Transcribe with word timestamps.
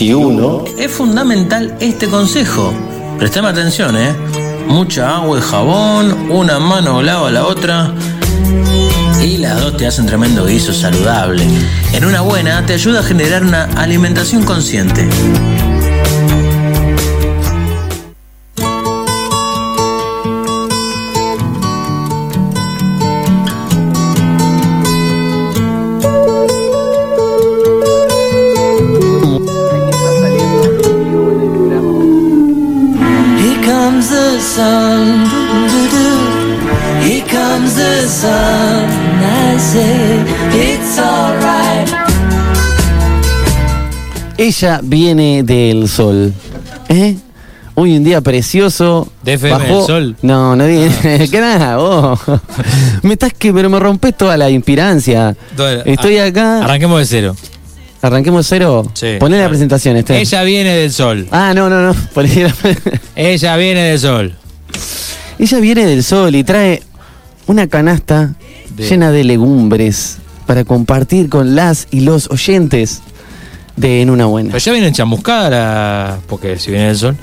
2021 0.00 0.64
es 0.78 0.90
fundamental 0.90 1.76
este 1.78 2.08
consejo. 2.08 2.72
Prestame 3.18 3.48
atención, 3.48 3.94
¿eh? 3.98 4.14
Mucha 4.66 5.16
agua 5.16 5.38
y 5.38 5.42
jabón, 5.42 6.30
una 6.30 6.58
mano 6.58 7.02
lava 7.02 7.30
la 7.30 7.44
otra. 7.44 7.92
Y 9.22 9.36
las 9.36 9.60
dos 9.60 9.76
te 9.76 9.86
hacen 9.86 10.06
tremendo 10.06 10.46
guiso 10.46 10.72
saludable. 10.72 11.46
En 11.92 12.06
una 12.06 12.22
buena 12.22 12.64
te 12.64 12.72
ayuda 12.72 13.00
a 13.00 13.02
generar 13.02 13.44
una 13.44 13.64
alimentación 13.76 14.42
consciente. 14.44 15.06
Ella 44.50 44.80
viene 44.82 45.44
del 45.44 45.88
sol. 45.88 46.34
¿Eh? 46.88 47.14
Hoy 47.76 47.96
un 47.96 48.02
día 48.02 48.20
precioso. 48.20 49.06
De 49.22 49.34
FM 49.34 49.64
del 49.64 49.86
Sol. 49.86 50.16
No, 50.22 50.56
no 50.56 50.66
viene. 50.66 51.28
¿Qué 51.30 51.40
nada? 51.40 51.76
vos? 51.76 52.18
me 53.04 53.12
estás 53.12 53.32
que, 53.32 53.54
pero 53.54 53.70
me 53.70 53.78
rompes 53.78 54.16
toda 54.16 54.36
la 54.36 54.50
inspirancia. 54.50 55.36
Estoy 55.84 56.16
a- 56.18 56.24
acá. 56.24 56.64
Arranquemos 56.64 56.98
de 56.98 57.06
cero. 57.06 57.36
Arranquemos 58.02 58.44
cero. 58.48 58.90
Sí. 58.92 59.18
Poné 59.20 59.38
la 59.38 59.48
presentación, 59.48 59.96
este. 59.98 60.20
Ella 60.20 60.42
viene 60.42 60.74
del 60.74 60.92
sol. 60.92 61.28
Ah, 61.30 61.52
no, 61.54 61.70
no, 61.70 61.80
no. 61.80 61.94
La- 62.16 62.52
Ella 63.14 63.56
viene 63.56 63.82
del 63.84 64.00
sol. 64.00 64.34
Ella 65.38 65.60
viene 65.60 65.86
del 65.86 66.02
sol 66.02 66.34
y 66.34 66.42
trae 66.42 66.82
una 67.46 67.68
canasta 67.68 68.34
De- 68.70 68.88
llena 68.88 69.12
de 69.12 69.22
legumbres 69.22 70.16
para 70.44 70.64
compartir 70.64 71.28
con 71.28 71.54
las 71.54 71.86
y 71.92 72.00
los 72.00 72.28
oyentes 72.32 73.00
de 73.80 74.02
En 74.02 74.10
una 74.10 74.26
buena. 74.26 74.48
Pero 74.48 74.58
ya 74.58 74.72
viene 74.72 74.92
chamuscada 74.92 75.50
la. 75.50 76.18
Porque 76.26 76.58
si 76.58 76.70
viene 76.70 76.88
del 76.88 76.96
sol. 76.96 77.16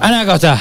Ana 0.00 0.24
Costa. 0.24 0.58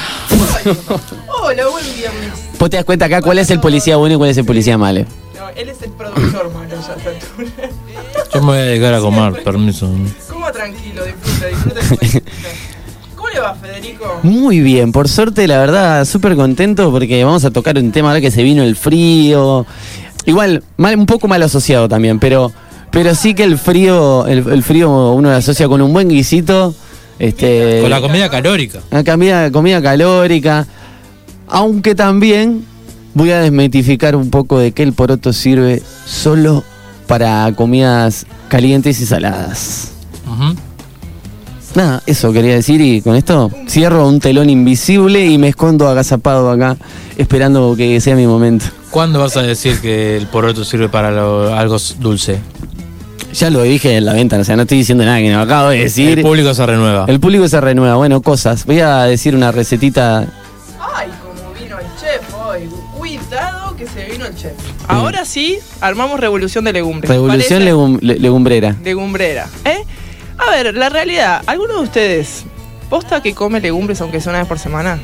Hola, 1.28 1.68
buen 1.68 1.86
viernes. 1.96 2.32
Vos 2.60 2.70
te 2.70 2.78
das 2.78 2.86
cuenta 2.86 3.06
acá 3.06 3.22
cuál 3.22 3.38
es 3.40 3.50
el 3.52 3.60
policía 3.60 3.96
bueno 3.98 4.16
y 4.16 4.18
cuál 4.18 4.30
es 4.32 4.38
el 4.38 4.46
policía 4.46 4.78
malo. 4.78 5.06
No, 5.36 5.50
él 5.56 5.70
es 5.70 5.82
el 5.84 5.92
productor 5.92 6.54
malo 6.54 6.70
ya 6.70 6.94
a 6.94 6.96
esta 6.96 7.10
altura. 7.10 7.70
Yo 8.34 8.40
me 8.42 8.48
voy 8.48 8.58
a 8.58 8.62
dedicar 8.62 8.94
a 8.96 9.00
comer, 9.00 9.44
permiso. 9.44 9.90
Coma 10.30 10.52
tranquilo, 10.52 11.04
disfruta, 11.06 11.48
disfruta. 11.48 12.22
¿Cómo 13.16 13.30
le 13.30 13.40
va, 13.40 13.56
Federico? 13.56 14.20
Muy 14.24 14.60
bien, 14.60 14.92
por 14.92 15.08
suerte, 15.08 15.48
la 15.48 15.60
verdad, 15.60 16.04
súper 16.06 16.36
contento 16.36 16.92
porque 16.92 17.24
vamos 17.24 17.46
a 17.46 17.52
tocar 17.52 17.78
un 17.78 17.92
tema 17.92 18.10
ahora 18.10 18.22
que 18.22 18.32
se 18.32 18.44
vino 18.44 18.64
el 18.64 18.76
frío. 18.76 19.66
Igual, 20.26 20.64
mal, 20.76 20.98
un 20.98 21.06
poco 21.06 21.28
mal 21.28 21.42
asociado 21.44 21.88
también, 21.88 22.20
pero, 22.20 22.52
pero 22.98 23.14
sí 23.14 23.36
que 23.36 23.44
el 23.44 23.60
frío, 23.60 24.26
el, 24.26 24.40
el 24.50 24.64
frío 24.64 25.12
uno 25.14 25.30
lo 25.30 25.36
asocia 25.36 25.68
con 25.68 25.84
un 25.84 25.94
buen 25.94 26.10
guisito. 26.10 26.74
Este, 27.20 27.78
Con 27.82 27.92
la 27.92 28.02
comida 28.02 28.28
calórica. 28.28 28.80
Una 28.90 29.04
comida, 29.04 29.52
comida 29.52 29.80
calórica. 29.84 30.66
Aunque 31.48 31.94
también 31.94 32.66
voy 33.14 33.30
a 33.30 33.40
desmitificar 33.42 34.16
un 34.16 34.32
poco 34.32 34.58
de 34.58 34.72
que 34.72 34.82
el 34.82 34.94
poroto 34.94 35.32
sirve 35.32 35.84
solo 36.08 36.64
para 37.06 37.54
comidas 37.56 38.26
calientes 38.50 39.00
y 39.00 39.06
saladas. 39.06 39.92
Nada, 41.76 42.02
eso 42.08 42.34
quería 42.34 42.56
decir 42.56 42.82
y 42.82 43.02
con 43.02 43.16
esto 43.16 43.52
cierro 43.68 44.08
un 44.08 44.20
telón 44.20 44.50
invisible 44.50 45.24
y 45.28 45.38
me 45.38 45.50
escondo 45.50 45.88
agazapado 45.88 46.50
acá 46.50 46.78
esperando 47.16 47.76
que 47.78 48.02
sea 48.02 48.16
mi 48.16 48.26
momento. 48.26 48.66
¿Cuándo 48.90 49.20
vas 49.20 49.38
a 49.38 49.44
decir 49.44 49.80
que 49.82 50.18
el 50.18 50.26
poroto 50.26 50.66
sirve 50.66 50.90
para 50.90 51.12
lo- 51.12 51.54
algo 51.56 51.78
dulce? 52.00 52.40
Ya 53.38 53.50
lo 53.52 53.62
dije 53.62 53.98
en 53.98 54.06
la 54.06 54.14
venta, 54.14 54.38
o 54.40 54.44
sea, 54.44 54.56
no 54.56 54.64
estoy 54.64 54.80
diciendo 54.80 55.06
nada 55.06 55.20
que 55.20 55.30
no 55.32 55.40
acabo 55.42 55.70
de 55.70 55.80
decir. 55.80 56.18
El 56.20 56.24
público 56.26 56.54
se 56.56 56.66
renueva. 56.66 57.06
El 57.08 57.20
público 57.20 57.48
se 57.48 57.62
renueva. 57.62 57.96
Bueno, 57.96 58.22
cosas. 58.22 58.66
Voy 58.66 58.80
a 58.80 59.04
decir 59.04 59.36
una 59.36 59.52
recetita. 59.52 60.26
Ay, 60.96 61.10
como 61.22 61.54
vino 61.54 61.78
el 61.78 61.86
chef 62.02 62.34
hoy. 62.34 62.68
Cuidado 62.98 63.76
que 63.76 63.86
se 63.86 64.06
vino 64.06 64.26
el 64.26 64.36
chef. 64.36 64.54
Ahora 64.88 65.24
sí, 65.24 65.60
armamos 65.82 66.20
revolución 66.20 66.64
de 66.66 66.74
legumbres. 66.74 67.10
Revolución 67.10 67.64
legum- 67.64 68.00
le- 68.02 68.18
legumbrera. 68.18 68.76
Legumbrera. 68.84 69.48
¿Eh? 69.66 69.84
A 70.40 70.50
ver, 70.52 70.74
la 70.76 70.90
realidad. 70.90 71.44
¿Alguno 71.46 71.76
de 71.76 71.82
ustedes 71.82 72.44
posta 72.90 73.22
que 73.22 73.36
come 73.36 73.60
legumbres 73.62 74.02
aunque 74.02 74.20
sea 74.20 74.32
una 74.32 74.40
vez 74.40 74.48
por 74.48 74.58
semana? 74.58 75.00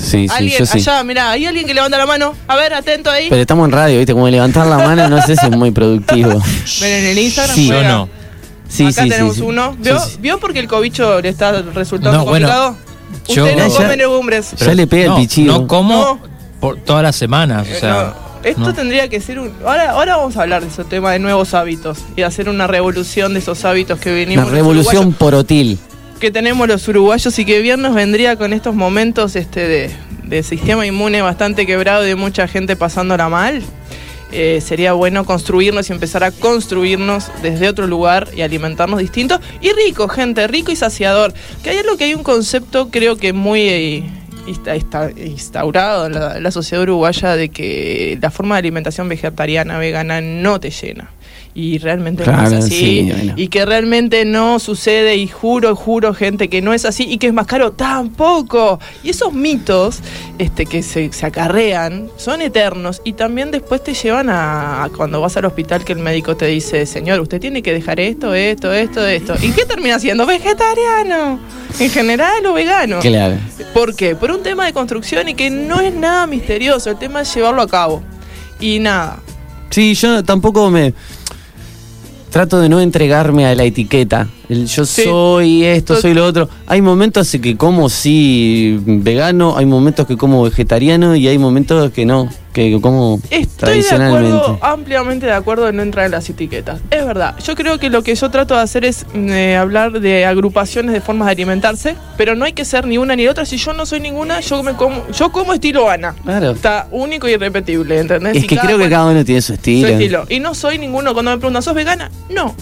Sí, 0.00 0.28
sí, 0.28 0.34
alguien, 0.34 0.58
yo 0.58 0.66
sí. 0.66 0.78
allá, 0.78 1.02
mirá, 1.04 1.30
hay 1.30 1.46
alguien 1.46 1.66
que 1.66 1.74
levanta 1.74 1.98
la 1.98 2.06
mano. 2.06 2.34
A 2.48 2.56
ver, 2.56 2.74
atento 2.74 3.10
ahí. 3.10 3.26
Pero 3.28 3.40
estamos 3.40 3.66
en 3.66 3.72
radio, 3.72 3.98
¿viste? 3.98 4.12
Como 4.12 4.28
levantar 4.28 4.66
la 4.66 4.78
mano 4.78 5.08
no 5.08 5.22
sé 5.22 5.36
si 5.36 5.46
es 5.46 5.52
muy 5.56 5.70
productivo. 5.70 6.30
Ven 6.80 6.92
en 6.92 7.06
el 7.06 7.18
Instagram. 7.18 7.54
Sí. 7.54 7.68
Yo 7.68 7.82
no. 7.82 8.08
Sí, 8.68 8.84
Acá 8.86 9.02
sí, 9.02 9.08
tenemos 9.10 9.34
sí, 9.34 9.40
sí. 9.40 9.46
uno. 9.46 9.76
¿Vio? 9.78 9.98
Sí, 10.00 10.10
sí. 10.12 10.18
¿Vio 10.20 10.38
porque 10.40 10.58
el 10.58 10.68
cobicho 10.68 11.20
le 11.20 11.28
está 11.28 11.62
resultando 11.62 12.18
No, 12.18 12.24
bueno, 12.24 12.48
complicado? 12.48 12.76
yo- 13.28 13.44
Usted 13.44 13.56
no 13.58 13.68
Ya- 13.68 13.76
come 13.76 13.96
legumbres. 13.96 14.50
Ya 14.58 14.74
le 14.74 14.86
pega 14.86 15.02
el 15.04 15.08
no, 15.10 15.16
pichido. 15.16 15.52
No 15.60 15.66
como 15.66 15.94
No. 15.94 16.20
por 16.60 16.76
todas 16.78 17.02
las 17.02 17.14
semanas. 17.16 17.66
O 17.68 17.70
Eh, 17.70 17.80
sea, 17.80 18.14
no, 18.42 18.48
Esto 18.48 18.60
no. 18.60 18.74
tendría 18.74 19.08
que 19.08 19.20
ser 19.20 19.38
un. 19.38 19.52
Ahora, 19.64 19.90
ahora 19.90 20.16
vamos 20.16 20.36
a 20.36 20.42
hablar 20.42 20.62
de 20.62 20.68
ese 20.68 20.84
tema 20.84 21.12
de 21.12 21.18
nuevos 21.18 21.52
hábitos 21.54 21.98
y 22.16 22.22
hacer 22.22 22.48
una 22.48 22.66
revolución 22.66 23.34
de 23.34 23.40
esos 23.40 23.64
hábitos 23.66 23.98
que 24.00 24.10
venimos. 24.10 24.46
Una 24.46 24.54
revolución 24.54 25.12
porotil. 25.12 25.78
Que 26.22 26.30
tenemos 26.30 26.68
los 26.68 26.86
uruguayos 26.86 27.36
y 27.40 27.44
que 27.44 27.60
bien 27.62 27.82
nos 27.82 27.96
vendría 27.96 28.36
con 28.36 28.52
estos 28.52 28.76
momentos 28.76 29.34
este 29.34 29.90
de, 30.22 30.42
sistema 30.44 30.86
inmune 30.86 31.20
bastante 31.20 31.66
quebrado 31.66 32.04
y 32.04 32.10
de 32.10 32.14
mucha 32.14 32.46
gente 32.46 32.76
pasándola 32.76 33.28
mal. 33.28 33.60
Eh, 34.30 34.60
sería 34.64 34.92
bueno 34.92 35.24
construirnos 35.24 35.90
y 35.90 35.92
empezar 35.92 36.22
a 36.22 36.30
construirnos 36.30 37.26
desde 37.42 37.68
otro 37.68 37.88
lugar 37.88 38.28
y 38.36 38.42
alimentarnos 38.42 39.00
distintos 39.00 39.40
y 39.60 39.72
rico, 39.72 40.06
gente, 40.06 40.46
rico 40.46 40.70
y 40.70 40.76
saciador. 40.76 41.34
Que 41.64 41.70
hay 41.70 41.78
algo 41.78 41.96
que 41.96 42.04
hay 42.04 42.14
un 42.14 42.22
concepto 42.22 42.88
creo 42.88 43.16
que 43.16 43.32
muy 43.32 43.60
eh, 43.62 44.04
insta- 44.46 44.76
insta- 44.76 45.12
instaurado 45.26 46.06
en 46.06 46.42
la 46.44 46.50
sociedad 46.52 46.84
uruguaya 46.84 47.34
de 47.34 47.48
que 47.48 48.16
la 48.22 48.30
forma 48.30 48.54
de 48.54 48.60
alimentación 48.60 49.08
vegetariana, 49.08 49.76
vegana 49.78 50.20
no 50.20 50.60
te 50.60 50.70
llena. 50.70 51.10
Y 51.54 51.78
realmente 51.78 52.24
no 52.24 52.46
es 52.46 52.52
así. 52.52 52.70
sí, 52.70 53.12
bueno. 53.12 53.34
Y 53.36 53.48
que 53.48 53.66
realmente 53.66 54.24
no 54.24 54.58
sucede 54.58 55.16
y 55.16 55.28
juro, 55.28 55.76
juro, 55.76 56.14
gente, 56.14 56.48
que 56.48 56.62
no 56.62 56.72
es 56.72 56.86
así 56.86 57.04
y 57.04 57.18
que 57.18 57.26
es 57.26 57.34
más 57.34 57.46
caro 57.46 57.72
tampoco. 57.72 58.80
Y 59.02 59.10
esos 59.10 59.34
mitos 59.34 60.00
este, 60.38 60.64
que 60.64 60.82
se, 60.82 61.12
se 61.12 61.26
acarrean 61.26 62.08
son 62.16 62.40
eternos 62.40 63.02
y 63.04 63.12
también 63.12 63.50
después 63.50 63.84
te 63.84 63.92
llevan 63.92 64.30
a, 64.30 64.84
a 64.84 64.88
cuando 64.88 65.20
vas 65.20 65.36
al 65.36 65.44
hospital 65.44 65.84
que 65.84 65.92
el 65.92 65.98
médico 65.98 66.36
te 66.36 66.46
dice, 66.46 66.86
señor, 66.86 67.20
usted 67.20 67.38
tiene 67.38 67.62
que 67.62 67.74
dejar 67.74 68.00
esto, 68.00 68.34
esto, 68.34 68.72
esto, 68.72 69.06
esto. 69.06 69.34
¿Y 69.42 69.50
qué 69.52 69.66
termina 69.66 69.98
siendo? 69.98 70.24
Vegetariano. 70.24 71.38
En 71.78 71.90
general 71.90 72.46
o 72.46 72.54
vegano. 72.54 73.00
Claro. 73.00 73.36
¿Por 73.74 73.94
qué? 73.94 74.16
Por 74.16 74.30
un 74.30 74.42
tema 74.42 74.64
de 74.64 74.72
construcción 74.72 75.28
y 75.28 75.34
que 75.34 75.50
no 75.50 75.80
es 75.80 75.92
nada 75.92 76.26
misterioso, 76.26 76.90
el 76.90 76.98
tema 76.98 77.20
es 77.20 77.34
llevarlo 77.34 77.60
a 77.60 77.68
cabo. 77.68 78.02
Y 78.58 78.78
nada, 78.78 79.18
Sí, 79.72 79.94
yo 79.94 80.22
tampoco 80.22 80.70
me. 80.70 80.92
Trato 82.32 82.62
de 82.62 82.70
no 82.70 82.80
entregarme 82.80 83.44
a 83.44 83.54
la 83.54 83.64
etiqueta. 83.64 84.26
El 84.52 84.66
yo 84.66 84.84
Sí. 84.84 85.04
soy 85.04 85.64
esto, 85.64 85.94
To- 85.94 86.00
soy 86.02 86.12
lo 86.12 86.26
otro. 86.26 86.46
Hay 86.66 86.82
momentos 86.82 87.32
en 87.34 87.40
que 87.40 87.56
como 87.56 87.88
sí 87.88 88.78
vegano, 88.84 89.56
hay 89.56 89.64
momentos 89.64 90.06
que 90.06 90.18
como 90.18 90.42
vegetariano 90.42 91.16
y 91.16 91.26
hay 91.26 91.38
momentos 91.38 91.90
que 91.92 92.04
no, 92.04 92.28
que 92.52 92.78
como 92.82 93.18
Estoy 93.30 93.40
de 93.40 93.46
tradicionalmente. 93.56 94.28
acuerdo, 94.36 94.58
ampliamente 94.60 95.24
de 95.26 95.32
acuerdo 95.32 95.68
en 95.70 95.76
no 95.76 95.82
entrar 95.82 96.04
en 96.04 96.10
las 96.12 96.28
etiquetas. 96.28 96.80
Es 96.90 97.06
verdad. 97.06 97.34
Yo 97.42 97.54
creo 97.54 97.78
que 97.78 97.88
lo 97.88 98.02
que 98.02 98.14
yo 98.14 98.30
trato 98.30 98.54
de 98.54 98.60
hacer 98.60 98.84
es 98.84 99.06
eh, 99.14 99.56
hablar 99.56 100.00
de 100.00 100.26
agrupaciones 100.26 100.92
de 100.92 101.00
formas 101.00 101.28
de 101.28 101.32
alimentarse, 101.32 101.94
pero 102.18 102.34
no 102.34 102.44
hay 102.44 102.52
que 102.52 102.66
ser 102.66 102.86
ni 102.86 102.98
una 102.98 103.16
ni 103.16 103.26
otra. 103.28 103.46
Si 103.46 103.56
yo 103.56 103.72
no 103.72 103.86
soy 103.86 104.00
ninguna, 104.00 104.40
yo 104.40 104.62
me 104.62 104.74
como, 104.74 105.02
yo 105.12 105.32
como 105.32 105.54
estilo 105.54 105.88
Ana. 105.88 106.14
Claro. 106.24 106.50
Está 106.50 106.88
único 106.90 107.26
y 107.26 107.32
irrepetible, 107.32 107.98
¿entendés? 108.00 108.36
Es 108.36 108.44
Y 108.44 108.46
que 108.48 108.58
creo 108.58 108.76
que 108.76 108.90
cada 108.90 109.06
uno 109.10 109.24
tiene 109.24 109.40
su 109.40 109.46
su 109.48 109.52
estilo. 109.54 109.88
estilo. 109.88 110.24
Y 110.28 110.40
no 110.40 110.54
soy 110.54 110.76
ninguno 110.76 111.14
cuando 111.14 111.30
me 111.30 111.38
preguntan, 111.38 111.62
¿sos 111.62 111.74
vegana? 111.74 112.10
No. 112.28 112.54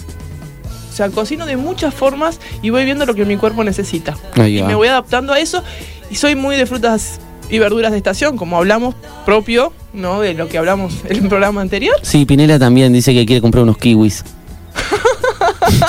O 0.91 0.93
sea, 0.93 1.09
cocino 1.09 1.45
de 1.45 1.55
muchas 1.55 1.93
formas 1.93 2.39
y 2.61 2.69
voy 2.69 2.83
viendo 2.83 3.05
lo 3.05 3.15
que 3.15 3.23
mi 3.25 3.37
cuerpo 3.37 3.63
necesita. 3.63 4.15
Y 4.35 4.61
me 4.61 4.75
voy 4.75 4.89
adaptando 4.89 5.31
a 5.33 5.39
eso. 5.39 5.63
Y 6.09 6.15
soy 6.15 6.35
muy 6.35 6.57
de 6.57 6.65
frutas 6.65 7.19
y 7.49 7.59
verduras 7.59 7.91
de 7.91 7.97
estación, 7.97 8.35
como 8.37 8.57
hablamos 8.57 8.95
propio, 9.25 9.71
¿no? 9.93 10.19
De 10.19 10.33
lo 10.33 10.47
que 10.49 10.57
hablamos 10.57 10.93
en 11.09 11.17
el 11.23 11.27
programa 11.29 11.61
anterior. 11.61 11.95
Sí, 12.01 12.25
Pinela 12.25 12.59
también 12.59 12.91
dice 12.93 13.13
que 13.13 13.25
quiere 13.25 13.41
comprar 13.41 13.63
unos 13.63 13.77
kiwis. 13.77 14.23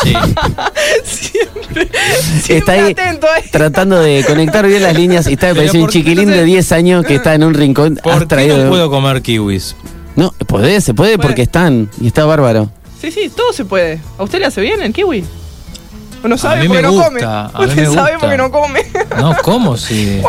Sí. 0.02 0.12
Siempre, 1.04 1.88
Está 2.48 2.72
ahí 2.72 2.92
atento 2.92 3.26
ahí. 3.34 3.42
tratando 3.50 3.98
de 4.00 4.24
conectar 4.26 4.66
bien 4.66 4.82
las 4.82 4.94
líneas 4.94 5.26
y 5.28 5.32
está 5.34 5.48
me 5.48 5.54
parece 5.56 5.76
un 5.78 5.84
¿por 5.84 5.92
qué 5.92 5.98
chiquilín 5.98 6.26
no 6.28 6.32
te- 6.34 6.38
de 6.40 6.44
10 6.44 6.72
años 6.72 7.04
que 7.06 7.14
está 7.16 7.34
en 7.34 7.44
un 7.44 7.54
rincón. 7.54 7.98
¿Por 8.02 8.12
has 8.12 8.26
qué 8.26 8.48
no 8.48 8.68
puedo 8.68 8.90
comer 8.90 9.22
kiwis? 9.22 9.74
No, 10.16 10.32
puede, 10.46 10.80
se 10.80 10.94
puede 10.94 11.16
Puede. 11.16 11.26
porque 11.26 11.42
están 11.42 11.88
y 12.00 12.06
está 12.08 12.24
bárbaro. 12.24 12.70
Sí, 13.02 13.10
sí, 13.10 13.32
todo 13.34 13.52
se 13.52 13.64
puede. 13.64 14.00
¿A 14.16 14.22
usted 14.22 14.38
le 14.38 14.46
hace 14.46 14.60
bien 14.60 14.80
el 14.80 14.92
kiwi? 14.92 15.24
No 16.22 16.38
sabe 16.38 16.60
mí 16.62 16.68
porque 16.68 16.82
no 16.82 16.92
come. 16.94 17.20
Usted 17.66 17.90
sabe 17.92 18.12
porque 18.20 18.36
no 18.36 18.50
come. 18.52 18.80
No, 19.18 19.34
¿cómo 19.42 19.76
si? 19.76 20.20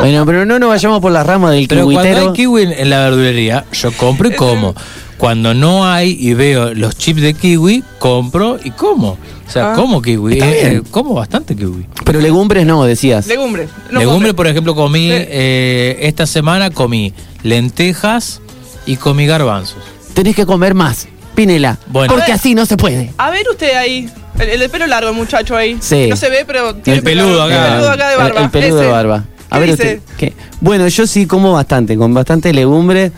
Bueno, 0.00 0.26
pero 0.26 0.44
no 0.44 0.58
nos 0.58 0.68
vayamos 0.68 1.00
por 1.00 1.12
la 1.12 1.22
rama 1.22 1.52
del 1.52 1.68
Pero 1.68 1.84
cuando 1.84 2.18
hay 2.18 2.32
kiwi 2.32 2.62
en, 2.76 2.90
la 2.90 3.04
verdulería, 3.04 3.64
yo 3.72 3.92
compro 3.92 4.28
y 4.28 4.32
como. 4.34 4.74
Cuando 5.16 5.54
no 5.54 5.86
hay 5.86 6.16
y 6.20 6.34
veo 6.34 6.74
los 6.74 6.96
chips 6.98 7.22
de 7.22 7.34
kiwi, 7.34 7.84
compro 8.00 8.58
y 8.64 8.72
como. 8.72 9.10
O 9.10 9.50
sea, 9.50 9.74
Ah. 9.74 9.76
como 9.76 10.02
kiwi. 10.02 10.40
Eh, 10.42 10.82
como 10.90 11.14
bastante 11.14 11.54
kiwi. 11.54 11.86
Pero 12.04 12.20
legumbres 12.20 12.66
no, 12.66 12.82
decías. 12.84 13.28
Legumbres. 13.28 13.70
no 13.92 14.00
Legumbre, 14.00 14.30
come. 14.30 14.34
por 14.34 14.48
ejemplo, 14.48 14.74
comí. 14.74 15.08
Eh, 15.12 15.98
esta 16.00 16.26
semana 16.26 16.70
comí 16.70 17.14
lentejas 17.44 18.40
y 18.86 18.96
comí 18.96 19.24
garbanzos. 19.26 19.78
Tenés 20.14 20.34
que 20.34 20.44
comer 20.46 20.74
más. 20.74 21.06
Pinela. 21.36 21.78
Bueno. 21.86 22.12
porque 22.12 22.32
así 22.32 22.54
no 22.54 22.66
se 22.66 22.76
puede. 22.76 23.12
A 23.18 23.30
ver 23.30 23.46
usted 23.48 23.76
ahí. 23.76 24.10
El, 24.40 24.48
el 24.50 24.60
de 24.60 24.68
pelo 24.68 24.86
largo, 24.86 25.10
el 25.10 25.14
muchacho 25.16 25.56
ahí. 25.56 25.78
Sí. 25.80 26.08
No 26.10 26.16
se 26.16 26.28
ve, 26.28 26.44
pero 26.46 26.74
tiene 26.74 26.98
El 26.98 27.04
peludo 27.04 27.42
acá. 27.44 27.66
El 27.68 27.72
peludo 27.74 27.90
acá 27.92 28.08
de 28.10 28.16
barba. 28.16 28.40
El, 28.42 28.50
peludo 28.50 28.76
Ese. 28.78 28.86
de 28.86 28.92
barba. 28.92 29.24
A 29.48 29.54
¿Qué 29.54 29.60
ver 29.60 29.70
dice? 29.76 29.94
usted. 29.98 30.16
¿qué? 30.18 30.32
Bueno, 30.60 30.88
yo 30.88 31.06
sí 31.06 31.26
como 31.26 31.52
bastante, 31.52 31.96
con 31.96 32.12
bastante 32.12 32.52
legumbre, 32.52 33.12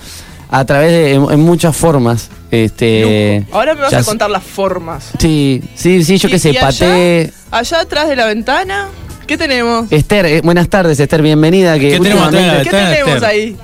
a 0.50 0.64
través 0.64 0.90
de 0.90 1.14
en, 1.14 1.26
en 1.30 1.40
muchas 1.40 1.74
formas. 1.76 2.28
Este. 2.50 3.40
Lujo. 3.40 3.56
Ahora 3.56 3.74
me 3.74 3.80
vas 3.82 3.90
ya 3.90 3.98
a 4.00 4.04
contar 4.04 4.30
las 4.30 4.42
formas. 4.44 5.10
Sí, 5.18 5.62
sí, 5.74 6.04
sí, 6.04 6.18
yo 6.18 6.28
que 6.28 6.38
sé, 6.38 6.50
allá- 6.50 6.60
paté. 6.60 7.32
Allá 7.50 7.80
atrás 7.80 8.08
de 8.08 8.16
la 8.16 8.26
ventana, 8.26 8.88
¿qué 9.26 9.36
tenemos? 9.36 9.90
Esther, 9.90 10.26
eh, 10.26 10.40
buenas 10.42 10.68
tardes, 10.68 11.00
Esther, 11.00 11.22
bienvenida. 11.22 11.78
Que 11.78 11.92
¿Qué 11.92 12.00
tenemos 12.00 12.28
atrás 12.28 12.66
¿Qué 12.68 13.26
ahí? 13.26 13.56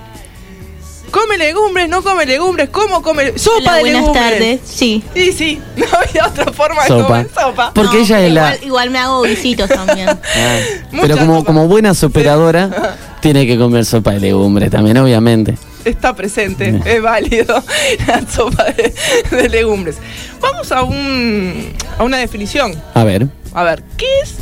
¿Come 1.14 1.38
legumbres? 1.38 1.88
¿No 1.88 2.02
come 2.02 2.26
legumbres? 2.26 2.70
¿Cómo 2.70 3.00
come? 3.00 3.38
¡Sopa 3.38 3.56
Hola, 3.58 3.74
de 3.76 3.80
buenas 3.82 4.00
legumbres! 4.02 4.30
tardes. 4.32 4.60
Sí. 4.64 5.04
Sí, 5.14 5.32
sí. 5.32 5.62
No 5.76 5.86
había 5.96 6.26
otra 6.26 6.52
forma 6.52 6.82
de 6.82 6.88
Sopa. 6.88 7.06
comer 7.06 7.28
sopa. 7.32 7.72
Porque 7.72 7.96
No, 7.98 8.02
ella 8.02 8.20
es 8.26 8.32
la. 8.32 8.40
igual, 8.54 8.58
igual 8.64 8.90
me 8.90 8.98
hago 8.98 9.22
guisitos 9.22 9.68
también. 9.68 10.08
Ah, 10.36 10.58
Mucha 10.90 11.02
pero 11.06 11.18
como, 11.18 11.34
sopa. 11.38 11.46
como 11.46 11.68
buena 11.68 11.94
superadora, 11.94 12.96
tiene 13.20 13.46
que 13.46 13.56
comer 13.56 13.84
sopa 13.84 14.10
de 14.12 14.20
legumbre 14.20 14.68
también, 14.70 14.96
obviamente. 14.98 15.56
Está 15.84 16.16
presente, 16.16 16.80
es 16.84 17.00
válido 17.02 17.62
la 18.08 18.26
sopa 18.28 18.64
de, 18.64 18.92
de 19.30 19.48
legumbres. 19.48 19.96
Vamos 20.40 20.72
a, 20.72 20.82
un, 20.82 21.72
a 21.96 22.02
una 22.02 22.16
definición. 22.18 22.74
A 22.94 23.04
ver. 23.04 23.28
A 23.52 23.62
ver, 23.62 23.84
¿qué 23.96 24.06
es 24.22 24.34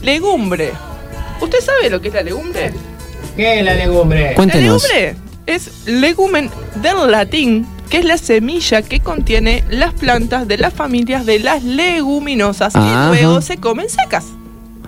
legumbre? 0.00 0.72
¿Usted 1.42 1.60
sabe 1.60 1.90
lo 1.90 2.00
que 2.00 2.08
es 2.08 2.14
la 2.14 2.22
legumbre? 2.22 2.72
¿Qué 3.36 3.58
es 3.58 3.64
la 3.64 3.74
legumbre? 3.74 4.30
La 4.30 4.34
Cuéntenos. 4.36 4.82
legumbre 4.90 5.16
es 5.46 5.86
legumen 5.86 6.50
del 6.82 7.10
latín, 7.10 7.66
que 7.90 7.98
es 7.98 8.04
la 8.04 8.18
semilla 8.18 8.82
que 8.82 9.00
contiene 9.00 9.64
las 9.70 9.92
plantas 9.94 10.48
de 10.48 10.58
las 10.58 10.72
familias 10.72 11.26
de 11.26 11.38
las 11.38 11.62
leguminosas 11.62 12.74
Ajá. 12.74 13.10
y 13.12 13.16
luego 13.16 13.40
se 13.40 13.56
comen 13.58 13.88
secas. 13.88 14.24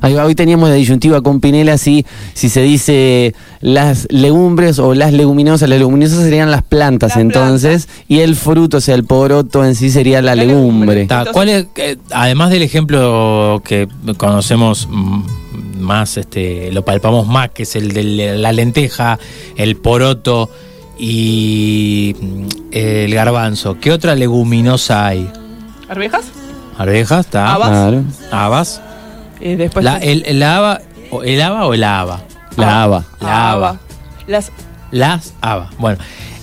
Ahí 0.03 0.13
va, 0.13 0.25
hoy 0.27 0.35
teníamos 0.35 0.69
la 0.69 0.75
disyuntiva 0.75 1.23
con 1.23 1.41
Pinela 1.41 1.79
si, 1.79 2.05
si 2.35 2.51
se 2.51 2.61
dice 2.61 3.35
las 3.61 4.07
legumbres 4.11 4.79
o 4.79 4.95
las 4.95 5.13
leguminosas. 5.15 5.71
Las 5.71 5.79
leguminosas 5.79 6.23
serían 6.23 6.51
las 6.51 6.63
plantas 6.63 7.13
Las 7.13 7.19
entonces 7.19 7.89
y 8.07 8.19
el 8.21 8.37
fruto, 8.37 8.77
o 8.77 8.81
sea, 8.83 8.95
el 8.95 9.05
poroto 9.05 9.65
en 9.65 9.75
sí 9.75 9.89
sería 9.91 10.21
la, 10.21 10.35
La 10.37 10.45
legumbre. 10.45 10.95
legumbre. 10.95 11.07
Ta, 11.07 11.33
¿Cuál 11.33 11.49
es, 11.49 11.67
eh, 11.77 11.97
además 12.11 12.51
del 12.51 12.63
ejemplo 12.63 13.63
que 13.65 13.89
conocemos 14.19 14.87
mm, 14.91 15.23
más, 15.77 16.17
este, 16.17 16.73
lo 16.73 16.85
palpamos 16.85 17.27
más, 17.27 17.51
que 17.51 17.65
es 17.65 17.77
el 17.77 17.93
de 17.93 18.37
la 18.37 18.53
lenteja, 18.53 19.19
el 19.57 19.77
poroto 19.77 20.51
y 20.99 22.15
mm, 22.21 22.47
el 22.73 23.15
garbanzo, 23.15 23.79
¿qué 23.81 23.93
otra 23.93 24.15
leguminosa 24.15 25.07
hay? 25.07 25.31
¿Arvejas? 25.89 26.27
Arvejas, 26.79 27.27
está. 27.27 27.53
Habas. 27.55 27.69
Claro. 27.69 28.05
Habas. 28.31 28.81
Y 29.41 29.55
después 29.55 29.85
La, 29.85 29.99
el, 29.99 30.25
el 30.27 30.43
haba, 30.43 30.81
o 31.11 31.23
el 31.23 31.41
haba 31.41 31.67
o 31.67 31.75
el 31.75 31.85
haba. 31.85 32.23
La 32.57 32.83
haba. 32.83 33.05
La 33.21 33.51
haba. 33.53 33.69
haba. 33.69 33.81
Las, 34.27 34.51
Las 34.91 35.35
habas. 35.41 35.77
Bueno, 35.79 35.99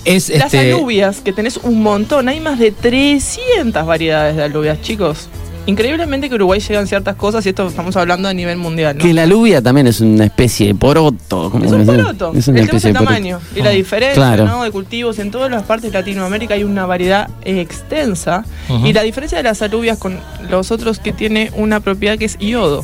es 0.06 0.30
las 0.30 0.54
este. 0.54 0.74
alubias, 0.74 1.22
que 1.22 1.34
tenés 1.34 1.58
un 1.58 1.82
montón. 1.82 2.28
Hay 2.30 2.40
más 2.40 2.60
de 2.60 2.72
300 2.72 3.86
variedades 3.86 4.36
de 4.36 4.44
alubias, 4.44 4.82
chicos. 4.82 5.30
Increíblemente 5.66 6.28
que 6.28 6.36
Uruguay 6.36 6.60
llegan 6.60 6.88
ciertas 6.88 7.16
cosas 7.16 7.46
y 7.46 7.50
esto 7.50 7.68
estamos 7.68 7.96
hablando 7.96 8.28
a 8.28 8.34
nivel 8.34 8.58
mundial. 8.58 8.98
¿no? 8.98 9.02
Que 9.02 9.14
la 9.14 9.24
alubia 9.24 9.62
también 9.62 9.88
es 9.88 10.02
una 10.02 10.26
especie 10.26 10.68
de 10.68 10.76
poroto. 10.76 11.50
como 11.50 11.64
Es 11.64 11.72
un 11.72 11.86
poroto. 11.86 12.34
Es 12.36 12.48
una 12.50 12.60
el 12.60 12.68
tema 12.68 12.78
es 12.78 12.84
especie 12.86 12.90
el 12.90 12.94
de 12.94 13.00
poroto. 13.00 13.06
tamaño 13.06 13.40
y 13.56 13.62
la 13.62 13.70
diferencia 13.70 14.16
Claro. 14.16 14.46
¿no? 14.46 14.64
de 14.64 14.72
cultivos. 14.72 15.20
En 15.20 15.32
todas 15.32 15.50
las 15.50 15.64
partes 15.64 15.92
de 15.92 15.98
Latinoamérica 15.98 16.56
hay 16.56 16.66
una 16.66 16.86
variedad 16.86 17.30
extensa. 17.46 18.44
Y 18.84 18.92
la 18.92 19.04
diferencia 19.04 19.38
de 19.38 19.44
las 19.44 19.62
alubias 19.62 19.98
con 19.98 20.20
los 20.50 20.72
otros 20.72 21.00
que 21.00 21.14
tiene 21.14 21.50
una 21.56 21.80
propiedad 21.80 22.18
que 22.18 22.26
es 22.26 22.38
yodo. 22.40 22.84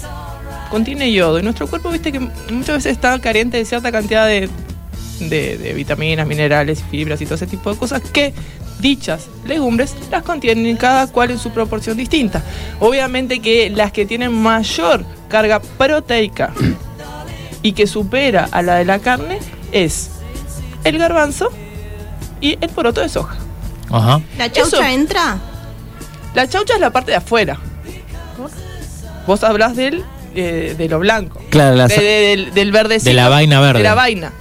Contiene 0.71 1.11
yodo. 1.11 1.39
Y 1.39 1.43
nuestro 1.43 1.67
cuerpo, 1.67 1.89
viste 1.89 2.11
que 2.13 2.19
muchas 2.19 2.75
veces 2.77 2.93
está 2.93 3.17
carente 3.19 3.57
de 3.57 3.65
cierta 3.65 3.91
cantidad 3.91 4.25
de, 4.27 4.49
de- 5.19 5.57
de 5.57 5.73
vitaminas, 5.73 6.25
minerales, 6.27 6.83
fibras 6.89 7.21
y 7.21 7.25
todo 7.25 7.35
ese 7.35 7.47
tipo 7.47 7.71
de 7.73 7.77
cosas 7.79 8.01
que 8.01 8.33
dichas 8.79 9.27
legumbres 9.45 9.93
las 10.09 10.23
contienen 10.23 10.77
cada 10.77 11.07
cual 11.07 11.31
en 11.31 11.39
su 11.39 11.49
proporción 11.51 11.97
distinta. 11.97 12.41
Obviamente 12.79 13.39
que 13.39 13.69
las 13.69 13.91
que 13.91 14.05
tienen 14.05 14.31
mayor 14.33 15.03
carga 15.27 15.59
proteica 15.59 16.53
y 17.61 17.73
que 17.73 17.87
supera 17.87 18.47
a 18.51 18.61
la 18.61 18.75
de 18.75 18.85
la 18.85 18.99
carne 18.99 19.39
es 19.71 20.11
el 20.85 20.97
garbanzo 20.97 21.49
y 22.39 22.57
el 22.61 22.69
poroto 22.69 23.01
de 23.01 23.09
soja. 23.09 23.35
Ajá. 23.91 24.21
¿La 24.37 24.49
chaucha 24.51 24.77
Eso- 24.77 24.83
entra? 24.83 25.37
La 26.35 26.47
chaucha 26.47 26.75
es 26.75 26.79
la 26.79 26.91
parte 26.91 27.11
de 27.11 27.17
afuera. 27.17 27.57
Vos 29.27 29.43
hablás 29.43 29.75
del, 29.75 30.03
eh, 30.35 30.73
de 30.77 30.89
lo 30.89 30.99
blanco. 30.99 31.41
Claro, 31.49 31.75
la 31.75 31.87
De- 31.87 31.95
sa- 31.95 32.01
de- 32.01 32.07
del, 32.07 32.53
del 32.53 32.71
verdecito. 32.71 33.09
De 33.09 33.15
la 33.15 33.29
vaina 33.29 33.59
verde. 33.59 33.79
De 33.79 33.83
la 33.83 33.93
vaina. 33.95 34.31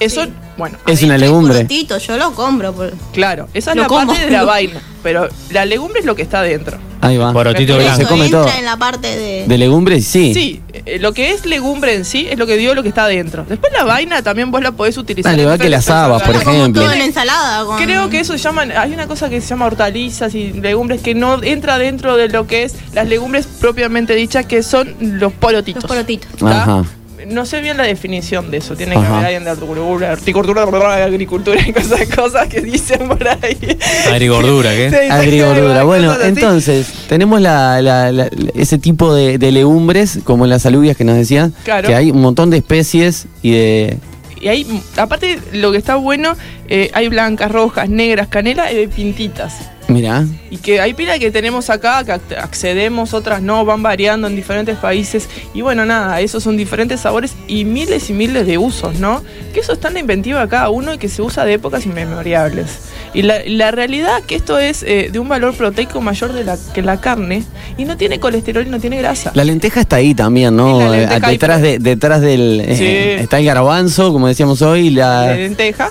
Eso, 0.00 0.24
Sí. 0.24 0.32
bueno, 0.56 0.78
Es 0.86 1.02
una 1.02 1.16
legumbre. 1.18 1.54
Porotito, 1.54 1.98
yo 1.98 2.16
lo 2.16 2.32
compro. 2.32 2.72
por- 2.72 2.92
claro, 3.12 3.48
esa 3.54 3.70
es 3.72 3.76
Lo 3.76 3.82
la 3.82 3.88
como. 3.88 4.06
parte 4.08 4.24
de 4.24 4.30
la 4.30 4.44
vaina. 4.44 4.80
Pero 5.02 5.28
la 5.50 5.64
legumbre 5.64 6.00
es 6.00 6.06
lo 6.06 6.14
que 6.14 6.20
está 6.22 6.42
dentro. 6.42 6.76
Ahí 7.02 7.16
va. 7.16 7.32
Porotito 7.32 7.76
Pero 7.78 7.88
Se 7.90 7.94
blanco. 7.96 8.10
come 8.10 8.24
entra 8.26 8.42
todo. 8.44 8.52
en 8.58 8.64
la 8.66 8.76
parte 8.76 9.16
de... 9.16 9.46
De 9.46 9.56
legumbres, 9.58 10.06
sí. 10.06 10.34
Sí, 10.34 10.60
eh, 10.74 10.98
lo 10.98 11.14
que 11.14 11.30
es 11.32 11.46
legumbre 11.46 11.94
en 11.94 12.04
sí 12.04 12.26
es 12.30 12.38
lo 12.38 12.46
que 12.46 12.58
dio 12.58 12.74
lo 12.74 12.82
que 12.82 12.90
está 12.90 13.06
dentro. 13.06 13.46
Después 13.48 13.72
la 13.72 13.84
vaina 13.84 14.20
también 14.22 14.50
vos 14.50 14.62
la 14.62 14.72
podés 14.72 14.98
utilizar. 14.98 15.32
Al 15.32 15.38
en 15.38 15.44
igual 15.44 15.58
que 15.58 15.70
las 15.70 15.88
habas, 15.88 16.20
por 16.22 16.32
cosas. 16.32 16.44
como 16.44 16.58
ejemplo. 16.58 16.82
todo 16.82 16.92
en 16.92 17.00
ensalada. 17.00 17.64
Con... 17.64 17.82
Creo 17.82 18.10
que 18.10 18.20
eso 18.20 18.34
se 18.34 18.38
llaman, 18.40 18.72
hay 18.72 18.92
una 18.92 19.06
cosa 19.06 19.30
que 19.30 19.40
se 19.40 19.48
llama 19.48 19.64
hortalizas 19.66 20.34
y 20.34 20.52
legumbres 20.52 21.00
que 21.00 21.14
no 21.14 21.42
entra 21.42 21.78
dentro 21.78 22.16
de 22.18 22.28
lo 22.28 22.46
que 22.46 22.64
es 22.64 22.74
las 22.92 23.08
legumbres 23.08 23.46
propiamente 23.46 24.14
dichas, 24.14 24.44
que 24.44 24.62
son 24.62 24.94
los 25.00 25.32
porotitos. 25.32 25.82
Los 25.84 25.90
porotitos. 25.90 26.30
¿Está? 26.34 26.62
Ajá. 26.62 26.84
No 27.28 27.46
sé 27.46 27.60
bien 27.60 27.76
la 27.76 27.84
definición 27.84 28.50
de 28.50 28.58
eso, 28.58 28.76
tiene 28.76 28.92
que 28.92 28.98
Ajá. 28.98 29.14
haber 29.14 29.24
alguien 29.26 29.44
de 29.44 29.50
horticultura, 29.50 30.12
horticultura, 30.12 31.04
agricultura 31.04 31.60
y 31.66 31.72
cosas, 31.72 32.00
cosas 32.14 32.48
que 32.48 32.60
dicen 32.60 33.08
por 33.08 33.26
ahí. 33.28 33.78
Agrigordura, 34.10 34.70
¿qué? 34.70 34.90
Sí, 34.90 35.10
Agrigordura. 35.10 35.84
Bueno, 35.84 36.14
entonces, 36.22 36.86
tenemos 37.08 37.40
la, 37.40 37.80
la- 37.82 38.12
la- 38.12 38.30
ese 38.54 38.78
tipo 38.78 39.14
de, 39.14 39.38
de 39.38 39.52
legumbres, 39.52 40.20
como 40.24 40.46
las 40.46 40.66
alubias 40.66 40.96
que 40.96 41.04
nos 41.04 41.16
decían, 41.16 41.52
Claro. 41.64 41.88
que 41.88 41.94
hay 41.94 42.10
un 42.10 42.20
montón 42.20 42.50
de 42.50 42.58
especies 42.58 43.26
y 43.42 43.52
de... 43.52 43.98
Y 44.40 44.48
hay, 44.48 44.82
aparte, 44.96 45.38
lo 45.52 45.70
que 45.70 45.76
está 45.78 45.96
bueno, 45.96 46.34
eh, 46.68 46.90
hay 46.94 47.08
blancas, 47.08 47.52
rojas, 47.52 47.90
negras, 47.90 48.28
canela 48.28 48.72
y 48.72 48.76
de 48.76 48.88
pintitas. 48.88 49.52
Mirá, 49.92 50.24
Y 50.50 50.56
que 50.58 50.80
hay 50.80 50.94
pila 50.94 51.18
que 51.18 51.30
tenemos 51.30 51.70
acá, 51.70 52.02
que 52.04 52.12
ac- 52.12 52.36
accedemos, 52.42 53.12
otras 53.14 53.42
no, 53.42 53.64
van 53.64 53.82
variando 53.82 54.26
en 54.26 54.36
diferentes 54.36 54.76
países. 54.78 55.28
Y 55.54 55.62
bueno, 55.62 55.84
nada, 55.86 56.20
esos 56.20 56.42
son 56.42 56.56
diferentes 56.56 57.00
sabores 57.00 57.34
y 57.48 57.64
miles 57.64 58.10
y 58.10 58.12
miles 58.12 58.46
de 58.46 58.58
usos, 58.58 58.98
¿no? 58.98 59.22
Que 59.52 59.60
eso 59.60 59.72
está 59.72 59.88
en 59.88 59.94
la 59.94 60.00
inventiva 60.00 60.48
cada 60.48 60.70
uno 60.70 60.94
y 60.94 60.98
que 60.98 61.08
se 61.08 61.22
usa 61.22 61.44
de 61.44 61.54
épocas 61.54 61.84
inmemorables. 61.86 62.66
Y 63.12 63.22
la, 63.22 63.38
la 63.46 63.70
realidad 63.72 64.22
que 64.22 64.36
esto 64.36 64.58
es 64.58 64.82
eh, 64.84 65.08
de 65.12 65.18
un 65.18 65.28
valor 65.28 65.54
proteico 65.54 66.00
mayor 66.00 66.32
de 66.32 66.44
la, 66.44 66.56
que 66.74 66.80
la 66.82 67.00
carne 67.00 67.42
y 67.76 67.84
no 67.84 67.96
tiene 67.96 68.20
colesterol 68.20 68.64
y 68.66 68.70
no 68.70 68.78
tiene 68.78 68.98
grasa. 68.98 69.32
la 69.34 69.42
lenteja 69.44 69.80
está 69.80 69.96
ahí 69.96 70.14
también, 70.14 70.54
¿no? 70.54 70.78
Ahí, 70.80 71.06
detrás, 71.32 71.60
de, 71.60 71.78
detrás 71.80 72.20
del... 72.20 72.60
eh, 72.60 72.76
Sí. 72.76 73.22
está 73.22 73.38
el 73.40 73.46
garbanzo, 73.46 74.12
como 74.12 74.28
decíamos 74.28 74.62
hoy, 74.62 74.90
La 74.90 75.26
la... 75.26 75.34
lenteja, 75.34 75.90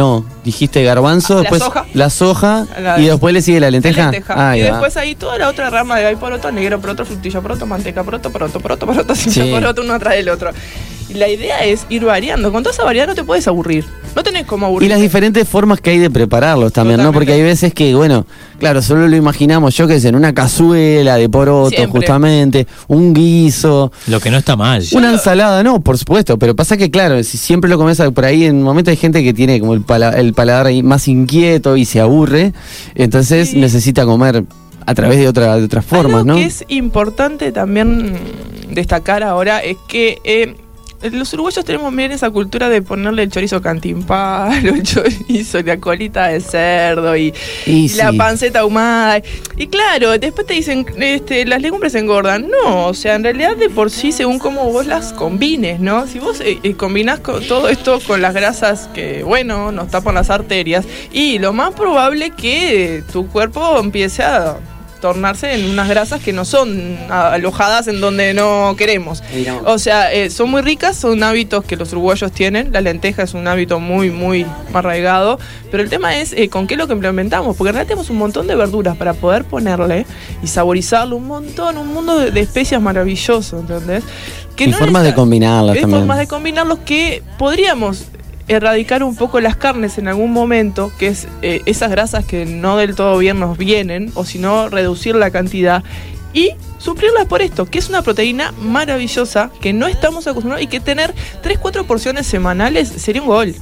No, 0.00 0.24
dijiste 0.44 0.82
garbanzo, 0.82 1.34
Ah, 1.34 1.36
la 1.36 1.40
después 1.42 1.62
soja. 1.62 1.86
la 1.92 2.10
soja 2.10 2.66
La- 2.80 2.98
y 2.98 3.06
después 3.06 3.34
le 3.34 3.42
sigue 3.42 3.60
la 3.60 3.66
la 3.66 3.70
lenteja. 3.72 4.10
lenteja. 4.10 4.50
Ahí 4.50 4.60
y 4.60 4.62
después 4.62 4.96
ahí 4.96 5.14
toda 5.14 5.36
la 5.36 5.48
otra 5.48 5.68
rama 5.68 5.98
de 5.98 6.06
hay 6.06 6.16
poroto 6.16 6.50
negro, 6.50 6.80
poroto 6.80 7.04
frutilla, 7.04 7.40
poroto 7.42 7.66
manteca, 7.66 8.02
poroto, 8.02 8.30
poroto, 8.32 8.60
poroto, 8.60 8.86
poroto, 8.86 9.14
Sí. 9.14 9.50
poroto, 9.52 9.82
uno 9.82 9.94
atrás 9.94 10.14
del 10.14 10.28
otro. 10.30 10.50
Y 11.10 11.14
la 11.14 11.28
idea 11.28 11.64
es 11.64 11.86
ir 11.90 12.04
variando. 12.04 12.50
Con 12.52 12.62
toda 12.62 12.72
esa 12.72 12.84
variedad 12.84 13.06
no 13.08 13.14
te 13.14 13.24
puedes 13.24 13.46
aburrir. 13.48 13.84
No 14.16 14.22
tenés 14.24 14.44
como 14.44 14.66
Y 14.66 14.68
aburrir. 14.68 14.90
las 14.90 15.00
diferentes 15.00 15.48
formas 15.48 15.80
que 15.80 15.90
hay 15.90 15.98
de 15.98 16.10
prepararlos 16.10 16.72
también, 16.72 17.00
¿no? 17.02 17.12
Porque 17.12 17.32
hay 17.32 17.42
veces 17.42 17.72
que, 17.72 17.94
bueno, 17.94 18.26
claro, 18.58 18.82
solo 18.82 19.06
lo 19.06 19.14
imaginamos, 19.16 19.76
yo 19.76 19.86
que 19.86 20.00
sé, 20.00 20.08
en 20.08 20.16
una 20.16 20.34
cazuela 20.34 21.16
de 21.16 21.28
poroto, 21.28 21.70
Siempre. 21.70 22.00
justamente, 22.00 22.66
un 22.88 23.14
guiso, 23.14 23.92
Lo 24.08 24.18
que 24.20 24.30
no 24.30 24.38
está 24.38 24.56
mal. 24.56 24.82
una 24.94 25.12
ensalada, 25.12 25.62
no, 25.62 25.80
por 25.80 25.96
supuesto, 25.96 26.38
pero 26.38 26.56
pasa 26.56 26.76
que, 26.76 26.90
claro, 26.90 27.22
si 27.22 27.38
siempre 27.38 27.70
lo 27.70 27.78
comes 27.78 28.00
por 28.14 28.24
ahí, 28.24 28.44
en 28.46 28.56
un 28.56 28.62
momento 28.64 28.90
hay 28.90 28.96
gente 28.96 29.22
que 29.22 29.32
tiene 29.32 29.60
como 29.60 29.74
el, 29.74 29.82
pala- 29.82 30.10
el 30.18 30.34
paladar 30.34 30.66
ahí 30.66 30.82
más 30.82 31.06
inquieto 31.06 31.76
y 31.76 31.84
se 31.84 32.00
aburre, 32.00 32.52
entonces 32.94 33.50
Sí. 33.50 33.58
necesita 33.58 34.04
comer 34.04 34.44
a 34.86 34.94
través 34.94 35.18
de, 35.18 35.28
otra, 35.28 35.56
de 35.56 35.64
otras 35.64 35.84
formas, 35.84 36.22
Algo 36.22 36.32
¿no? 36.32 36.34
que 36.36 36.44
es 36.46 36.64
importante 36.68 37.52
también 37.52 38.14
destacar 38.70 39.22
ahora 39.22 39.58
es 39.60 39.76
que 39.88 40.18
eh, 40.24 40.56
los 41.02 41.32
uruguayos 41.32 41.64
tenemos 41.64 41.94
bien 41.94 42.12
esa 42.12 42.30
cultura 42.30 42.68
de 42.68 42.82
ponerle 42.82 43.22
el 43.22 43.30
chorizo 43.30 43.62
cantimpalo, 43.62 44.74
el 44.74 44.82
chorizo, 44.82 45.62
la 45.62 45.78
colita 45.78 46.28
de 46.28 46.40
cerdo 46.40 47.16
y, 47.16 47.32
Y 47.66 47.86
y 47.86 47.88
la 47.90 48.12
panceta 48.12 48.60
ahumada. 48.60 49.22
Y 49.56 49.66
claro, 49.68 50.18
después 50.18 50.46
te 50.46 50.54
dicen, 50.54 50.86
este, 50.98 51.44
las 51.46 51.62
legumbres 51.62 51.94
engordan. 51.94 52.48
No, 52.48 52.86
o 52.86 52.94
sea, 52.94 53.14
en 53.14 53.24
realidad 53.24 53.56
de 53.56 53.70
por 53.70 53.90
sí, 53.90 54.12
según 54.12 54.38
cómo 54.38 54.70
vos 54.70 54.86
las 54.86 55.12
combines, 55.12 55.80
¿no? 55.80 56.06
Si 56.06 56.18
vos 56.18 56.40
eh, 56.40 56.58
eh, 56.62 56.74
combinás 56.74 57.20
con 57.20 57.42
todo 57.46 57.68
esto 57.68 58.00
con 58.06 58.20
las 58.20 58.34
grasas 58.34 58.88
que, 58.94 59.22
bueno, 59.22 59.72
nos 59.72 59.88
tapan 59.88 60.14
las 60.14 60.30
arterias, 60.30 60.86
y 61.12 61.38
lo 61.38 61.52
más 61.52 61.74
probable 61.74 62.30
que 62.30 62.96
eh, 62.96 63.02
tu 63.10 63.26
cuerpo 63.28 63.78
empiece 63.78 64.22
a 64.22 64.56
tornarse 65.00 65.54
en 65.54 65.70
unas 65.70 65.88
grasas 65.88 66.22
que 66.22 66.32
no 66.32 66.44
son 66.44 66.98
alojadas 67.10 67.88
en 67.88 68.00
donde 68.00 68.34
no 68.34 68.74
queremos. 68.76 69.22
O 69.64 69.78
sea, 69.78 70.12
eh, 70.12 70.30
son 70.30 70.50
muy 70.50 70.62
ricas, 70.62 70.96
son 70.96 71.22
hábitos 71.22 71.64
que 71.64 71.76
los 71.76 71.92
uruguayos 71.92 72.32
tienen. 72.32 72.72
La 72.72 72.80
lenteja 72.80 73.22
es 73.22 73.34
un 73.34 73.48
hábito 73.48 73.80
muy, 73.80 74.10
muy 74.10 74.46
arraigado. 74.72 75.38
Pero 75.70 75.82
el 75.82 75.88
tema 75.88 76.18
es 76.18 76.32
eh, 76.32 76.48
con 76.48 76.66
qué 76.66 76.76
lo 76.76 76.86
que 76.86 76.92
implementamos. 76.92 77.56
Porque 77.56 77.70
en 77.70 77.74
realidad 77.74 77.88
tenemos 77.88 78.10
un 78.10 78.18
montón 78.18 78.46
de 78.46 78.54
verduras 78.54 78.96
para 78.96 79.14
poder 79.14 79.44
ponerle 79.44 80.06
y 80.42 80.46
saborizarlo 80.46 81.16
un 81.16 81.26
montón, 81.26 81.78
un 81.78 81.88
mundo 81.88 82.18
de, 82.18 82.30
de 82.30 82.40
especias 82.40 82.80
maravilloso, 82.80 83.60
¿entendés? 83.60 84.04
Que 84.56 84.64
Y 84.64 84.72
formas 84.72 85.04
de 85.04 85.14
combinarlas 85.14 85.76
hay 85.76 85.82
formas 85.82 86.18
de 86.18 86.26
combinarlos 86.26 86.80
que 86.80 87.22
podríamos 87.38 88.06
erradicar 88.50 89.04
un 89.04 89.14
poco 89.14 89.40
las 89.40 89.54
carnes 89.54 89.96
en 89.96 90.08
algún 90.08 90.32
momento, 90.32 90.90
que 90.98 91.06
es 91.06 91.28
eh, 91.40 91.62
esas 91.66 91.88
grasas 91.88 92.24
que 92.24 92.44
no 92.44 92.76
del 92.76 92.96
todo 92.96 93.16
bien 93.16 93.38
nos 93.38 93.56
vienen, 93.56 94.10
o 94.14 94.24
si 94.24 94.40
no, 94.40 94.68
reducir 94.68 95.14
la 95.14 95.30
cantidad 95.30 95.84
y 96.32 96.50
suplirlas 96.78 97.26
por 97.26 97.42
esto, 97.42 97.66
que 97.66 97.78
es 97.78 97.88
una 97.88 98.02
proteína 98.02 98.52
maravillosa 98.60 99.52
que 99.60 99.72
no 99.72 99.86
estamos 99.86 100.26
acostumbrados 100.26 100.64
y 100.64 100.66
que 100.66 100.80
tener 100.80 101.14
3-4 101.44 101.86
porciones 101.86 102.26
semanales 102.26 102.88
sería 102.88 103.22
un 103.22 103.28
gol. 103.28 103.54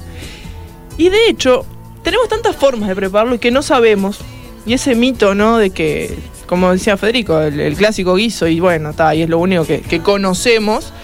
Y 0.97 1.11
de 1.11 1.29
hecho, 1.29 1.67
tenemos 2.03 2.29
tantas 2.31 2.57
formas 2.57 2.89
de 2.89 2.97
prepararlo 2.97 3.35
y 3.35 3.39
que 3.39 3.51
no 3.51 3.61
sabemos. 3.61 4.21
Y 4.65 4.73
ese 4.73 4.95
mito, 4.95 5.35
¿no? 5.35 5.59
De 5.59 5.69
que, 5.69 6.19
como 6.47 6.73
decía 6.73 6.97
Federico, 6.97 7.39
el, 7.41 7.61
el 7.61 7.77
clásico 7.77 8.15
guiso 8.15 8.47
y 8.49 8.59
bueno, 8.59 8.91
está, 8.91 9.15
y 9.15 9.23
es 9.23 9.29
lo 9.29 9.39
único 9.39 9.67
que, 9.67 9.83
que 9.83 10.01
conocemos. 10.01 10.95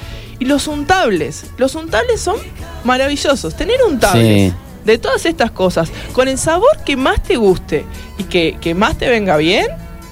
Y 0.44 0.46
los 0.46 0.68
untables. 0.68 1.46
Los 1.56 1.74
untables 1.74 2.20
son 2.20 2.36
maravillosos. 2.84 3.54
Tener 3.56 3.76
untables 3.88 4.52
Sí. 4.52 4.56
de 4.84 4.98
todas 4.98 5.24
estas 5.26 5.50
cosas, 5.50 5.90
con 6.12 6.28
el 6.28 6.36
sabor 6.38 6.68
que 6.84 6.96
más 6.96 7.22
te 7.22 7.36
guste 7.36 7.86
y 8.18 8.24
que, 8.24 8.58
que 8.60 8.74
más 8.74 8.98
te 8.98 9.08
venga 9.08 9.36
bien, 9.38 9.66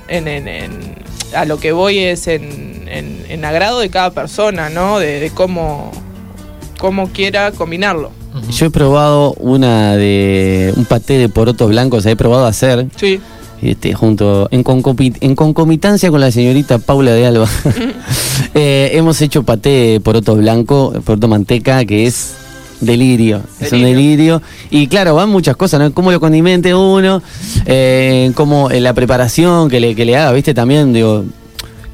en, 0.08 0.26
en- 0.28 0.48
en- 0.48 0.94
a 1.36 1.44
lo 1.44 1.58
que 1.58 1.72
voy 1.72 1.98
es 1.98 2.26
en, 2.28 2.88
en- 2.88 3.24
en 3.28 3.44
agrado 3.44 3.80
de 3.80 3.90
cada 3.90 4.10
persona, 4.10 4.68
¿no? 4.70 4.98
De, 4.98 5.20
de 5.20 5.30
cómo, 5.30 5.90
cómo 6.78 7.08
quiera 7.10 7.52
combinarlo. 7.52 8.10
Yo 8.50 8.66
he 8.66 8.70
probado 8.70 9.34
una 9.34 9.96
de 9.96 10.72
un 10.76 10.86
paté 10.86 11.18
de 11.18 11.28
porotos 11.28 11.68
blancos, 11.68 12.06
he 12.06 12.16
probado 12.16 12.46
a 12.46 12.48
hacer 12.48 12.86
Sí. 12.96 13.20
Este, 13.62 13.94
junto 13.94 14.48
en, 14.50 14.62
concomi- 14.64 15.16
en 15.20 15.34
concomitancia 15.34 16.10
con 16.10 16.20
la 16.20 16.30
señorita 16.30 16.78
Paula 16.78 17.12
de 17.12 17.26
Alba. 17.26 17.48
Eh, 18.54 18.90
hemos 18.94 19.20
hecho 19.22 19.44
paté 19.44 19.70
de 19.70 20.00
poroto 20.00 20.34
blanco, 20.36 20.92
poroto 21.04 21.26
manteca, 21.28 21.84
que 21.86 22.06
es 22.06 22.34
delirio, 22.80 23.40
es 23.60 23.72
un 23.72 23.78
Delirio. 23.82 24.40
delirio. 24.40 24.42
Y 24.70 24.88
claro, 24.88 25.14
van 25.14 25.30
muchas 25.30 25.56
cosas, 25.56 25.80
¿no? 25.80 25.92
Cómo 25.94 26.10
lo 26.12 26.20
condimente 26.20 26.74
uno, 26.74 27.22
eh, 27.64 28.30
cómo 28.34 28.70
eh, 28.70 28.80
la 28.80 28.92
preparación 28.92 29.70
que 29.70 29.80
le, 29.80 29.94
que 29.94 30.04
le 30.04 30.16
haga, 30.18 30.32
¿viste? 30.32 30.52
También, 30.52 30.92
digo, 30.92 31.24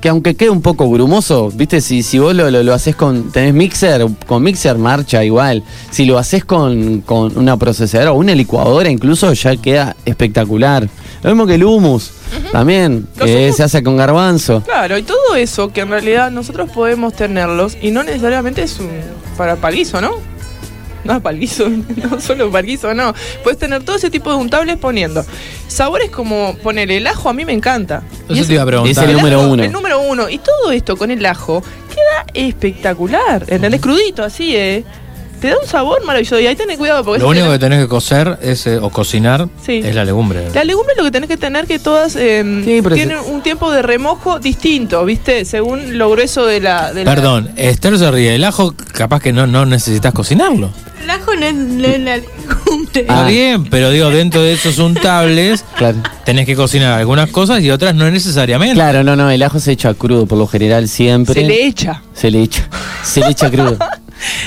que 0.00 0.08
aunque 0.08 0.34
quede 0.34 0.50
un 0.50 0.62
poco 0.62 0.88
grumoso, 0.90 1.50
¿viste? 1.54 1.80
Si, 1.80 2.02
si 2.02 2.18
vos 2.18 2.34
lo, 2.34 2.50
lo, 2.50 2.62
lo 2.64 2.74
haces 2.74 2.96
con, 2.96 3.30
tenés 3.30 3.54
mixer, 3.54 4.06
con 4.26 4.42
mixer 4.42 4.78
marcha 4.78 5.24
igual. 5.24 5.62
Si 5.90 6.06
lo 6.06 6.18
haces 6.18 6.44
con, 6.44 7.02
con 7.02 7.36
una 7.38 7.56
procesadora 7.56 8.12
o 8.12 8.16
una 8.16 8.34
licuadora 8.34 8.90
incluso, 8.90 9.32
ya 9.32 9.54
queda 9.56 9.94
espectacular. 10.04 10.88
Lo 11.22 11.30
mismo 11.30 11.46
que 11.46 11.54
el 11.54 11.64
hummus, 11.64 12.10
también, 12.52 13.08
Los 13.16 13.26
que 13.26 13.52
se 13.52 13.62
hace 13.64 13.82
con 13.82 13.96
garbanzo. 13.96 14.62
Claro, 14.62 14.96
y 14.98 15.02
todo 15.02 15.34
eso 15.36 15.72
que 15.72 15.80
en 15.80 15.90
realidad 15.90 16.30
nosotros 16.30 16.70
podemos 16.70 17.14
tenerlos 17.14 17.76
y 17.82 17.90
no 17.90 18.02
necesariamente 18.04 18.62
es 18.62 18.78
un 18.78 18.88
para 19.36 19.56
palizo, 19.56 20.00
¿no? 20.00 20.12
No 21.04 21.20
para 21.22 21.34
el 21.34 21.40
guiso, 21.40 21.68
no 21.68 22.20
solo 22.20 22.50
para 22.50 22.60
el 22.60 22.66
guiso, 22.66 22.92
no. 22.92 23.14
Puedes 23.42 23.58
tener 23.58 23.82
todo 23.84 23.96
ese 23.96 24.10
tipo 24.10 24.30
de 24.30 24.36
untables 24.36 24.76
poniendo. 24.76 25.24
Sabores 25.68 26.10
como 26.10 26.56
poner 26.62 26.90
el 26.90 27.06
ajo 27.06 27.28
a 27.28 27.32
mí 27.32 27.44
me 27.44 27.52
encanta. 27.52 28.02
Y 28.28 28.32
Eso 28.34 28.42
es- 28.42 28.46
te 28.48 28.54
iba 28.54 28.62
a 28.62 28.66
preguntar. 28.66 28.90
Es 28.90 28.98
el 28.98 29.10
el 29.10 29.16
número 29.16 29.40
ajo, 29.40 29.48
uno. 29.50 29.62
El 29.64 29.72
número 29.72 30.00
uno. 30.00 30.28
Y 30.28 30.38
todo 30.38 30.70
esto 30.72 30.96
con 30.96 31.10
el 31.10 31.24
ajo 31.24 31.62
queda 31.94 32.26
espectacular. 32.34 33.44
¿Entendés? 33.48 33.80
Crudito, 33.80 34.22
así, 34.24 34.54
¿eh? 34.56 34.84
Te 35.40 35.48
da 35.48 35.56
un 35.62 35.68
sabor 35.68 36.04
maravilloso. 36.04 36.38
Y 36.40 36.46
ahí 36.46 36.56
tenés 36.56 36.78
cuidado 36.78 37.04
porque 37.04 37.20
Lo 37.22 37.28
único 37.28 37.46
tenés- 37.46 37.52
que 37.52 37.58
tenés 37.58 37.78
que 37.80 37.88
cocer 37.88 38.38
es, 38.42 38.66
eh, 38.66 38.78
o 38.78 38.90
cocinar 38.90 39.48
Sí. 39.64 39.80
es 39.84 39.94
la 39.94 40.04
legumbre. 40.04 40.48
La 40.54 40.64
legumbre 40.64 40.94
lo 40.96 41.04
que 41.04 41.10
tenés 41.10 41.28
que 41.28 41.36
tener 41.36 41.66
que 41.66 41.78
todas 41.78 42.16
eh, 42.16 42.42
Sí, 42.64 42.82
tienen 42.94 43.18
un 43.30 43.42
tiempo 43.42 43.70
de 43.70 43.82
remojo 43.82 44.38
distinto, 44.40 45.04
¿viste? 45.04 45.44
Según 45.44 45.96
lo 45.98 46.10
grueso 46.10 46.44
de 46.46 46.60
la... 46.60 46.92
de 46.92 47.04
la- 47.04 47.14
Perdón, 47.14 47.50
Esther 47.56 47.98
se 47.98 48.10
ríe. 48.10 48.34
El 48.34 48.44
ajo, 48.44 48.74
capaz 48.92 49.20
que 49.20 49.32
no, 49.32 49.46
no 49.46 49.64
necesitas 49.66 50.12
cocinarlo. 50.12 50.70
El 51.02 51.10
ajo 51.10 51.34
no 51.36 51.46
es, 51.46 51.54
no 51.54 51.86
es 51.86 52.00
la 52.00 52.16
legumbre. 52.16 53.06
Ah. 53.08 53.14
Está 53.20 53.26
bien, 53.28 53.64
pero 53.64 53.90
digo, 53.90 54.10
dentro 54.10 54.42
de 54.42 54.52
esos 54.52 54.78
untables 54.78 55.64
Claro. 55.76 55.98
tenés 56.24 56.44
que 56.46 56.56
cocinar 56.56 56.98
algunas 56.98 57.30
cosas 57.30 57.62
y 57.62 57.70
otras 57.70 57.94
no 57.94 58.10
necesariamente. 58.10 58.74
Claro, 58.74 59.04
no, 59.04 59.14
no, 59.16 59.30
el 59.30 59.42
ajo 59.42 59.60
se 59.60 59.72
echa 59.72 59.94
crudo 59.94 60.26
por 60.26 60.36
lo 60.36 60.46
general 60.46 60.88
siempre. 60.88 61.34
Se 61.34 61.46
le 61.46 61.64
echa. 61.66 62.02
Se 62.12 62.30
le 62.30 62.42
echa. 62.42 62.68
Se 63.04 63.20
le 63.20 63.28
echa 63.28 63.50
crudo. 63.50 63.78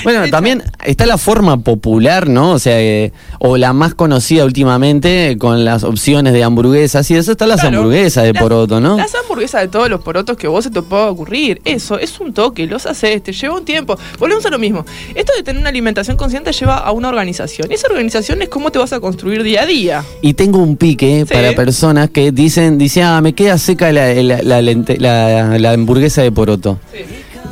Bueno, 0.04 0.28
también 0.30 0.62
está 0.84 1.06
la 1.06 1.18
forma 1.18 1.58
popular, 1.60 2.28
¿no? 2.28 2.50
O 2.52 2.58
sea, 2.58 2.80
eh, 2.80 3.12
o 3.38 3.56
la 3.56 3.72
más 3.72 3.94
conocida 3.94 4.44
últimamente 4.44 5.36
con 5.38 5.64
las 5.64 5.84
opciones 5.84 6.32
de 6.32 6.44
hamburguesas 6.44 7.10
y 7.10 7.16
eso 7.16 7.32
están 7.32 7.48
las 7.48 7.60
Claro. 7.60 7.78
hamburguesas 7.78 8.24
de 8.24 8.32
Las- 8.32 8.42
poroto, 8.42 8.80
¿no? 8.80 8.96
Las 8.96 9.14
hamburguesas 9.14 9.62
de 9.62 9.68
todos 9.68 9.88
los 9.88 10.00
porotos 10.02 10.36
que 10.36 10.48
vos 10.48 10.64
se 10.64 10.70
te 10.70 10.82
pueda 10.82 11.08
ocurrir. 11.10 11.60
Eso, 11.64 11.98
es 11.98 12.18
un 12.20 12.32
toque, 12.34 12.66
los 12.66 12.86
haces, 12.86 13.22
te 13.22 13.32
lleva 13.32 13.56
un 13.56 13.64
tiempo. 13.64 13.96
Volvemos 14.18 14.44
a 14.46 14.50
lo 14.50 14.58
mismo. 14.58 14.84
Esto 15.14 15.32
de 15.36 15.42
tener 15.42 15.60
una 15.60 15.70
alimentación 15.70 16.16
consciente 16.16 16.52
lleva 16.52 16.76
a 16.78 16.92
una 16.92 17.08
organización. 17.08 17.70
Y 17.70 17.74
esa 17.74 17.86
organización 17.88 18.42
es 18.42 18.48
cómo 18.48 18.70
te 18.70 18.78
vas 18.78 18.92
a 18.92 19.00
construir 19.00 19.42
día 19.42 19.62
a 19.62 19.66
día. 19.66 20.04
Y 20.20 20.34
tengo 20.34 20.58
un 20.58 20.76
pique 20.76 21.24
Sí. 21.26 21.32
para 21.34 21.52
personas 21.54 22.10
que 22.10 22.32
dicen, 22.32 22.78
dicen, 22.78 23.04
ah, 23.04 23.20
me 23.20 23.32
queda 23.34 23.58
seca 23.58 23.90
la, 23.92 24.12
la, 24.14 24.42
la 24.42 24.60
lente- 24.62 24.98
la- 24.98 25.58
la 25.58 25.72
hamburguesa 25.72 26.22
de 26.22 26.32
poroto. 26.32 26.78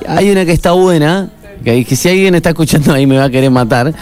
Hay 0.06 0.30
una 0.30 0.44
que 0.44 0.52
está 0.52 0.72
buena, 0.72 1.30
que, 1.64 1.84
que 1.84 1.96
si 1.96 2.08
alguien 2.08 2.34
está 2.34 2.50
escuchando 2.50 2.92
ahí 2.92 3.06
me 3.06 3.16
va 3.16 3.24
a 3.24 3.30
querer 3.30 3.50
matar. 3.50 3.94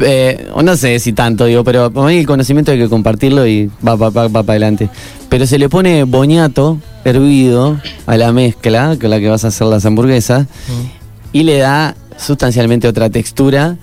Eh, 0.00 0.48
o 0.54 0.62
no 0.62 0.76
sé 0.76 0.98
si 0.98 1.12
tanto, 1.12 1.44
digo, 1.46 1.64
pero 1.64 1.90
para 1.90 2.06
mí 2.08 2.18
el 2.18 2.26
conocimiento 2.26 2.72
hay 2.72 2.78
que 2.78 2.88
compartirlo 2.88 3.46
y 3.46 3.70
va 3.86 3.96
para 4.10 4.26
adelante. 4.26 4.88
Pero 5.28 5.46
se 5.46 5.58
le 5.58 5.68
pone 5.68 6.04
boñato 6.04 6.78
hervido 7.04 7.78
a 8.06 8.16
la 8.16 8.32
mezcla 8.32 8.96
con 9.00 9.10
la 9.10 9.20
que 9.20 9.28
vas 9.28 9.44
a 9.44 9.48
hacer 9.48 9.66
las 9.66 9.84
hamburguesas 9.84 10.46
y 11.32 11.42
le 11.42 11.58
da 11.58 11.94
sustancialmente 12.16 12.88
otra 12.88 13.10
textura. 13.10 13.76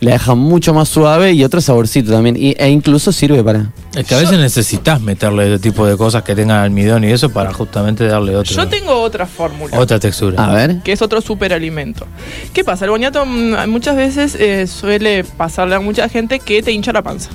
La 0.00 0.12
deja 0.12 0.36
mucho 0.36 0.72
más 0.72 0.88
suave 0.88 1.32
y 1.32 1.42
otro 1.42 1.60
saborcito 1.60 2.12
también. 2.12 2.36
Y, 2.36 2.54
e 2.56 2.68
incluso 2.68 3.10
sirve 3.10 3.42
para. 3.42 3.72
Es 3.96 4.06
que 4.06 4.14
a 4.14 4.18
veces 4.18 4.38
necesitas 4.38 5.00
meterle 5.00 5.52
ese 5.52 5.58
tipo 5.60 5.84
de 5.86 5.96
cosas 5.96 6.22
que 6.22 6.36
tengan 6.36 6.58
almidón 6.62 7.02
y 7.02 7.08
eso 7.10 7.30
para 7.30 7.52
justamente 7.52 8.06
darle 8.06 8.36
otro, 8.36 8.54
Yo 8.54 8.68
tengo 8.68 8.92
otra 9.00 9.26
fórmula. 9.26 9.76
otra 9.76 9.98
textura. 9.98 10.44
A 10.44 10.52
ver. 10.54 10.78
que 10.84 10.92
es 10.92 11.02
otro 11.02 11.20
superalimento. 11.20 12.06
¿Qué 12.52 12.62
pasa? 12.62 12.84
El 12.84 12.92
boñato 12.92 13.26
mm, 13.26 13.68
muchas 13.68 13.96
veces 13.96 14.36
eh, 14.36 14.68
suele 14.68 15.24
pasarle 15.24 15.74
a 15.74 15.80
mucha 15.80 16.08
gente 16.08 16.38
que 16.38 16.62
te 16.62 16.70
hincha 16.70 16.92
la 16.92 17.02
panza 17.02 17.30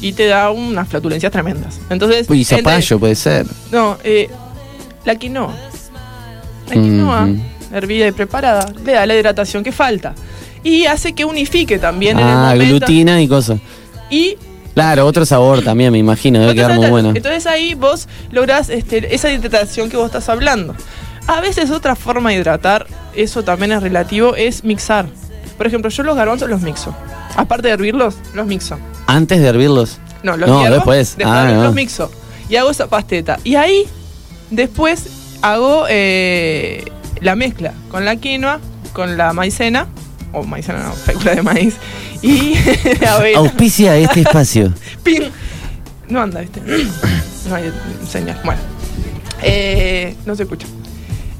y 0.00 0.12
te 0.12 0.26
da 0.26 0.50
unas 0.52 0.86
flatulencias 0.88 1.32
tremendas. 1.32 1.80
Entonces, 1.90 2.30
entre- 2.30 2.44
zapallo 2.44 3.00
puede 3.00 3.16
ser. 3.16 3.44
no, 3.72 3.98
eh, 4.04 4.30
la 5.04 5.16
quinoa. 5.16 5.52
La 6.68 6.74
quinoa 6.74 7.24
Ujú. 7.24 7.40
hervida 7.72 8.06
y 8.06 8.12
preparada 8.12 8.72
le 8.84 8.92
da 8.92 9.04
la 9.04 9.16
hidratación 9.16 9.64
que 9.64 9.72
falta 9.72 10.14
y 10.64 10.86
hace 10.86 11.12
que 11.12 11.24
unifique 11.24 11.78
también 11.78 12.18
en 12.18 12.26
el 12.26 12.32
Ah, 12.32 12.50
momento 12.50 12.64
glutina 12.78 13.20
y 13.22 13.28
cosas. 13.28 13.60
y 14.10 14.36
Claro, 14.74 15.06
otro 15.06 15.24
sabor 15.24 15.62
también, 15.62 15.92
me 15.92 15.98
imagino, 15.98 16.40
debe 16.40 16.54
quedar 16.56 16.74
muy 16.74 16.88
bueno. 16.88 17.10
entonces 17.14 17.46
ahí 17.46 17.74
vos 17.74 18.08
lográs 18.32 18.70
este, 18.70 19.14
esa 19.14 19.30
hidratación 19.30 19.88
que 19.88 19.96
vos 19.96 20.06
estás 20.06 20.28
hablando. 20.28 20.74
A 21.28 21.40
veces 21.40 21.70
otra 21.70 21.94
forma 21.94 22.30
de 22.30 22.36
hidratar, 22.36 22.86
eso 23.14 23.44
también 23.44 23.70
es 23.70 23.82
relativo, 23.82 24.34
es 24.34 24.64
mixar. 24.64 25.06
Por 25.56 25.68
ejemplo, 25.68 25.90
yo 25.90 26.02
los 26.02 26.16
garbanzos 26.16 26.50
los 26.50 26.60
mixo. 26.60 26.92
Aparte 27.36 27.68
de 27.68 27.74
hervirlos, 27.74 28.16
los 28.34 28.46
mixo. 28.46 28.76
Antes 29.06 29.40
de 29.40 29.46
hervirlos. 29.46 29.98
No, 30.24 30.36
los 30.36 30.48
No, 30.48 30.64
después. 30.68 31.16
de 31.16 31.24
Ah, 31.24 31.48
no. 31.54 31.62
los 31.62 31.74
mixo. 31.74 32.10
Y 32.48 32.56
hago 32.56 32.70
esa 32.70 32.88
pasteta. 32.88 33.38
Y 33.44 33.54
ahí, 33.54 33.84
después, 34.50 35.06
hago 35.40 35.86
eh, 35.88 36.84
la 37.20 37.36
mezcla 37.36 37.72
con 37.92 38.04
la 38.04 38.16
quinoa, 38.16 38.58
con 38.92 39.16
la 39.16 39.32
maicena, 39.32 39.86
o 40.34 40.44
maicena 40.44 40.82
no, 40.84 40.92
fécula 40.92 41.34
de 41.34 41.42
maíz, 41.42 41.76
y 42.22 42.54
avena. 43.08 43.38
Auspicia 43.38 43.96
este 43.96 44.20
espacio. 44.20 44.72
¡Pin! 45.02 45.24
No 46.08 46.20
anda, 46.20 46.40
¿viste? 46.40 46.60
No 47.48 47.54
hay 47.54 47.72
señal. 48.08 48.40
Bueno. 48.44 48.60
Eh, 49.42 50.14
no 50.26 50.34
se 50.34 50.44
escucha. 50.44 50.66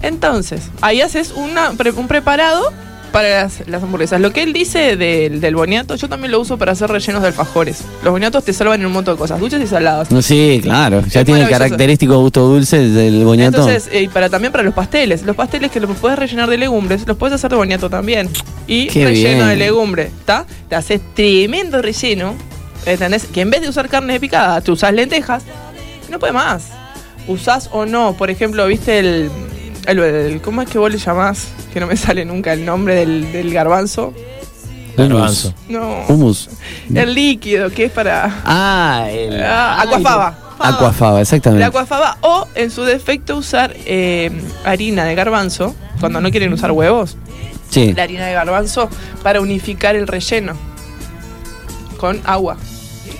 Entonces, 0.03 0.71
ahí 0.83 1.01
haces 1.01 1.33
una, 1.33 1.71
un 1.71 2.09
preparado 2.09 2.73
para 3.15 3.45
las, 3.45 3.63
las 3.69 3.81
hamburguesas. 3.81 4.21
Lo 4.21 4.33
que 4.33 4.43
él 4.43 4.53
dice 4.53 4.97
del, 4.97 5.41
del 5.41 5.55
boniato, 5.55 5.95
yo 5.95 6.09
también 6.09 6.33
lo 6.33 6.41
uso 6.41 6.59
para 6.59 6.73
hacer 6.73 6.91
rellenos 6.91 7.23
de 7.23 7.29
alfajores. 7.29 7.83
Los 8.03 8.11
boniatos 8.11 8.43
te 8.43 8.53
salvan 8.53 8.81
en 8.81 8.87
un 8.87 8.93
montón 8.93 9.15
de 9.15 9.21
cosas, 9.21 9.39
dulces 9.39 9.63
y 9.63 9.69
saladas. 9.69 10.11
No, 10.11 10.21
sí, 10.21 10.59
claro. 10.61 11.01
Ya 11.09 11.21
Es 11.21 11.25
tiene 11.25 11.43
el 11.43 11.49
característico 11.49 12.19
gusto 12.19 12.41
dulce 12.41 12.77
del 12.89 13.25
boñato. 13.25 13.59
Entonces, 13.59 13.89
eh, 13.93 14.03
y 14.03 14.09
para 14.09 14.29
también 14.31 14.51
para 14.51 14.65
los 14.65 14.75
pasteles. 14.75 15.23
Los 15.23 15.37
pasteles 15.37 15.71
que 15.71 15.79
los 15.79 15.97
puedes 15.97 16.19
rellenar 16.19 16.51
de 16.51 16.59
legumbres, 16.59 17.07
los 17.07 17.17
puedes 17.17 17.37
hacer 17.37 17.53
de 17.53 17.57
boniato 17.57 17.89
también. 17.89 18.29
Y 18.67 18.89
Qué 18.89 19.05
relleno 19.05 19.37
bien. 19.37 19.49
de 19.49 19.57
legumbre, 19.59 20.03
¿está? 20.19 20.45
Te 20.69 20.75
haces 20.75 21.01
tremendo 21.15 21.81
relleno. 21.81 22.35
¿Entendés? 22.85 23.27
Que 23.27 23.43
en 23.43 23.51
vez 23.51 23.61
de 23.61 23.69
usar 23.69 23.89
carne 23.89 24.19
picada, 24.19 24.61
tú 24.61 24.73
usas 24.73 24.93
lentejas. 24.93 25.45
No 26.11 26.19
puede 26.19 26.33
más. 26.33 26.65
Usás 27.29 27.71
o 27.71 27.87
no, 27.87 28.15
por 28.15 28.29
ejemplo, 28.29 28.67
¿viste 28.67 28.99
el, 28.99 29.31
el, 29.87 29.99
el- 29.99 30.41
¿Cómo 30.41 30.63
es 30.63 30.69
que 30.71 30.79
vos 30.79 30.91
le 30.91 30.99
llamás? 30.99 31.49
Que 31.73 31.81
no 31.81 31.87
me 31.87 31.97
sale 31.97 32.25
nunca 32.25 32.53
el 32.53 32.65
nombre 32.65 32.95
del, 32.95 33.33
del 33.33 33.53
garbanzo. 33.53 34.13
Garbanzo. 34.97 35.53
No. 35.69 36.05
Humus. 36.09 36.49
El 36.95 37.15
líquido, 37.15 37.71
que 37.71 37.87
es 37.87 37.93
para. 37.93 38.43
Ah, 38.45 39.09
el. 39.11 39.43
Ah, 39.43 39.81
aquafaba. 39.83 40.39
Aquafaba, 40.59 41.15
La 41.17 41.21
exactamente. 41.23 41.65
aquafaba 41.65 42.17
o 42.21 42.47
en 42.55 42.71
su 42.71 42.85
defecto 42.85 43.37
usar 43.37 43.75
eh, 43.87 44.31
harina 44.65 45.05
de 45.05 45.15
garbanzo 45.17 45.75
cuando 45.99 46.21
no 46.21 46.31
quieren 46.31 46.53
usar 46.53 46.71
huevos 46.71 47.17
Sí. 47.71 47.93
la 47.93 48.05
harina 48.05 48.25
de 48.27 48.35
garbanzo 48.35 48.89
para 49.25 49.41
unificar 49.41 49.97
el 49.97 50.07
relleno 50.07 50.55
con 51.99 52.21
agua 52.25 52.57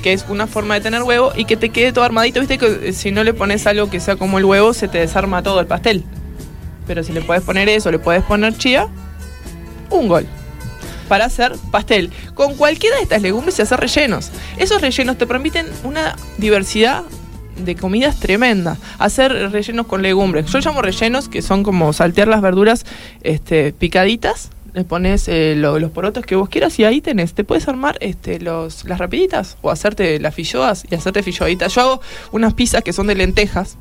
que 0.03 0.13
es 0.13 0.25
una 0.29 0.47
forma 0.47 0.75
de 0.75 0.81
tener 0.83 1.03
huevo 1.03 1.33
y 1.35 1.45
que 1.45 1.57
te 1.57 1.71
quede 1.71 1.93
todo 1.93 2.05
armadito 2.05 2.39
viste 2.39 2.57
que 2.57 2.89
eh, 2.89 2.93
si 2.93 3.11
no 3.11 3.25
le 3.25 3.35
pones 3.35 3.67
algo 3.67 3.91
que 3.91 3.99
sea 3.99 4.15
como 4.17 4.39
el 4.39 4.45
huevo 4.45 4.73
se 4.73 4.87
te 4.87 4.99
desarma 4.99 5.43
todo 5.43 5.59
el 5.59 5.67
pastel 5.67 6.05
pero 6.87 7.03
si 7.03 7.13
le 7.13 7.23
puedes 7.23 7.43
poner 7.43 7.69
eso 7.69 7.91
le 7.91 7.99
puedes 7.99 8.23
poner 8.23 8.57
chía 8.57 8.89
un 9.91 10.09
gol 10.09 10.27
para 11.09 11.27
hacer 11.27 11.53
pastel. 11.71 12.11
Con 12.35 12.55
cualquiera 12.57 12.97
de 12.97 13.03
estas 13.03 13.21
legumbres 13.23 13.55
se 13.57 13.63
hace 13.63 13.77
rellenos. 13.77 14.31
Esos 14.57 14.81
rellenos 14.81 15.19
te 15.19 15.27
permiten 15.27 15.67
una 15.85 16.17
diversidad 16.39 17.03
de 17.63 17.77
comidas 17.77 18.19
tremenda. 18.19 18.79
Hacer 18.99 19.31
rellenos 19.53 19.87
con 19.87 20.01
legumbres. 20.03 20.47
Yo 20.47 20.59
llamo 20.61 20.81
rellenos 20.83 21.29
que 21.29 21.43
son 21.43 21.63
como 21.63 21.93
saltear 21.93 22.27
las 22.29 22.41
verduras 22.41 22.87
este, 23.23 23.73
picaditas. 23.75 24.49
Le 24.73 24.83
pones 24.83 25.29
eh, 25.29 25.55
lo- 25.57 25.79
los 25.79 25.91
porotos 25.93 26.25
que 26.25 26.35
vos 26.37 26.49
quieras 26.49 26.77
y 26.81 26.85
ahí 26.85 27.01
tenés. 27.03 27.35
Te 27.35 27.45
puedes 27.45 27.69
armar 27.69 27.97
este, 28.01 28.41
los, 28.41 28.85
las 28.87 28.99
rapiditas 28.99 29.57
o 29.61 29.71
hacerte 29.71 30.19
las 30.19 30.35
filloas 30.35 30.85
y 30.91 30.95
hacerte 30.97 31.23
filloaditas. 31.23 31.73
Yo 31.75 31.83
hago 31.83 32.01
unas 32.33 32.55
pizzas 32.55 32.83
que 32.83 32.93
son 32.95 33.07
de 33.07 33.15
lentejas 33.15 33.77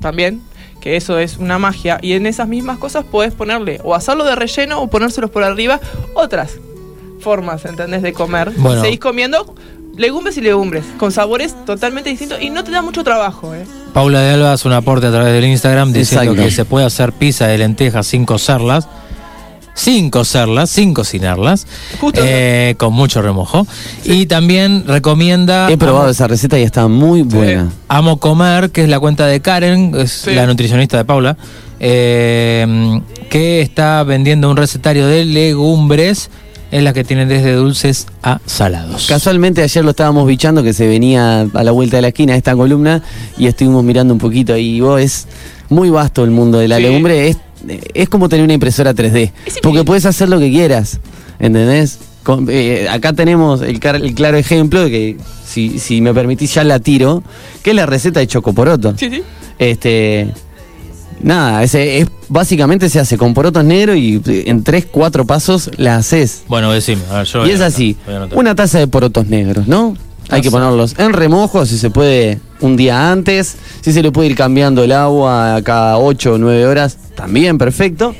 también, 0.00 0.40
que 0.80 0.96
eso 0.96 1.18
es 1.18 1.38
una 1.38 1.58
magia. 1.58 1.98
Y 2.02 2.12
en 2.12 2.26
esas 2.26 2.48
mismas 2.48 2.78
cosas 2.78 3.04
podés 3.04 3.34
ponerle 3.34 3.80
o 3.84 3.94
hacerlo 3.94 4.24
de 4.24 4.36
relleno 4.36 4.80
o 4.80 4.88
ponérselos 4.88 5.30
por 5.30 5.42
arriba 5.42 5.80
otras 6.14 6.58
formas, 7.20 7.64
¿entendés? 7.64 8.02
De 8.02 8.12
comer. 8.12 8.52
Bueno. 8.56 8.82
Seguís 8.82 9.00
comiendo 9.00 9.54
legumbres 9.96 10.36
y 10.36 10.42
legumbres, 10.42 10.84
con 10.98 11.10
sabores 11.10 11.54
totalmente 11.64 12.10
distintos 12.10 12.40
y 12.40 12.50
no 12.50 12.62
te 12.64 12.70
da 12.70 12.82
mucho 12.82 13.02
trabajo, 13.02 13.54
¿eh? 13.54 13.64
Paula 13.92 14.20
de 14.20 14.34
Alba 14.34 14.52
hace 14.52 14.68
un 14.68 14.74
aporte 14.74 15.06
a 15.06 15.10
través 15.10 15.32
del 15.32 15.44
Instagram 15.46 15.92
diciendo 15.92 16.32
Exacto. 16.32 16.44
que 16.44 16.50
se 16.50 16.64
puede 16.64 16.84
hacer 16.84 17.12
pizza 17.12 17.46
de 17.46 17.58
lentejas 17.58 18.06
sin 18.06 18.26
cocerlas. 18.26 18.88
Sin 19.76 20.10
cocerlas, 20.10 20.70
sin 20.70 20.94
cocinarlas, 20.94 21.66
Justo 22.00 22.20
eh, 22.24 22.74
con 22.78 22.92
mucho 22.94 23.20
remojo. 23.22 23.66
Y 24.04 24.24
también 24.26 24.84
recomienda 24.86 25.70
He 25.70 25.76
probado 25.76 26.04
Amo, 26.04 26.10
esa 26.10 26.26
receta 26.26 26.58
y 26.58 26.62
está 26.62 26.88
muy 26.88 27.22
buena. 27.22 27.70
Amo 27.88 28.16
Comer, 28.18 28.70
que 28.70 28.82
es 28.82 28.88
la 28.88 28.98
cuenta 28.98 29.26
de 29.26 29.40
Karen, 29.40 29.92
es 29.94 30.10
Sí. 30.12 30.32
la 30.34 30.46
nutricionista 30.46 30.96
de 30.96 31.04
Paula, 31.04 31.36
eh, 31.78 33.00
que 33.30 33.60
está 33.60 34.02
vendiendo 34.02 34.50
un 34.50 34.56
recetario 34.56 35.06
de 35.06 35.24
legumbres 35.26 36.30
en 36.72 36.82
las 36.82 36.94
que 36.94 37.04
tienen 37.04 37.28
desde 37.28 37.52
dulces 37.52 38.06
a 38.22 38.40
salados. 38.44 39.06
Casualmente 39.06 39.62
ayer 39.62 39.84
lo 39.84 39.90
estábamos 39.90 40.26
bichando 40.26 40.62
que 40.62 40.72
se 40.72 40.86
venía 40.88 41.42
a 41.52 41.62
la 41.64 41.70
vuelta 41.70 41.96
de 41.96 42.02
la 42.02 42.08
esquina 42.08 42.34
esta 42.34 42.56
columna 42.56 43.02
y 43.38 43.46
estuvimos 43.46 43.84
mirando 43.84 44.12
un 44.14 44.18
poquito 44.18 44.56
y 44.56 44.80
vos 44.80 45.00
es 45.00 45.28
muy 45.68 45.90
vasto 45.90 46.24
el 46.24 46.30
mundo 46.30 46.58
de 46.58 46.66
la 46.68 46.76
Sí. 46.78 46.82
legumbre, 46.82 47.28
es, 47.28 47.36
es 47.94 48.08
como 48.08 48.28
tener 48.28 48.44
una 48.44 48.54
impresora 48.54 48.94
3D, 48.94 49.32
Es 49.46 49.58
porque 49.62 49.84
puedes 49.84 50.06
hacer 50.06 50.28
lo 50.28 50.38
que 50.38 50.50
quieras, 50.50 51.00
¿entendés? 51.38 51.98
Con- 52.22 52.46
eh, 52.50 52.88
acá 52.90 53.12
tenemos 53.12 53.62
el, 53.62 53.78
car- 53.80 53.96
el 53.96 54.14
claro 54.14 54.36
ejemplo 54.36 54.82
de 54.82 54.90
que 54.90 55.16
si, 55.46 55.78
si 55.78 56.00
me 56.00 56.12
permitís 56.12 56.54
ya 56.54 56.64
la 56.64 56.80
tiro, 56.80 57.22
que 57.62 57.70
es 57.70 57.76
la 57.76 57.86
receta 57.86 58.20
de 58.20 58.26
chocoporoto. 58.26 58.94
Sí, 58.98 59.08
sí. 59.10 59.22
Este. 59.58 60.28
Nada, 61.22 61.62
ese 61.62 62.00
es, 62.00 62.08
básicamente 62.28 62.90
se 62.90 63.00
hace 63.00 63.16
con 63.16 63.32
porotos 63.32 63.64
negros 63.64 63.96
y 63.96 64.20
eh, 64.26 64.44
en 64.48 64.62
3, 64.62 64.86
4 64.90 65.24
pasos 65.24 65.70
la 65.78 65.96
haces. 65.96 66.42
Bueno, 66.46 66.70
decime. 66.72 67.00
a 67.10 67.18
ver, 67.18 67.26
yo 67.26 67.38
Y 67.46 67.50
a 67.50 67.54
es 67.54 67.60
anotar, 67.60 67.68
así, 67.68 67.96
una 68.34 68.54
taza 68.54 68.78
de 68.80 68.86
porotos 68.86 69.26
negros, 69.26 69.66
¿no? 69.66 69.96
Hay 70.28 70.40
que 70.42 70.50
ponerlos 70.50 70.98
en 70.98 71.12
remojo, 71.12 71.66
si 71.66 71.78
se 71.78 71.90
puede 71.90 72.40
un 72.60 72.76
día 72.76 73.12
antes, 73.12 73.56
si 73.80 73.92
se 73.92 74.02
le 74.02 74.10
puede 74.10 74.28
ir 74.28 74.36
cambiando 74.36 74.82
el 74.82 74.92
agua 74.92 75.60
cada 75.62 75.98
8 75.98 76.34
o 76.34 76.38
9 76.38 76.66
horas, 76.66 76.98
también 77.14 77.58
perfecto. 77.58 78.14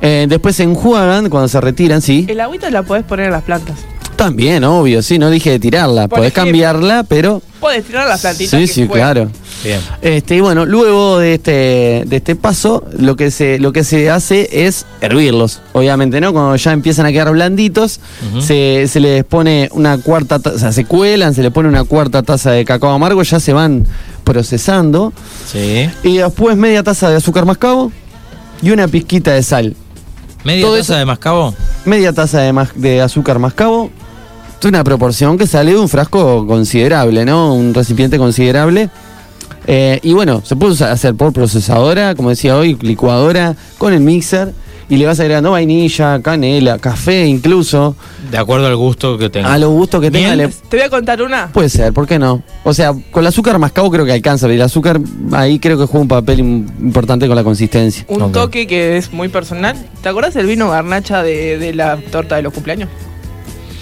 Eh, 0.00 0.26
después 0.28 0.56
se 0.56 0.62
enjuagan 0.62 1.30
cuando 1.30 1.48
se 1.48 1.60
retiran, 1.60 2.02
sí. 2.02 2.26
El 2.28 2.40
agüita 2.40 2.70
la 2.70 2.82
podés 2.82 3.04
poner 3.04 3.26
en 3.26 3.32
las 3.32 3.42
plantas. 3.42 3.78
También, 4.16 4.62
obvio, 4.64 5.02
sí, 5.02 5.18
no 5.18 5.28
dije 5.30 5.50
de 5.50 5.58
tirarla, 5.58 6.08
Por 6.08 6.18
podés 6.20 6.32
ejemplo. 6.32 6.52
cambiarla, 6.52 7.04
pero... 7.08 7.42
Podés 7.60 7.84
tirar 7.84 8.06
las 8.06 8.20
plantitas. 8.20 8.50
Sí, 8.50 8.66
que 8.66 8.72
sí, 8.72 8.88
claro. 8.88 9.28
Bien. 9.64 9.80
Este, 10.02 10.36
y 10.36 10.40
bueno, 10.40 10.66
luego 10.66 11.18
de 11.18 11.34
este, 11.34 12.04
de 12.06 12.16
este 12.16 12.36
paso, 12.36 12.84
lo 12.98 13.16
que, 13.16 13.30
se, 13.30 13.58
lo 13.58 13.72
que 13.72 13.82
se 13.82 14.10
hace 14.10 14.66
es 14.66 14.84
hervirlos, 15.00 15.62
obviamente, 15.72 16.20
¿no? 16.20 16.32
Cuando 16.32 16.54
ya 16.56 16.72
empiezan 16.72 17.06
a 17.06 17.12
quedar 17.12 17.32
blanditos, 17.32 17.98
se, 18.40 18.86
se 18.88 19.00
les 19.00 19.24
pone 19.24 19.68
una 19.72 19.96
cuarta 19.98 20.38
taza, 20.38 20.56
o 20.56 20.58
sea, 20.58 20.72
se 20.72 20.84
cuelan, 20.84 21.32
se 21.34 21.42
le 21.42 21.50
pone 21.50 21.68
una 21.68 21.84
cuarta 21.84 22.22
taza 22.22 22.50
de 22.50 22.64
cacao 22.64 22.90
amargo, 22.92 23.22
ya 23.22 23.40
se 23.40 23.52
van 23.54 23.86
procesando. 24.22 25.12
Sí. 25.50 25.88
Y 26.02 26.18
después 26.18 26.56
media 26.56 26.82
taza 26.82 27.08
de 27.10 27.16
azúcar 27.16 27.46
mascabo 27.46 27.90
y 28.62 28.70
una 28.70 28.86
pizquita 28.88 29.32
de 29.32 29.42
sal. 29.42 29.74
¿Media 30.44 30.62
Todo 30.66 30.76
taza 30.76 30.92
eso- 30.92 30.98
de 30.98 31.04
mascabo? 31.06 31.54
Media 31.86 32.12
taza 32.12 32.40
de, 32.40 32.66
de 32.74 33.00
azúcar 33.00 33.38
mascabo. 33.38 33.90
Es 34.64 34.68
una 34.70 34.82
proporción 34.82 35.36
que 35.36 35.46
sale 35.46 35.72
de 35.72 35.78
un 35.78 35.90
frasco 35.90 36.46
considerable, 36.46 37.26
¿no? 37.26 37.52
Un 37.54 37.74
recipiente 37.74 38.16
considerable. 38.16 38.88
Eh, 39.66 40.00
y 40.02 40.14
bueno, 40.14 40.40
se 40.42 40.56
puede 40.56 40.72
usar- 40.72 40.90
hacer 40.90 41.14
por 41.14 41.34
procesadora, 41.34 42.14
como 42.14 42.30
decía 42.30 42.56
hoy, 42.56 42.74
licuadora, 42.80 43.56
con 43.76 43.92
el 43.92 44.00
mixer. 44.00 44.54
Y 44.88 44.96
le 44.96 45.04
vas 45.04 45.20
agregando 45.20 45.50
vainilla, 45.50 46.18
canela, 46.22 46.78
café 46.78 47.26
incluso. 47.26 47.94
De 48.30 48.38
acuerdo 48.38 48.66
al 48.66 48.76
gusto 48.76 49.18
que 49.18 49.28
tenga. 49.28 49.52
A 49.52 49.58
los 49.58 49.68
gustos 49.68 50.00
que 50.00 50.10
tenga. 50.10 50.34
Le- 50.34 50.48
Te 50.48 50.78
voy 50.78 50.86
a 50.86 50.88
contar 50.88 51.20
una. 51.20 51.48
Puede 51.52 51.68
ser, 51.68 51.92
¿por 51.92 52.06
qué 52.06 52.18
no? 52.18 52.42
O 52.64 52.72
sea, 52.72 52.94
con 53.10 53.22
el 53.22 53.26
azúcar 53.26 53.58
mascabo 53.58 53.90
creo 53.90 54.06
que 54.06 54.12
alcanza. 54.12 54.46
pero 54.46 54.54
El 54.54 54.62
azúcar 54.62 54.98
ahí 55.32 55.58
creo 55.58 55.76
que 55.76 55.84
juega 55.84 56.00
un 56.00 56.08
papel 56.08 56.38
im- 56.40 56.66
importante 56.80 57.26
con 57.26 57.36
la 57.36 57.44
consistencia. 57.44 58.06
Un 58.08 58.32
toque 58.32 58.66
que 58.66 58.96
es 58.96 59.12
muy 59.12 59.28
personal. 59.28 59.76
¿Te 60.02 60.08
acuerdas 60.08 60.32
del 60.32 60.46
vino 60.46 60.70
garnacha 60.70 61.22
de, 61.22 61.58
de 61.58 61.74
la 61.74 61.98
torta 62.10 62.36
de 62.36 62.42
los 62.42 62.54
cumpleaños? 62.54 62.88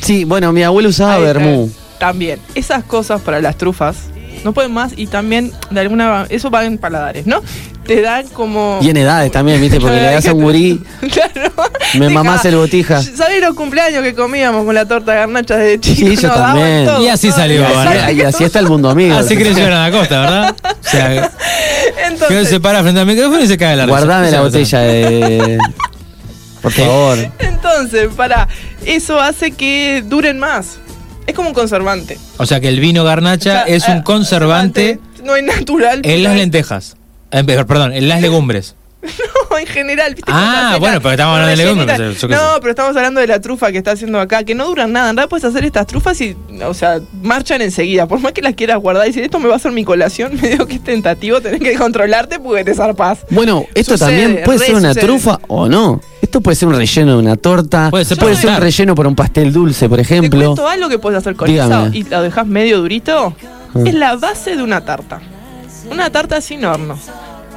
Sí, 0.02 0.24
bueno, 0.24 0.52
mi 0.52 0.62
abuelo 0.62 0.88
usaba 0.90 1.18
vermú. 1.18 1.70
También. 1.98 2.40
Esas 2.54 2.84
cosas 2.84 3.20
para 3.20 3.40
las 3.40 3.56
trufas 3.56 3.96
no 4.44 4.52
pueden 4.52 4.72
más 4.72 4.92
y 4.96 5.06
también 5.06 5.52
de 5.70 5.80
alguna 5.80 6.26
eso 6.28 6.50
va 6.50 6.64
en 6.64 6.76
paladares, 6.78 7.26
¿no? 7.26 7.40
Te 7.86 8.00
dan 8.00 8.26
como 8.28 8.78
Y 8.80 8.90
en 8.90 8.96
edades 8.96 9.30
también, 9.32 9.60
¿viste? 9.60 9.80
Porque 9.80 9.96
le 9.96 10.02
das 10.02 10.26
a 10.26 10.32
un 10.32 10.42
gurí, 10.42 10.80
Claro. 11.12 11.52
me 11.94 12.06
Deja- 12.06 12.10
mamás 12.14 12.44
el 12.44 12.56
botija. 12.56 13.00
¿Sabés 13.02 13.40
los 13.40 13.54
cumpleaños 13.54 14.02
que 14.02 14.14
comíamos 14.14 14.64
con 14.64 14.74
la 14.74 14.84
torta 14.86 15.12
de 15.12 15.18
garnacha 15.18 15.56
de 15.56 15.78
chicos? 15.80 15.98
Sí, 16.10 16.16
yo 16.16 16.28
Nos 16.28 16.36
también. 16.36 16.84
todo, 16.86 17.04
Y 17.04 17.08
así 17.08 17.28
todo. 17.28 17.36
salió, 17.38 17.60
Y 17.60 17.72
¿vale? 17.74 18.00
así, 18.00 18.16
y 18.16 18.22
así 18.22 18.44
está 18.44 18.58
el 18.60 18.66
mundo 18.68 18.90
amigo. 18.90 19.16
Así 19.16 19.36
creció 19.36 19.64
en 19.64 19.70
la 19.70 19.90
costa, 19.92 20.20
¿verdad? 20.20 20.56
O 20.64 20.88
sea, 20.88 21.08
que 21.96 22.04
Entonces, 22.08 22.48
se 22.48 22.60
para 22.60 22.82
frente 22.82 23.00
al 23.00 23.06
micrófono 23.06 23.40
y 23.42 23.46
se 23.46 23.56
cae 23.58 23.76
la. 23.76 23.86
Guardame 23.86 24.30
la 24.30 24.40
botella 24.42 24.78
de. 24.80 25.58
Por 26.62 26.72
favor. 26.72 27.18
entonces, 27.40 28.08
para 28.16 28.48
eso 28.86 29.20
hace 29.20 29.50
que 29.50 30.02
duren 30.06 30.38
más. 30.38 30.78
Es 31.26 31.34
como 31.34 31.48
un 31.48 31.54
conservante. 31.54 32.18
O 32.38 32.46
sea 32.46 32.60
que 32.60 32.68
el 32.68 32.80
vino 32.80 33.04
garnacha 33.04 33.62
O 33.62 33.66
sea, 33.66 33.74
es 33.74 33.88
un 33.88 33.98
eh, 33.98 34.02
conservante 34.04 34.98
No 35.24 35.36
es 35.36 35.44
natural. 35.44 36.00
en 36.04 36.22
las 36.22 36.34
lentejas. 36.36 36.96
Eh, 37.30 37.44
perdón, 37.44 37.92
en 37.92 38.08
las 38.08 38.20
legumbres. 38.20 38.74
No, 39.50 39.58
en 39.58 39.66
general. 39.66 40.14
¿viste? 40.14 40.30
Ah, 40.32 40.76
bueno, 40.80 41.00
pero 41.00 41.12
estamos 41.12 41.34
hablando 41.38 41.50
de 41.50 41.56
legumbres, 41.56 42.20
yo 42.20 42.28
qué 42.28 42.34
No, 42.34 42.54
sé. 42.54 42.60
pero 42.60 42.70
estamos 42.70 42.96
hablando 42.96 43.20
de 43.20 43.26
la 43.26 43.40
trufa 43.40 43.70
que 43.72 43.78
está 43.78 43.90
haciendo 43.92 44.18
acá, 44.20 44.44
que 44.44 44.54
no 44.54 44.66
duran 44.66 44.92
nada. 44.92 45.10
En 45.10 45.16
realidad 45.16 45.28
puedes 45.28 45.44
hacer 45.44 45.64
estas 45.64 45.86
trufas 45.86 46.18
y, 46.20 46.36
o 46.64 46.72
sea, 46.72 47.00
marchan 47.22 47.60
enseguida. 47.62 48.06
Por 48.06 48.20
más 48.20 48.32
que 48.32 48.40
las 48.42 48.54
quieras 48.54 48.78
guardar 48.78 49.04
y 49.04 49.08
decir, 49.10 49.24
esto 49.24 49.38
me 49.40 49.48
va 49.48 49.54
a 49.54 49.56
hacer 49.56 49.72
mi 49.72 49.84
colación, 49.84 50.32
me 50.40 50.48
digo 50.48 50.66
que 50.66 50.76
es 50.76 50.84
tentativo, 50.84 51.40
tenés 51.40 51.60
que 51.60 51.74
controlarte 51.74 52.38
porque 52.38 52.64
te 52.64 52.74
zarpás. 52.74 53.18
Bueno, 53.30 53.66
esto 53.74 53.98
Sucede, 53.98 54.22
también 54.22 54.44
puede 54.44 54.58
ser 54.60 54.74
una 54.76 54.88
sucede. 54.94 55.04
trufa 55.06 55.38
o 55.48 55.68
no. 55.68 56.00
Esto 56.22 56.40
puede 56.40 56.54
ser 56.56 56.68
un 56.68 56.76
relleno 56.76 57.12
de 57.12 57.18
una 57.18 57.36
torta. 57.36 57.90
Puede 57.90 58.04
ser 58.04 58.16
puede 58.18 58.36
ser 58.36 58.50
un 58.50 58.56
relleno 58.60 58.94
para 58.94 59.08
un 59.08 59.16
pastel 59.16 59.52
dulce, 59.52 59.88
por 59.88 59.96
Te 59.96 60.02
ejemplo. 60.02 60.40
cuento 60.40 60.66
algo 60.68 60.88
que 60.88 60.98
puedes 60.98 61.18
hacer 61.18 61.34
con 61.36 61.48
Dígame. 61.48 61.88
eso 61.88 61.90
y 61.92 62.04
lo 62.04 62.22
dejas 62.22 62.46
medio 62.46 62.78
durito. 62.78 63.34
Ah. 63.74 63.78
Es 63.84 63.92
la 63.94 64.16
base 64.16 64.56
de 64.56 64.62
una 64.62 64.82
tarta. 64.84 65.20
Una 65.90 66.08
tarta 66.10 66.40
sin 66.40 66.64
horno. 66.64 66.96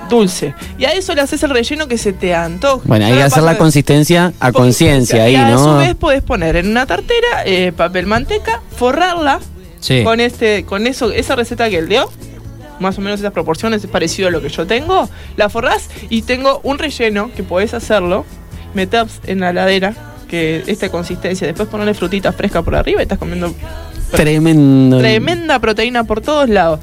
Dulce. 0.10 0.54
Y 0.78 0.86
a 0.86 0.92
eso 0.92 1.14
le 1.16 1.22
haces 1.22 1.42
el 1.44 1.50
relleno 1.52 1.88
que 1.88 1.98
se 1.98 2.14
te 2.14 2.34
antoja. 2.36 2.82
Bueno, 2.86 3.06
hay 3.06 3.12
No 3.14 3.18
que 3.18 3.24
hacer 3.24 3.44
la 3.44 3.58
consistencia 3.58 4.34
a 4.40 4.52
conciencia 4.52 5.24
ahí, 5.24 5.34
y 5.34 5.36
a 5.36 5.58
su 5.58 5.64
¿no? 5.68 5.78
vez 5.78 5.96
podés 5.96 6.22
poner 6.22 6.56
en 6.56 6.68
una 6.70 6.86
tartera 6.86 7.44
eh, 7.46 7.72
papel 7.76 8.06
manteca, 8.06 8.62
forrarla 8.76 9.40
Sí. 9.80 10.04
con 10.04 10.20
este, 10.20 10.66
con 10.66 10.88
eso, 10.88 11.12
esa 11.12 11.36
receta 11.36 11.70
que 11.70 11.78
él 11.78 11.88
dio. 11.88 12.10
Más 12.80 12.98
o 12.98 13.02
menos 13.02 13.20
esas 13.20 13.32
proporciones 13.32 13.84
es 13.84 13.90
parecido 13.90 14.28
a 14.28 14.32
lo 14.32 14.42
que 14.42 14.50
yo 14.50 14.66
tengo. 14.68 15.08
La 15.38 15.48
forrás 15.50 15.90
y 16.10 16.24
tengo 16.24 16.60
un 16.64 16.78
relleno 16.78 17.30
que 17.36 17.44
podés 17.44 17.74
hacerlo. 17.74 18.26
Metés 18.74 19.22
en 19.28 19.40
la 19.40 19.52
heladera 19.52 19.94
que 20.28 20.64
esta 20.68 20.90
consistencia. 20.90 21.46
Después 21.48 21.70
ponerle 21.70 21.94
frutita 21.94 22.34
fresca 22.34 22.62
por 22.64 22.76
arriba 22.76 23.00
y 23.00 23.04
estás 23.04 23.18
comiendo 23.20 23.54
Tremendo. 24.12 24.98
tremenda 25.00 25.60
proteína 25.60 26.04
por 26.04 26.22
todos 26.22 26.50
lados. 26.50 26.80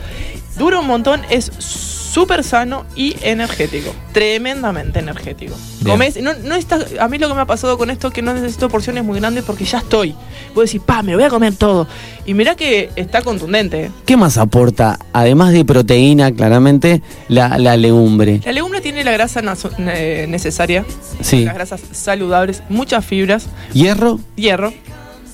Dura 0.59 0.79
un 0.81 0.87
montón, 0.87 1.23
es 1.31 1.51
súper 1.59 2.45
sano 2.45 2.85
y 2.95 3.17
energético. 3.23 3.91
Tremendamente 4.13 4.99
energético. 4.99 5.55
Bien. 5.81 5.93
Comés, 5.95 6.21
no, 6.23 6.35
no 6.45 6.55
está, 6.57 6.79
a 7.01 7.09
mí 7.09 7.17
lo 7.19 7.27
que 7.29 7.35
me 7.35 7.41
ha 7.41 7.47
pasado 7.47 7.79
con 7.79 7.89
esto 7.91 8.09
es 8.09 8.15
que 8.15 8.21
no 8.21 8.35
necesito 8.35 8.69
porciones 8.69 9.03
muy 9.03 9.19
grandes 9.19 9.45
porque 9.45 9.65
ya 9.65 9.79
estoy. 9.79 10.15
Vos 10.55 10.67
decís, 10.67 10.83
pa, 10.85 11.03
me 11.03 11.13
lo 11.13 11.19
voy 11.19 11.27
a 11.27 11.31
comer 11.31 11.55
todo. 11.57 11.87
Y 12.27 12.35
mirá 12.35 12.55
que 12.55 12.91
está 12.97 13.23
contundente. 13.23 13.85
¿eh? 13.85 13.91
¿Qué 14.05 14.19
más 14.19 14.37
aporta, 14.37 14.99
además 15.15 15.53
de 15.53 15.65
proteína, 15.65 16.33
claramente, 16.33 17.01
la, 17.29 17.57
la 17.57 17.79
legumbre? 17.79 18.41
La 18.45 18.53
legumbre 18.53 18.83
tiene 18.83 19.05
la 19.05 19.13
grasa 19.13 19.41
eh, 19.79 20.27
necesaria, 20.29 20.85
Sí. 21.23 21.45
las 21.47 21.55
grasas 21.55 21.81
saludables, 21.93 22.63
muchas 22.69 23.07
fibras, 23.07 23.47
¿Hierro? 23.73 24.21
hierro, 24.37 24.75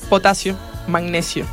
potasio, 0.09 0.57
magnesio. 0.87 1.45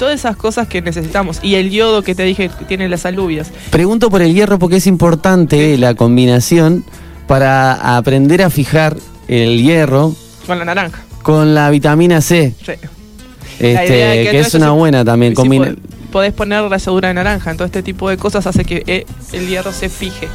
Todas 0.00 0.14
esas 0.16 0.34
cosas 0.36 0.66
que 0.66 0.80
necesitamos. 0.82 1.38
Y 1.42 1.54
el 1.56 1.70
yodo 1.70 2.02
que 2.02 2.14
te 2.16 2.22
dije 2.24 2.48
que 2.58 2.64
tiene 2.64 2.88
las 2.88 3.04
alubias. 3.06 3.52
Pregunto 3.70 4.10
por 4.10 4.22
el 4.22 4.34
hierro 4.34 4.58
porque 4.58 4.76
es 4.76 4.86
importante 4.88 5.76
la 5.78 5.94
combinación 5.94 6.84
para 7.28 7.96
aprender 7.96 8.42
a 8.42 8.50
fijar 8.50 8.96
el 9.28 9.62
hierro 9.62 10.14
Con 10.46 10.58
la 10.58 10.64
naranja. 10.64 11.02
con 11.22 11.54
la 11.54 11.68
vitamina 11.70 12.20
C, 12.22 12.54
Sí. 12.64 12.72
este, 13.60 13.74
La 13.74 13.86
idea 13.86 14.24
que, 14.24 14.30
todo 14.38 14.40
es 14.48 14.54
una 14.54 14.70
buena 14.72 15.04
también. 15.04 15.32
si 15.32 15.36
combina- 15.36 15.76
podés 16.10 16.32
poner 16.32 16.64
ralladura 16.64 17.08
de 17.08 17.14
naranja, 17.14 17.52
todo 17.54 17.66
este 17.66 17.82
tipo 17.84 18.08
de 18.08 18.16
cosas 18.16 18.46
hace 18.46 18.64
que 18.64 18.82
eh, 18.86 19.04
el 19.32 19.46
hierro 19.48 19.70
se 19.70 19.88
fije 19.90 20.28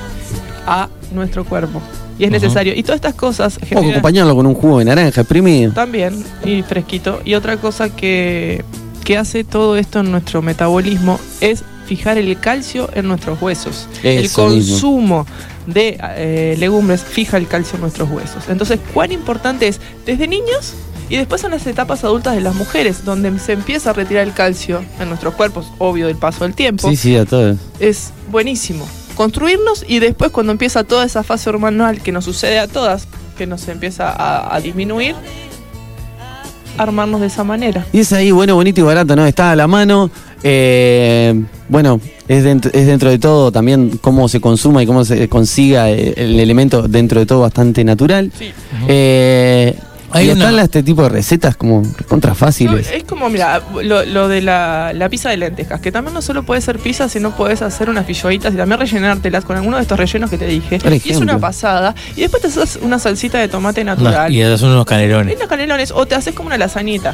a 0.68 0.88
nuestro 1.12 1.44
cuerpo. 1.44 1.82
Y 2.18 2.24
es 2.24 2.32
necesario. 2.32 2.74
Y 2.76 2.84
todas 2.84 2.96
estas 3.00 3.16
cosas 3.16 3.60
O 3.76 3.80
acompañarlo 3.80 4.36
con 4.36 4.46
un 4.46 4.54
jugo 4.54 4.80
de 4.80 4.86
naranja 4.86 5.22
exprimido. 5.22 5.74
también 5.74 6.24
y 6.46 6.62
fresquito. 6.62 7.20
Y 7.26 7.34
otra 7.34 7.58
cosa 7.58 7.90
que, 7.90 8.64
que 9.06 9.18
hace 9.18 9.46
todo 9.46 9.78
esto 9.78 10.00
en 10.02 10.12
nuestro 10.12 10.42
metabolismo 10.42 11.20
es 11.40 11.64
fijar 11.86 12.18
el 12.18 12.38
calcio 12.40 12.90
en 12.94 13.08
nuestros 13.08 13.42
huesos. 13.42 13.88
el 14.04 14.24
mismo. 14.24 14.44
consumo 14.44 15.26
de 15.68 15.98
eh, 16.02 16.56
legumbres 16.60 17.04
fija 17.04 17.38
el 17.38 17.48
calcio 17.48 17.76
en 17.76 17.82
nuestros 17.82 18.10
huesos. 18.10 18.44
Entonces, 18.50 18.80
cuán 18.94 19.12
importante 19.12 19.68
es 19.68 19.80
desde 20.06 20.28
niños 20.28 20.74
y 21.08 21.18
después 21.18 21.44
en 21.44 21.52
las 21.52 21.66
etapas 21.68 22.04
adultas 22.04 22.34
de 22.34 22.42
las 22.42 22.56
mujeres, 22.56 23.06
donde 23.06 23.38
se 23.38 23.54
empieza 23.54 23.92
a 23.92 23.94
retirar 23.94 24.24
el 24.28 24.34
calcio 24.34 24.84
en 25.00 25.08
nuestros 25.08 25.36
cuerpos, 25.36 25.68
obvio 25.78 26.08
del 26.08 26.18
paso 26.18 26.44
del 26.44 26.56
tiempo, 26.56 26.90
Sí, 26.90 26.96
sí, 26.96 27.16
a 27.16 27.26
todos. 27.26 27.58
es 27.80 28.12
buenísimo. 28.32 28.88
Construirnos 29.16 29.86
y 29.88 30.00
después 30.00 30.32
cuando 30.32 30.52
empieza 30.52 30.84
toda 30.84 31.06
esa 31.06 31.22
fase 31.24 31.48
hormonal 31.50 32.02
que 32.02 32.12
nos 32.12 32.26
sucede 32.26 32.58
a 32.60 32.68
todas, 32.68 33.08
que 33.38 33.46
nos 33.46 33.68
empieza 33.68 34.10
a, 34.10 34.56
a 34.56 34.60
disminuir, 34.62 35.16
armarnos 36.78 37.22
de 37.22 37.28
esa 37.28 37.44
manera. 37.44 37.86
Y 37.94 38.00
es 38.00 38.14
ahí, 38.14 38.32
bueno, 38.32 38.56
bonito 38.56 38.82
y 38.82 38.84
barato, 38.84 39.16
¿no? 39.16 39.26
Está 39.26 39.52
a 39.52 39.56
la 39.56 39.68
mano. 39.68 40.10
eh, 40.44 41.44
bueno, 41.68 42.00
es 42.28 42.44
dentro, 42.44 42.72
es 42.74 42.86
dentro 42.86 43.10
de 43.10 43.18
todo 43.18 43.52
también 43.52 43.98
cómo 44.02 44.28
se 44.30 44.40
consuma 44.40 44.84
y 44.84 44.86
cómo 44.86 45.04
se 45.06 45.28
consiga 45.30 45.90
eh, 45.90 46.14
el 46.18 46.40
elemento 46.40 46.88
dentro 46.88 47.20
de 47.20 47.26
todo 47.26 47.42
bastante 47.42 47.84
natural. 47.84 48.32
Sí. 48.38 48.52
Eh, 48.88 49.76
Hay 50.12 50.28
y 50.28 50.32
una- 50.32 50.46
están 50.46 50.60
este 50.64 50.84
tipo 50.84 51.04
de 51.04 51.10
recetas 51.10 51.56
como 51.58 51.82
contra 52.08 52.30
No, 52.32 52.36
fáciles. 52.36 52.90
es 52.92 53.04
como, 53.04 53.30
mira, 53.30 53.62
lo, 53.84 54.06
lo 54.06 54.28
de 54.28 54.42
la, 54.42 54.92
la 54.94 55.10
pizza 55.10 55.30
de 55.30 55.38
lentejas, 55.38 55.82
que 55.82 55.92
también 55.92 56.14
no 56.14 56.22
solo 56.22 56.44
puede 56.44 56.62
ser 56.62 56.80
pizza, 56.80 57.10
sino 57.10 57.36
puedes 57.36 57.62
hacer 57.62 57.90
unas 57.90 58.06
filloitas 58.06 58.54
y 58.54 58.58
también 58.58 58.80
rellenártelas 58.80 59.44
con 59.44 59.58
alguno 59.58 59.78
de 59.78 59.82
estos 59.84 59.98
rellenos 60.00 60.30
que 60.30 60.38
te 60.38 60.46
dije. 60.48 60.80
Por 60.80 60.94
Y 60.94 61.02
es 61.06 61.18
una 61.18 61.38
pasada. 61.40 61.96
Y 62.16 62.22
después 62.22 62.42
te 62.42 62.48
haces 62.48 62.80
una 62.82 63.00
salsita 63.00 63.40
de 63.40 63.48
tomate 63.48 63.84
No, 63.84 63.96
natural. 63.96 64.32
y 64.34 64.42
haces 64.42 64.62
unos 64.62 64.84
y 64.84 64.86
canelones. 64.86 65.36
unos 65.36 65.48
canelones, 65.50 65.92
o 65.92 66.06
te 66.06 66.16
haces 66.16 66.34
como 66.34 66.48
una 66.48 66.58
lasañita. 66.58 67.14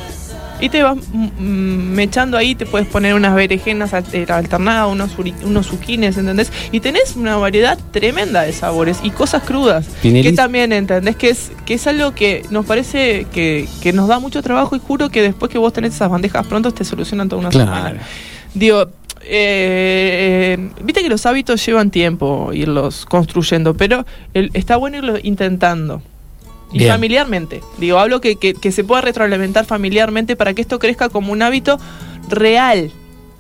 Y 0.62 0.70
te 0.70 0.84
vas 0.84 0.96
mm, 1.12 1.26
mm, 1.40 1.94
mechando 1.96 2.38
ahí, 2.38 2.54
te 2.56 2.66
puedes 2.66 2.88
poner 2.88 3.16
unas 3.16 3.34
berenjenas 3.36 3.92
eh, 4.14 4.26
alternadas, 4.30 4.88
unos, 4.92 5.12
unos 5.44 5.68
zuquines, 5.68 6.18
¿entendés? 6.18 6.52
Y 6.72 6.80
tenés 6.80 7.16
una 7.16 7.36
variedad 7.38 7.78
tremenda 7.92 8.44
de 8.44 8.54
sabores 8.54 9.00
y 9.04 9.10
cosas 9.10 9.44
crudas. 9.44 9.88
Pinelis. 10.02 10.30
Que 10.32 10.36
también, 10.38 10.72
¿entendés? 10.72 11.16
Que 11.16 11.30
es, 11.32 11.52
que 11.66 11.74
es 11.74 11.88
algo 11.88 12.14
que 12.14 12.44
nos 12.52 12.66
parece 12.66 13.26
que, 13.34 13.68
que 13.82 13.92
nos 13.92 14.08
da 14.08 14.20
mucho 14.20 14.42
trabajo 14.44 14.76
y 14.76 14.80
juro 14.80 15.10
que 15.10 15.22
después 15.24 15.52
que 15.52 15.58
vos 15.58 15.74
tenés 15.74 15.96
esas 15.96 16.10
bandejas 16.12 16.46
pronto 16.48 16.72
te 16.72 16.86
solucionan 16.86 17.28
toda 17.28 17.40
una 17.42 17.50
Claro. 17.50 17.74
semana. 17.76 18.02
Digo, 18.54 18.84
eh, 19.24 20.58
eh, 20.58 20.70
viste 20.84 21.02
que 21.02 21.10
los 21.10 21.26
hábitos 21.26 21.66
llevan 21.66 21.90
tiempo 21.90 22.52
irlos 22.54 23.06
construyendo, 23.06 23.74
pero 23.76 24.06
el- 24.34 24.52
está 24.54 24.78
bueno 24.78 24.98
irlo 24.98 25.16
intentando. 25.24 26.02
Y 26.72 26.80
Bien. 26.80 26.92
familiarmente. 26.92 27.62
Digo, 27.78 28.00
hablo 28.00 28.22
que, 28.22 28.38
que, 28.38 28.54
que 28.54 28.72
se 28.72 28.84
pueda 28.84 29.02
retroalimentar 29.02 29.66
familiarmente 29.66 30.36
para 30.36 30.54
que 30.54 30.62
esto 30.62 30.80
crezca 30.80 31.10
como 31.10 31.32
un 31.34 31.42
hábito 31.42 31.80
real 32.30 32.92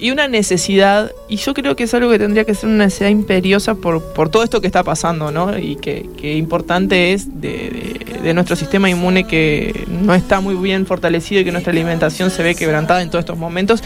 y 0.01 0.11
una 0.11 0.27
necesidad. 0.27 1.11
Y 1.29 1.37
yo 1.37 1.53
creo 1.53 1.75
que 1.77 1.83
es 1.83 1.93
algo 1.93 2.09
que 2.09 2.17
tendría 2.19 2.43
que 2.43 2.55
ser 2.55 2.67
una 2.67 2.85
necesidad 2.85 3.09
imperiosa 3.09 3.75
por, 3.75 4.03
por 4.13 4.27
todo 4.29 4.43
esto 4.43 4.59
que 4.59 4.67
está 4.67 4.83
pasando, 4.83 5.31
¿no? 5.31 5.57
Y 5.57 5.77
que, 5.77 6.09
que 6.17 6.35
importante 6.35 7.13
es 7.13 7.39
de, 7.39 8.17
de- 8.23 8.33
nuestro 8.33 8.55
sistema 8.55 8.89
inmune 8.89 9.25
que 9.25 9.85
no 9.87 10.13
está 10.15 10.41
muy 10.41 10.55
bien 10.55 10.85
fortalecido 10.85 11.41
y 11.41 11.45
que 11.45 11.51
nuestra 11.51 11.71
alimentación 11.71 12.31
se 12.31 12.41
ve 12.43 12.55
quebrantada 12.55 13.01
en 13.03 13.09
todos 13.09 13.21
estos 13.21 13.37
momentos. 13.37 13.83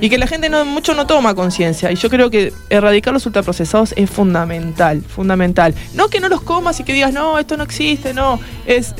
Y 0.00 0.08
que 0.08 0.18
la 0.18 0.26
gente 0.26 0.48
no, 0.48 0.64
mucho 0.64 0.94
no 0.94 1.06
toma 1.06 1.34
conciencia. 1.34 1.92
Y 1.92 1.96
yo 1.96 2.08
creo 2.10 2.30
que 2.30 2.52
erradicar 2.70 3.12
los 3.12 3.26
ultraprocesados 3.26 3.92
es 3.96 4.08
fundamental, 4.10 5.02
fundamental. 5.02 5.74
No 5.94 6.08
que 6.08 6.18
no 6.18 6.28
los 6.28 6.40
comas 6.40 6.80
y 6.80 6.84
que 6.84 6.92
digas, 6.94 7.12
no, 7.12 7.38
esto 7.38 7.56
no 7.58 7.62
existe, 7.64 8.14
no. 8.14 8.40
Es 8.66 8.94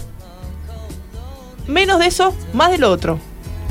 menos 1.67 1.99
de 1.99 2.07
eso, 2.07 2.35
más 2.53 2.71
de 2.71 2.79
lo 2.79 2.91
otro. 2.91 3.19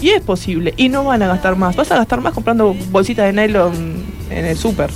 Y 0.02 0.10
es 0.10 0.22
posible. 0.22 0.74
Y 0.78 0.90
no 0.90 1.04
van 1.04 1.22
a 1.22 1.28
gastar 1.28 1.56
más. 1.56 1.76
Vas 1.76 1.92
a 1.92 1.96
gastar 1.98 2.22
más 2.22 2.34
comprando 2.34 2.74
bolsitas 2.90 3.26
de 3.26 3.34
nylon 3.34 4.04
en 4.30 4.46
el 4.46 4.58
súper. 4.58 4.90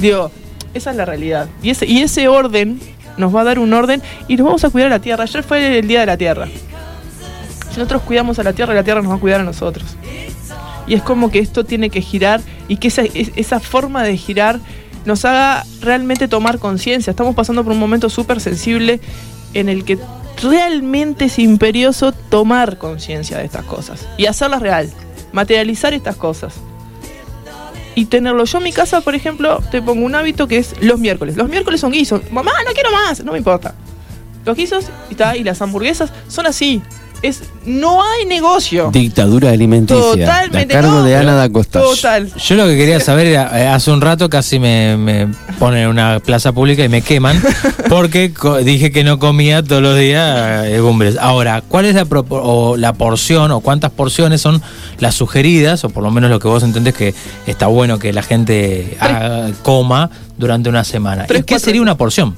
Digo, 0.00 0.30
esa 0.74 0.90
es 0.90 0.96
la 0.96 1.04
realidad. 1.04 1.48
Y 1.62 1.70
ese, 1.70 1.86
y 1.86 2.00
ese 2.00 2.26
orden 2.28 2.80
nos 3.18 3.34
va 3.34 3.42
a 3.42 3.44
dar 3.44 3.58
un 3.58 3.72
orden 3.74 4.02
y 4.28 4.36
nos 4.36 4.46
vamos 4.46 4.64
a 4.64 4.70
cuidar 4.70 4.86
a 4.88 4.96
la 4.96 5.00
tierra. 5.00 5.24
Ayer 5.24 5.42
fue 5.42 5.78
el 5.78 5.86
día 5.86 6.00
de 6.00 6.06
la 6.06 6.16
tierra. 6.16 6.46
Si 7.70 7.76
nosotros 7.78 8.02
cuidamos 8.02 8.38
a 8.38 8.42
la 8.42 8.52
tierra, 8.52 8.74
la 8.74 8.82
tierra 8.82 9.02
nos 9.02 9.12
va 9.12 9.16
a 9.16 9.20
cuidar 9.20 9.40
a 9.40 9.44
nosotros. 9.44 9.84
Y 10.86 10.94
es 10.94 11.02
como 11.02 11.30
que 11.30 11.38
esto 11.38 11.64
tiene 11.64 11.90
que 11.90 12.00
girar 12.00 12.40
y 12.66 12.78
que 12.78 12.88
esa, 12.88 13.02
es- 13.02 13.30
esa 13.36 13.60
forma 13.60 14.02
de 14.02 14.16
girar 14.16 14.58
nos 15.04 15.24
haga 15.24 15.64
realmente 15.80 16.28
tomar 16.28 16.58
conciencia. 16.58 17.10
Estamos 17.10 17.34
pasando 17.34 17.62
por 17.62 17.72
un 17.72 17.78
momento 17.78 18.08
súper 18.08 18.40
sensible 18.40 19.00
en 19.54 19.68
el 19.68 19.84
que 19.84 19.98
realmente 20.42 21.26
es 21.26 21.38
imperioso 21.38 22.12
tomar 22.12 22.78
conciencia 22.78 23.38
de 23.38 23.44
estas 23.44 23.64
cosas 23.64 24.06
y 24.16 24.26
hacerlas 24.26 24.60
real, 24.60 24.90
materializar 25.32 25.94
estas 25.94 26.16
cosas. 26.16 26.54
Y 27.96 28.06
tenerlo. 28.06 28.44
Yo 28.44 28.58
en 28.58 28.64
mi 28.64 28.72
casa, 28.72 29.00
por 29.00 29.14
ejemplo, 29.14 29.60
te 29.70 29.82
pongo 29.82 30.06
un 30.06 30.14
hábito 30.14 30.46
que 30.46 30.58
es 30.58 30.74
los 30.80 31.00
miércoles. 31.00 31.36
Los 31.36 31.48
miércoles 31.48 31.80
son 31.80 31.90
guisos. 31.90 32.22
Mamá, 32.30 32.52
no 32.64 32.72
quiero 32.72 32.90
más. 32.92 33.22
No 33.24 33.32
me 33.32 33.38
importa. 33.38 33.74
Los 34.44 34.56
guisos 34.56 34.86
y, 35.08 35.12
está, 35.12 35.36
y 35.36 35.42
las 35.42 35.60
hamburguesas 35.60 36.12
son 36.28 36.46
así. 36.46 36.82
Es, 37.22 37.42
no 37.66 38.02
hay 38.02 38.24
negocio. 38.26 38.90
Dictadura 38.92 39.50
alimenticia. 39.50 40.24
Totalmente. 40.26 40.74
A 40.74 40.80
cargo 40.80 40.96
no, 40.98 41.04
de 41.04 41.16
Ana 41.16 41.34
da 41.34 41.50
Costa. 41.50 41.80
Total. 41.80 42.32
Yo 42.34 42.54
lo 42.56 42.64
que 42.66 42.76
quería 42.78 42.98
saber 43.00 43.26
era, 43.26 43.62
eh, 43.62 43.68
hace 43.68 43.90
un 43.90 44.00
rato 44.00 44.30
casi 44.30 44.58
me, 44.58 44.96
me 44.96 45.28
ponen 45.58 45.82
en 45.82 45.88
una 45.88 46.20
plaza 46.20 46.52
pública 46.52 46.82
y 46.82 46.88
me 46.88 47.02
queman 47.02 47.40
porque 47.90 48.32
dije 48.64 48.90
que 48.90 49.04
no 49.04 49.18
comía 49.18 49.62
todos 49.62 49.82
los 49.82 49.98
días 49.98 50.64
eh, 50.66 50.70
legumbres. 50.70 51.18
Ahora, 51.20 51.62
¿cuál 51.68 51.84
es 51.84 51.94
la, 51.94 52.06
o 52.30 52.76
la 52.78 52.92
porción 52.94 53.50
o 53.50 53.60
cuántas 53.60 53.90
porciones 53.90 54.40
son 54.40 54.62
las 54.98 55.14
sugeridas 55.14 55.84
o 55.84 55.90
por 55.90 56.02
lo 56.02 56.10
menos 56.10 56.30
lo 56.30 56.38
que 56.38 56.48
vos 56.48 56.62
entendés 56.62 56.94
que 56.94 57.14
está 57.46 57.66
bueno 57.66 57.98
que 57.98 58.12
la 58.14 58.22
gente 58.22 58.96
haga- 58.98 59.50
coma 59.62 60.10
durante 60.38 60.70
una 60.70 60.84
semana? 60.84 61.26
Tres, 61.26 61.42
¿Y 61.42 61.44
qué 61.44 61.58
sería 61.58 61.82
una 61.82 61.96
porción? 61.98 62.34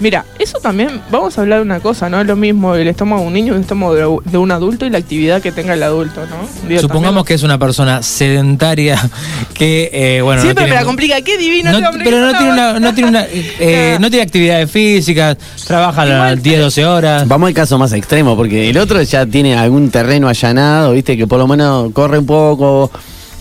Mira, 0.00 0.24
eso 0.40 0.58
también, 0.58 1.00
vamos 1.10 1.38
a 1.38 1.42
hablar 1.42 1.60
de 1.60 1.64
una 1.64 1.78
cosa, 1.78 2.08
¿no? 2.10 2.20
Es 2.20 2.26
lo 2.26 2.34
mismo 2.34 2.74
el 2.74 2.88
estómago 2.88 3.22
de 3.22 3.26
un 3.28 3.32
niño, 3.32 3.54
el 3.54 3.60
estómago 3.60 4.20
de, 4.24 4.36
un 4.38 4.50
adulto 4.50 4.84
y 4.84 4.90
la 4.90 4.98
actividad 4.98 5.40
que 5.40 5.52
tenga 5.52 5.74
el 5.74 5.82
adulto, 5.84 6.22
¿no? 6.26 6.68
Digo, 6.68 6.80
Supongamos 6.80 7.06
también- 7.10 7.24
que 7.26 7.34
es 7.34 7.42
una 7.44 7.58
persona 7.58 8.02
sedentaria 8.02 8.98
que, 9.54 9.90
eh, 9.92 10.20
bueno, 10.20 10.38
no 10.40 10.42
Siempre 10.46 10.64
me 10.64 10.68
tiene- 10.70 10.80
la 10.80 10.84
complica, 10.86 11.20
qué 11.22 11.38
divino 11.38 11.70
No, 11.70 11.78
este 11.78 11.88
hombre, 11.88 12.04
pero 12.04 12.20
no 12.20 12.32
tiene, 12.36 12.52
una, 12.52 12.80
no, 12.80 12.92
tiene 12.94 13.08
una, 13.10 13.24
eh, 13.30 13.90
Nah. 13.92 13.98
no 14.00 14.10
tiene 14.10 14.24
actividades 14.24 14.70
físicas, 14.70 15.36
trabaja 15.64 16.04
las 16.04 16.42
10, 16.42 16.60
12 16.60 16.84
horas. 16.84 17.28
Vamos 17.28 17.46
al 17.48 17.54
caso 17.54 17.78
más 17.78 17.92
extremo, 17.92 18.36
porque 18.36 18.70
el 18.70 18.78
otro 18.78 19.00
ya 19.00 19.24
tiene 19.26 19.56
algún 19.56 19.90
terreno 19.90 20.28
allanado, 20.28 20.90
viste, 20.92 21.16
que 21.16 21.26
por 21.28 21.38
lo 21.38 21.46
menos 21.46 21.92
corre 21.92 22.18
un 22.18 22.26
poco 22.26 22.90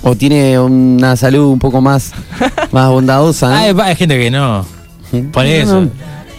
o 0.03 0.15
tiene 0.15 0.59
una 0.59 1.15
salud 1.15 1.45
un 1.51 1.59
poco 1.59 1.81
más, 1.81 2.11
más 2.71 2.89
bondadosa. 2.89 3.47
¿no? 3.49 3.55
Ah, 3.55 3.59
hay, 3.61 3.75
hay 3.89 3.95
gente 3.95 4.19
que 4.19 4.29
no. 4.29 4.65
Por 5.31 5.45
eso. 5.45 5.87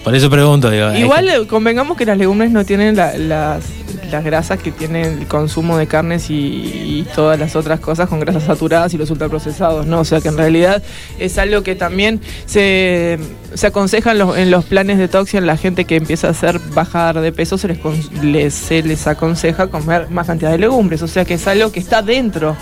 Por 0.05 0.15
eso 0.15 0.29
pregunto, 0.29 0.71
digo. 0.71 0.93
Igual 0.95 1.25
que- 1.27 1.35
eh, 1.37 1.47
convengamos 1.47 1.97
que 1.97 2.05
las 2.05 2.19
legumbres 2.19 2.51
no 2.51 2.65
tienen 2.65 2.95
la- 2.95 3.17
las, 3.17 3.65
las 4.13 4.23
grasas 4.23 4.59
que 4.61 4.71
tiene 4.71 5.03
el 5.03 5.27
consumo 5.27 5.79
de 5.79 5.87
carnes 5.87 6.29
y, 6.29 6.35
y 6.35 7.07
todas 7.15 7.39
las 7.39 7.57
otras 7.57 7.81
cosas 7.81 8.09
con 8.11 8.21
grasas 8.21 8.45
saturadas 8.45 8.93
y 8.93 8.99
los 8.99 9.11
ultraprocesados, 9.11 9.87
¿no? 9.87 10.01
O 10.01 10.05
sea 10.05 10.21
que 10.21 10.29
en 10.29 10.37
realidad 10.37 10.83
es 11.19 11.39
algo 11.39 11.63
que 11.63 11.75
también 11.75 12.21
se, 12.45 13.19
se 13.55 13.67
aconseja 13.67 14.13
en 14.13 14.19
los, 14.19 14.37
en 14.37 14.51
los 14.51 14.67
planes 14.67 14.99
de 14.99 15.09
toxia 15.09 15.39
en 15.39 15.47
la 15.47 15.57
gente 15.57 15.87
que 15.87 15.97
empieza 15.97 16.27
a 16.29 16.31
hacer 16.31 16.61
bajar 16.75 17.19
de 17.21 17.33
peso, 17.33 17.57
se 17.57 17.69
les, 17.69 17.79
les- 18.23 18.55
se 18.55 18.83
les 18.83 19.07
aconseja 19.07 19.69
comer 19.69 20.11
más 20.11 20.27
cantidad 20.27 20.51
de 20.51 20.59
legumbres. 20.59 21.01
O 21.03 21.09
sea 21.09 21.25
que 21.25 21.35
es 21.35 21.47
algo 21.49 21.73
que 21.73 21.81
está 21.81 22.03
dentro 22.03 22.57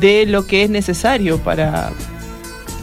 de 0.00 0.26
lo 0.26 0.46
que 0.46 0.64
es 0.64 0.70
necesario 0.70 1.38
para, 1.38 1.90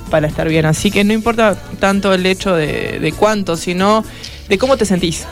para 0.07 0.27
estar 0.27 0.47
bien. 0.47 0.65
Así 0.65 0.91
que 0.91 1.03
no 1.03 1.13
importa 1.13 1.55
tanto 1.79 2.13
el 2.13 2.25
hecho 2.25 2.55
de, 2.55 2.99
de 2.99 3.11
cuánto, 3.11 3.57
sino 3.57 4.03
de 4.49 4.57
cómo 4.57 4.77
te 4.77 4.85
sentís. 4.85 5.25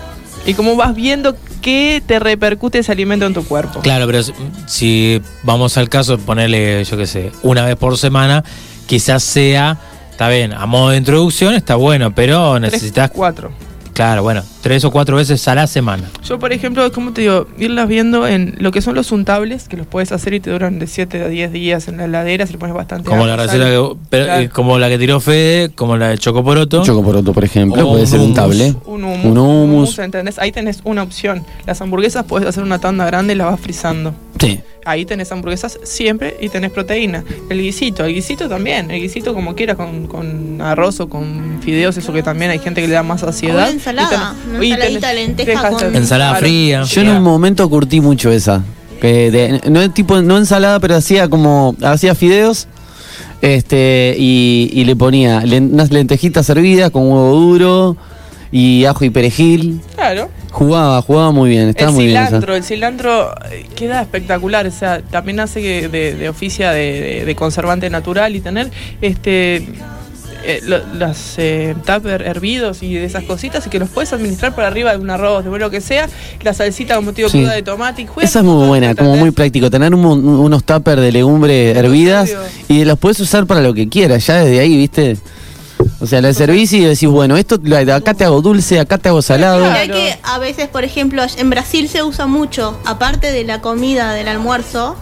Y 0.46 0.54
cómo 0.54 0.76
vas 0.76 0.94
viendo 0.94 1.36
qué 1.62 2.04
te 2.06 2.20
repercute 2.20 2.80
ese 2.80 2.92
alimento 2.92 3.26
en 3.26 3.34
tu 3.34 3.44
cuerpo. 3.44 3.80
Claro, 3.80 4.06
pero 4.06 4.22
si 4.68 5.20
vamos 5.42 5.76
al 5.78 5.90
caso 5.90 6.18
de 6.18 6.24
ponerle, 6.24 6.84
yo 6.84 6.98
qué 6.98 7.08
sé, 7.08 7.32
una 7.42 7.66
vez 7.66 7.76
por 7.76 7.98
semana, 7.98 8.44
quizás 8.86 9.24
sea, 9.24 9.80
está 10.12 10.30
bien, 10.30 10.54
a 10.54 10.68
modo 10.68 10.92
de 10.92 10.98
introducción 10.98 11.56
está 11.56 11.76
bueno, 11.76 12.14
pero 12.14 12.60
Tres, 12.60 12.74
necesitas, 12.74 13.10
cuatro. 13.10 13.52
Claro, 13.96 14.22
bueno, 14.22 14.44
tres 14.62 14.86
o 14.86 14.92
cuatro 14.92 15.16
veces 15.16 15.48
a 15.48 15.56
la 15.56 15.66
semana. 15.66 16.04
Yo, 16.24 16.38
por 16.38 16.54
ejemplo, 16.54 16.92
como 16.92 17.12
te 17.14 17.22
digo, 17.22 17.48
irlas 17.58 17.88
viendo 17.88 18.28
en 18.28 18.56
lo 18.60 18.72
que 18.72 18.82
son 18.82 18.94
los 18.94 19.12
untables, 19.12 19.68
que 19.68 19.78
los 19.78 19.88
puedes 19.88 20.12
hacer 20.12 20.34
y 20.36 20.40
te 20.40 20.52
duran 20.52 20.78
de 20.78 20.86
7 20.86 21.24
a 21.24 21.28
10 21.28 21.52
días 21.52 21.88
en 21.88 21.98
la 21.98 22.06
heladera, 22.06 22.46
si 22.46 22.54
le 22.54 22.60
pones 22.60 22.76
bastante 22.76 23.10
Como 23.10 23.26
la 23.26 23.36
receta 23.36 23.66
que, 23.66 23.90
pero, 24.10 24.26
Claro. 24.26 24.42
eh, 24.44 24.50
como 24.50 24.78
la 24.78 24.90
que 24.90 25.00
tiró 25.00 25.20
Fede, 25.20 25.70
como 25.74 25.98
la 25.98 26.10
de 26.10 26.18
Chocoporoto. 26.20 26.84
Chocoporoto, 26.84 27.34
por 27.34 27.44
ejemplo, 27.44 27.84
O 27.84 27.90
puede 27.92 28.02
un 28.04 28.08
ser 28.08 28.20
un 28.20 28.26
hummus. 28.26 28.36
table. 28.38 28.76
Un 28.86 29.04
hummus, 29.04 29.26
Un 29.26 29.38
hummus. 29.38 29.64
hummus, 29.90 30.00
¿entendés? 30.00 30.38
Ahí 30.40 30.52
tenés 30.52 30.82
una 30.84 31.02
opción. 31.02 31.44
Las 31.66 31.82
hamburguesas 31.82 32.26
puedes 32.26 32.48
hacer 32.48 32.64
una 32.64 32.80
tanda 32.80 33.06
grande 33.06 33.34
y 33.34 33.38
la 33.38 33.46
vas 33.46 33.60
frizando. 33.60 34.14
Sí. 34.40 34.60
Ahí 34.84 35.06
tenés 35.06 35.32
hamburguesas 35.32 35.80
siempre 35.84 36.36
y 36.42 36.50
tenés 36.50 36.70
proteína. 36.72 37.24
El 37.50 37.62
guisito, 37.62 38.04
el 38.06 38.14
guisito 38.14 38.48
también, 38.50 38.92
el 38.92 39.02
guisito 39.02 39.34
como 39.34 39.56
quieras, 39.56 39.78
con, 39.78 40.08
con 40.08 40.62
arroz 40.62 41.00
o 41.00 41.10
con 41.10 41.60
fideos, 41.64 41.98
eso 41.98 42.14
que 42.14 42.22
también 42.22 42.52
hay 42.52 42.60
gente 42.60 42.82
que 42.82 42.88
le 42.88 42.94
da 42.94 43.02
más 43.04 43.22
saciedad. 43.22 43.56
Una 43.56 43.70
ensalada, 43.72 44.36
Y 44.46 44.56
una 44.56 44.66
y 44.66 44.72
ensaladita 44.72 45.14
lenteja 45.14 45.70
con- 45.70 45.96
Ensalada 45.96 46.36
fría. 46.36 46.84
Yo 46.84 47.02
en 47.02 47.10
un 47.10 47.24
momento 47.24 47.68
curtí 47.70 48.02
mucho 48.02 48.32
esa. 48.32 48.64
Que 49.02 49.32
de- 49.32 49.62
no 49.70 49.82
es 49.82 49.94
tipo, 49.94 50.22
no 50.22 50.38
ensalada, 50.38 50.80
pero 50.80 50.96
hacía 50.96 51.28
como, 51.30 51.76
hacía 51.82 52.14
fideos. 52.14 52.68
Este, 53.42 54.16
y, 54.18 54.70
y 54.74 54.86
le 54.86 54.96
ponía 54.96 55.42
len- 55.42 55.74
unas 55.74 55.92
lentejitas 55.92 56.50
hervidas 56.50 56.90
con 56.92 57.04
huevo 57.04 57.32
duro 57.36 57.98
y 58.52 58.86
ajo 58.86 59.04
y 59.06 59.10
perejil. 59.10 59.82
Claro. 59.96 60.30
Jugaba, 60.56 61.02
jugaba 61.02 61.32
muy 61.32 61.50
bien, 61.50 61.68
estaba 61.68 61.90
el 61.90 61.96
muy 61.96 62.06
bien 62.06 62.18
esa. 62.18 62.28
cilantro, 62.28 62.56
el 62.56 62.64
cilantro 62.64 63.36
eh, 63.52 63.66
queda 63.76 64.02
espectacular, 64.02 64.66
o 64.66 64.72
sea, 64.72 65.02
también 65.02 65.42
hace 65.42 65.62
que 65.62 65.90
de, 65.90 66.16
de 66.16 66.30
oficia 66.30 66.72
de, 66.72 67.02
de- 67.02 67.26
de 67.26 67.36
conservante 67.36 67.90
natural 67.90 68.38
y 68.38 68.40
tener 68.40 68.72
este 69.02 69.68
eh, 70.48 70.62
lo- 70.64 70.80
los 70.94 71.34
eh, 71.40 71.76
tupper 71.86 72.22
hervidos 72.22 72.84
y 72.84 72.94
de 72.94 73.04
esas 73.04 73.24
cositas 73.26 73.68
y 73.68 73.70
que 73.70 73.80
los 73.80 73.90
puedes 73.90 74.14
administrar 74.14 74.56
por 74.56 74.64
arriba 74.64 74.92
de 74.92 74.98
un 75.00 75.10
arroz, 75.10 75.44
de 75.44 75.60
lo 75.60 75.70
que 75.70 75.82
sea, 75.82 76.08
la 76.42 76.54
salsita 76.54 76.96
como 76.96 77.12
digo 77.12 77.28
Sí. 77.28 77.40
cruda 77.40 77.54
de 77.54 77.62
tomate 77.64 78.04
y 78.04 78.08
Esa 78.22 78.40
es 78.40 78.46
muy 78.46 78.66
buena, 78.68 78.96
como 78.96 79.18
muy 79.18 79.32
práctico. 79.32 79.70
Tener 79.70 79.94
un 79.94 80.06
unos 80.06 80.64
tuppers 80.64 81.02
de 81.02 81.12
legumbre 81.12 81.72
hervidas 81.72 82.32
y 82.70 82.86
los 82.86 82.98
puedes 82.98 83.20
usar 83.20 83.46
para 83.46 83.60
lo 83.62 83.74
que 83.74 83.90
quieras, 83.90 84.26
ya 84.28 84.38
desde 84.38 84.60
ahí, 84.62 84.78
¿viste? 84.78 85.18
O 86.00 86.08
sea, 86.08 86.22
la 86.22 86.34
servís 86.34 86.72
y 86.74 86.82
decís, 86.82 87.10
bueno, 87.10 87.38
esto 87.38 87.60
acá 87.94 88.14
te 88.14 88.24
hago 88.26 88.42
dulce, 88.42 88.80
acá 88.80 88.98
te 88.98 89.10
hago 89.10 89.22
salado. 89.22 89.60
Mirá 89.66 89.88
que 89.88 90.18
a 90.24 90.38
veces, 90.40 90.68
por 90.68 90.84
ejemplo, 90.84 91.24
en 91.38 91.50
Brasil 91.50 91.90
se 91.90 92.04
usa 92.04 92.28
mucho, 92.28 92.78
aparte 92.86 93.32
de 93.32 93.44
la 93.44 93.62
comida 93.62 94.14
del 94.14 94.28
almuerzo, 94.28 94.96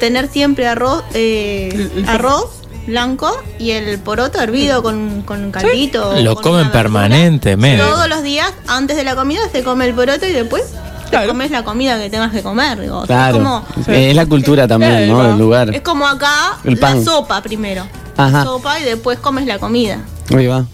tener 0.00 0.28
siempre 0.28 0.66
arroz, 0.68 1.02
eh, 1.14 1.70
El- 1.72 1.92
el- 1.98 2.08
arroz 2.08 2.46
blanco 2.86 3.34
y 3.58 3.70
el 3.70 3.98
poroto 3.98 4.38
hervido 4.40 4.82
con, 4.82 5.22
con 5.22 5.50
caldito. 5.50 6.10
o 6.10 6.20
Lo 6.20 6.34
con 6.34 6.42
comen 6.42 6.70
permanentemente. 6.70 7.82
Todos 7.82 8.08
los 8.08 8.22
días, 8.22 8.52
antes 8.66 8.96
de 8.96 9.04
la 9.04 9.16
comida, 9.16 9.40
se 9.50 9.62
come 9.62 9.86
el 9.86 9.94
poroto 9.94 10.26
y 10.26 10.32
después 10.32 10.62
Claro. 11.10 11.28
comes 11.28 11.50
la 11.50 11.64
comida 11.64 11.98
que 11.98 12.10
tengas 12.10 12.32
que 12.32 12.42
comer. 12.42 12.80
digo. 12.80 12.98
O 12.98 13.06
sea, 13.06 13.30
Claro, 13.30 13.36
Es 13.38 13.42
como, 13.42 13.64
es 13.94 14.14
la 14.16 14.26
cultura 14.26 14.68
también, 14.68 15.08
¿no? 15.08 15.22
Del 15.22 15.38
lugar. 15.38 15.74
es 15.74 15.80
como 15.82 16.06
acá 16.06 16.58
El 16.64 16.78
pan. 16.78 16.98
la 16.98 17.04
sopa 17.04 17.40
primero. 17.40 17.86
Ajá. 18.16 18.38
La 18.38 18.44
sopa 18.44 18.78
y 18.80 18.84
después 18.84 19.18
comes 19.18 19.46
la 19.46 19.58
comida. 19.58 20.04
Ahí 20.34 20.46
va. 20.46 20.66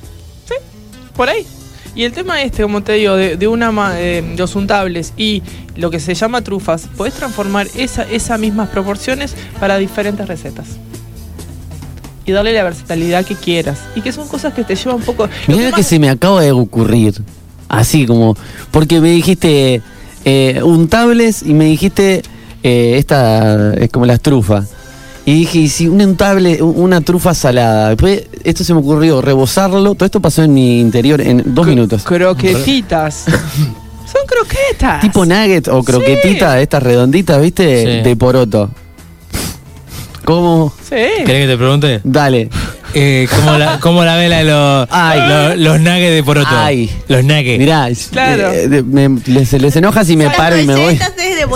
por 1.16 1.28
ahí. 1.28 1.46
Y 1.94 2.04
el 2.04 2.12
tema 2.12 2.40
este, 2.42 2.62
como 2.62 2.82
te 2.82 2.92
digo, 2.92 3.16
de, 3.16 3.36
de 3.36 3.48
una 3.48 3.72
ma- 3.72 3.98
eh, 4.00 4.22
de 4.22 4.36
los 4.36 4.54
untables 4.54 5.12
y 5.16 5.42
lo 5.76 5.90
que 5.90 5.98
se 6.00 6.14
llama 6.14 6.40
trufas, 6.42 6.88
podés 6.96 7.14
transformar 7.14 7.66
esa, 7.74 8.04
esas 8.04 8.38
mismas 8.38 8.68
proporciones 8.68 9.34
para 9.58 9.76
diferentes 9.76 10.26
recetas. 10.28 10.66
Y 12.26 12.32
darle 12.32 12.52
la 12.52 12.62
versatilidad 12.62 13.24
que 13.24 13.34
quieras. 13.34 13.80
Y 13.96 14.02
que 14.02 14.12
son 14.12 14.28
cosas 14.28 14.54
que 14.54 14.62
te 14.62 14.76
llevan 14.76 14.96
un 14.96 15.02
poco. 15.02 15.26
lo 15.48 15.56
Mirá 15.56 15.70
que 15.70 15.78
más- 15.78 15.86
se 15.86 15.98
me 15.98 16.08
acaba 16.08 16.42
de 16.42 16.52
ocurrir. 16.52 17.14
Así 17.68 18.06
como, 18.06 18.36
porque 18.70 19.00
me 19.00 19.10
dijiste 19.10 19.80
eh, 20.24 20.60
untables 20.62 21.42
y 21.42 21.54
me 21.54 21.64
dijiste 21.64 22.22
eh, 22.62 22.94
esta, 22.98 23.74
es 23.74 23.90
como 23.90 24.06
las 24.06 24.20
trufas. 24.20 24.68
Y 25.26 25.34
dije, 25.34 25.58
y 25.58 25.68
si 25.68 25.86
un 25.86 26.00
untable, 26.00 26.62
un- 26.62 26.74
una 26.76 27.00
trufa 27.02 27.34
salada. 27.34 27.90
Después, 27.90 28.22
esto 28.42 28.64
se 28.64 28.72
me 28.74 28.80
ocurrió, 28.80 29.20
rebozarlo. 29.20 29.94
Todo 29.94 30.06
esto 30.06 30.20
pasó 30.20 30.42
en 30.42 30.54
mi 30.54 30.80
interior 30.80 31.20
en 31.20 31.42
dos 31.54 31.66
cro- 31.66 31.70
minutos. 31.70 32.02
Croquetitas. 32.02 33.24
son 33.26 34.22
croquetas. 34.26 35.00
Tipo 35.02 35.24
nugget 35.26 35.68
o 35.68 35.82
croquetita, 35.84 36.60
estas 36.60 36.82
redonditas, 36.82 37.40
¿viste? 37.40 37.98
Sí. 38.02 38.08
De 38.08 38.16
poroto. 38.16 38.70
¿Cómo? 40.24 40.72
Sí. 40.82 40.94
¿Querés 41.24 41.42
que 41.42 41.46
te 41.48 41.56
pregunte? 41.56 42.00
Dale. 42.04 42.48
Eh, 42.92 43.28
¿cómo, 43.30 43.56
la, 43.56 43.78
¿Cómo 43.80 44.04
la 44.04 44.16
vela 44.16 44.38
de 44.38 44.44
los, 44.44 44.88
los, 45.28 45.58
los 45.58 45.80
nuggets 45.80 46.12
de 46.14 46.22
poroto? 46.24 46.48
Ay. 46.52 46.90
Los 47.08 47.22
nuggets. 47.24 47.58
Mirá, 47.58 47.88
Claro. 48.10 48.50
eh, 48.52 48.68
de- 48.68 48.82
me- 48.82 49.20
les, 49.26 49.52
les 49.52 49.76
enoja 49.76 50.04
si 50.04 50.16
me 50.16 50.24
Las 50.24 50.36
paro 50.36 50.58
y 50.58 50.66
me 50.66 50.74
voy. 50.74 50.98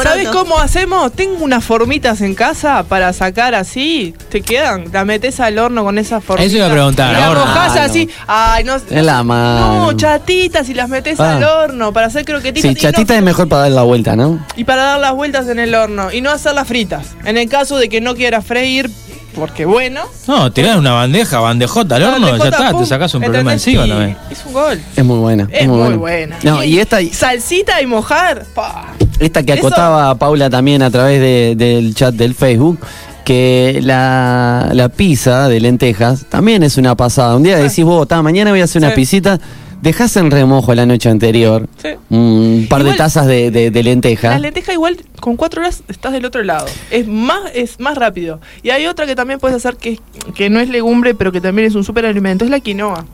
¿Sabes 0.02 0.28
cómo 0.28 0.58
hacemos? 0.58 1.12
Tengo 1.12 1.42
unas 1.44 1.64
formitas 1.64 2.20
en 2.20 2.34
casa 2.36 2.84
para 2.84 3.12
sacar 3.12 3.54
así. 3.54 4.14
¿Te 4.30 4.42
quedan? 4.42 4.84
La 4.92 5.04
metes 5.04 5.40
al 5.40 5.58
horno 5.58 5.82
con 5.84 5.98
esas 5.98 6.22
formitas. 6.22 6.46
Eso 6.48 6.58
iba 6.58 6.66
a 6.66 6.70
preguntar, 6.72 7.16
Y 7.16 7.20
la 7.20 7.30
horno. 7.30 7.46
mojás 7.46 7.72
Ah, 7.72 7.74
no. 7.78 7.82
así. 7.82 8.08
Ay, 8.28 8.64
no. 8.64 8.76
En 8.90 9.06
la 9.06 9.22
mano. 9.24 9.86
No, 9.86 9.92
chatitas 9.96 10.68
y 10.68 10.74
las 10.74 10.88
metes 10.88 11.18
Ah. 11.18 11.36
al 11.36 11.42
horno 11.42 11.92
para 11.92 12.06
hacer 12.06 12.24
croquetitas. 12.24 12.62
Sí, 12.62 12.68
y 12.68 12.74
no- 12.74 12.80
chatita 12.80 13.16
es 13.16 13.22
mejor 13.22 13.48
para 13.48 13.62
dar 13.62 13.72
la 13.72 13.82
vuelta, 13.82 14.14
¿no? 14.14 14.44
Y 14.56 14.64
para 14.64 14.82
dar 14.84 15.00
las 15.00 15.12
vueltas 15.14 15.48
en 15.48 15.58
el 15.58 15.74
horno 15.74 16.12
y 16.12 16.20
no 16.20 16.30
hacerlas 16.30 16.68
fritas. 16.68 17.06
En 17.24 17.38
el 17.38 17.48
caso 17.48 17.76
de 17.76 17.88
que 17.88 18.00
no 18.00 18.14
quieras 18.14 18.44
freír, 18.46 18.88
porque 19.34 19.64
bueno. 19.64 20.02
No, 20.26 20.52
tirás 20.52 20.76
una 20.76 20.92
bandeja, 20.92 21.40
bandejota 21.40 21.96
al 21.96 22.02
horno, 22.04 22.36
ya 22.38 22.44
está, 22.44 22.70
pum, 22.70 22.80
te 22.80 22.86
sacás 22.86 23.14
un 23.14 23.22
problema 23.22 23.52
encima 23.52 23.86
Y 23.86 23.88
también. 23.90 24.16
Es 24.30 24.44
un 24.46 24.52
gol. 24.52 24.80
Es 24.96 25.04
muy 25.04 25.18
buena. 25.18 25.48
Es 25.52 25.66
muy 25.68 25.94
buena. 25.94 26.36
No, 26.42 26.62
y 26.62 26.78
esta, 26.78 26.98
Salsita 27.12 27.80
y 27.82 27.86
mojar. 27.86 28.44
pa. 28.54 28.94
esta 29.20 29.42
que 29.42 29.52
Eso- 29.52 29.66
acotaba 29.66 30.14
Paula 30.16 30.50
también 30.50 30.82
a 30.82 30.90
través 30.90 31.20
de- 31.20 31.54
del 31.56 31.94
chat 31.94 32.14
del 32.14 32.34
Facebook, 32.34 32.78
que 33.24 33.80
la, 33.82 34.70
la 34.72 34.88
pizza 34.88 35.48
de 35.48 35.60
lentejas 35.60 36.26
también 36.28 36.62
es 36.62 36.76
una 36.76 36.94
pasada. 36.94 37.36
Un 37.36 37.42
día 37.42 37.56
decís, 37.56 37.84
vos, 37.84 38.06
mañana 38.22 38.50
voy 38.50 38.60
a 38.60 38.64
hacer 38.64 38.80
una 38.82 38.90
Sí. 38.90 38.96
pisita, 38.96 39.40
dejás 39.84 40.16
en 40.16 40.30
remojo 40.32 40.74
la 40.74 40.86
noche 40.86 41.08
anterior 41.08 41.68
Sí. 41.80 41.90
un 42.10 42.66
par 42.68 42.82
de 42.82 42.94
tazas 42.94 43.26
de, 43.26 43.50
de- 43.52 43.70
de 43.70 43.82
lenteja. 43.84 44.30
La 44.30 44.38
lenteja 44.40 44.72
igual 44.72 44.96
con 45.20 45.36
cuatro 45.36 45.60
horas 45.60 45.84
estás 45.88 46.12
del 46.12 46.24
otro 46.24 46.42
lado. 46.42 46.66
Es 46.90 47.06
más, 47.06 47.40
es 47.54 47.78
más 47.78 47.96
rápido. 47.96 48.40
Y 48.62 48.70
hay 48.70 48.86
otra 48.86 49.06
que 49.06 49.14
también 49.14 49.38
puedes 49.38 49.56
hacer 49.56 49.76
que, 49.76 50.00
que 50.34 50.50
no 50.50 50.58
es 50.58 50.68
legumbre, 50.68 51.14
pero 51.14 51.30
que 51.30 51.40
también 51.40 51.68
es 51.68 51.74
un 51.76 51.84
super 51.84 52.04
alimento, 52.06 52.44
es 52.44 52.50
la 52.50 52.58
quinoa. 52.60 53.04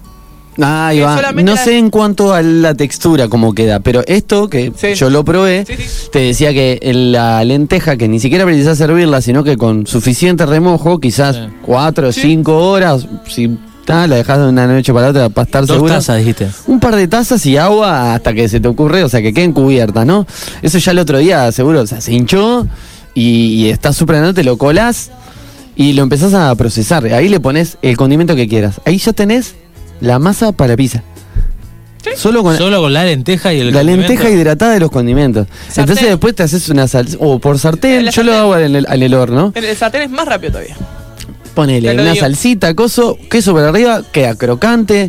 Ahí 0.62 0.98
que 0.98 1.04
va. 1.04 1.32
No 1.32 1.54
la- 1.54 1.56
sé 1.56 1.78
en 1.78 1.90
cuanto 1.90 2.34
a 2.34 2.42
la 2.42 2.74
textura 2.74 3.28
cómo 3.28 3.54
queda, 3.54 3.80
pero 3.80 4.02
esto 4.06 4.48
que 4.50 4.72
Sí. 4.76 4.94
yo 4.94 5.08
lo 5.08 5.24
probé, 5.24 5.64
Sí, 5.64 5.74
sí. 5.76 6.08
te 6.12 6.18
decía 6.18 6.52
que 6.52 6.78
la 6.92 7.42
lenteja, 7.44 7.96
que 7.96 8.08
ni 8.08 8.18
siquiera 8.20 8.44
precisás 8.44 8.76
servirla, 8.76 9.22
sino 9.22 9.42
que 9.44 9.56
con 9.56 9.86
suficiente 9.86 10.44
remojo, 10.46 10.98
quizás 10.98 11.36
Sí. 11.36 11.42
cuatro 11.62 12.08
o 12.08 12.12
Sí. 12.12 12.20
cinco 12.22 12.68
horas, 12.70 13.06
si 13.28 13.56
ta, 13.90 14.06
la 14.06 14.16
dejas 14.16 14.38
de 14.38 14.48
una 14.48 14.66
noche 14.66 14.92
para 14.92 15.08
otra 15.08 15.28
para 15.28 15.44
estar 15.46 15.66
Dos 15.66 15.76
segura. 15.76 15.94
tazas, 15.94 16.18
dijiste. 16.18 16.48
Un 16.66 16.80
par 16.80 16.96
de 16.96 17.08
tazas 17.08 17.44
y 17.46 17.56
agua 17.56 18.14
hasta 18.14 18.32
que 18.32 18.48
se 18.48 18.60
te 18.60 18.68
ocurre, 18.68 19.02
o 19.04 19.08
sea, 19.08 19.20
que 19.22 19.32
queden 19.34 19.52
cubiertas, 19.52 20.06
¿no? 20.06 20.26
Eso 20.62 20.78
ya 20.78 20.92
el 20.92 20.98
otro 20.98 21.18
día, 21.18 21.50
seguro, 21.52 21.80
o 21.80 21.86
sea, 21.86 22.00
se 22.00 22.12
hinchó 22.12 22.66
y, 23.14 23.64
y 23.64 23.70
está 23.70 23.92
súper 23.92 24.32
te 24.34 24.44
lo 24.44 24.56
colas 24.56 25.10
y 25.76 25.94
lo 25.94 26.02
empezás 26.02 26.34
a 26.34 26.54
procesar. 26.54 27.04
Ahí 27.06 27.28
le 27.28 27.40
pones 27.40 27.78
el 27.82 27.96
condimento 27.96 28.36
que 28.36 28.46
quieras. 28.48 28.80
Ahí 28.84 28.98
ya 28.98 29.12
tenés 29.12 29.54
la 30.00 30.18
masa 30.18 30.52
para 30.52 30.76
pizza. 30.76 31.02
Solo 32.16 32.42
con 32.42 32.56
Solo 32.56 32.80
con 32.80 32.92
la 32.92 33.04
lenteja 33.04 33.52
y 33.52 33.60
el 33.60 33.72
la 33.72 33.80
condimento. 33.80 34.08
lenteja 34.08 34.30
hidratada 34.30 34.72
de 34.72 34.80
los 34.80 34.90
condimentos. 34.90 35.46
Sartén. 35.68 35.82
Entonces 35.82 36.08
después 36.08 36.34
te 36.34 36.42
haces 36.42 36.68
una 36.68 36.88
salsa, 36.88 37.16
o 37.20 37.38
por 37.38 37.58
sartén, 37.58 38.08
yo 38.10 38.22
lo 38.22 38.34
hago 38.34 38.56
en 38.56 38.74
el, 38.76 38.86
en 38.90 39.02
el 39.02 39.14
horno. 39.14 39.52
El 39.54 39.76
sartén 39.76 40.02
es 40.02 40.10
más 40.10 40.26
rápido 40.26 40.52
todavía. 40.52 40.76
Ponele 41.54 41.92
una 41.92 42.12
digo. 42.12 42.24
salsita, 42.24 42.74
coso, 42.74 43.18
queso 43.28 43.52
por 43.52 43.62
arriba, 43.64 44.02
queda 44.12 44.36
crocante, 44.36 45.08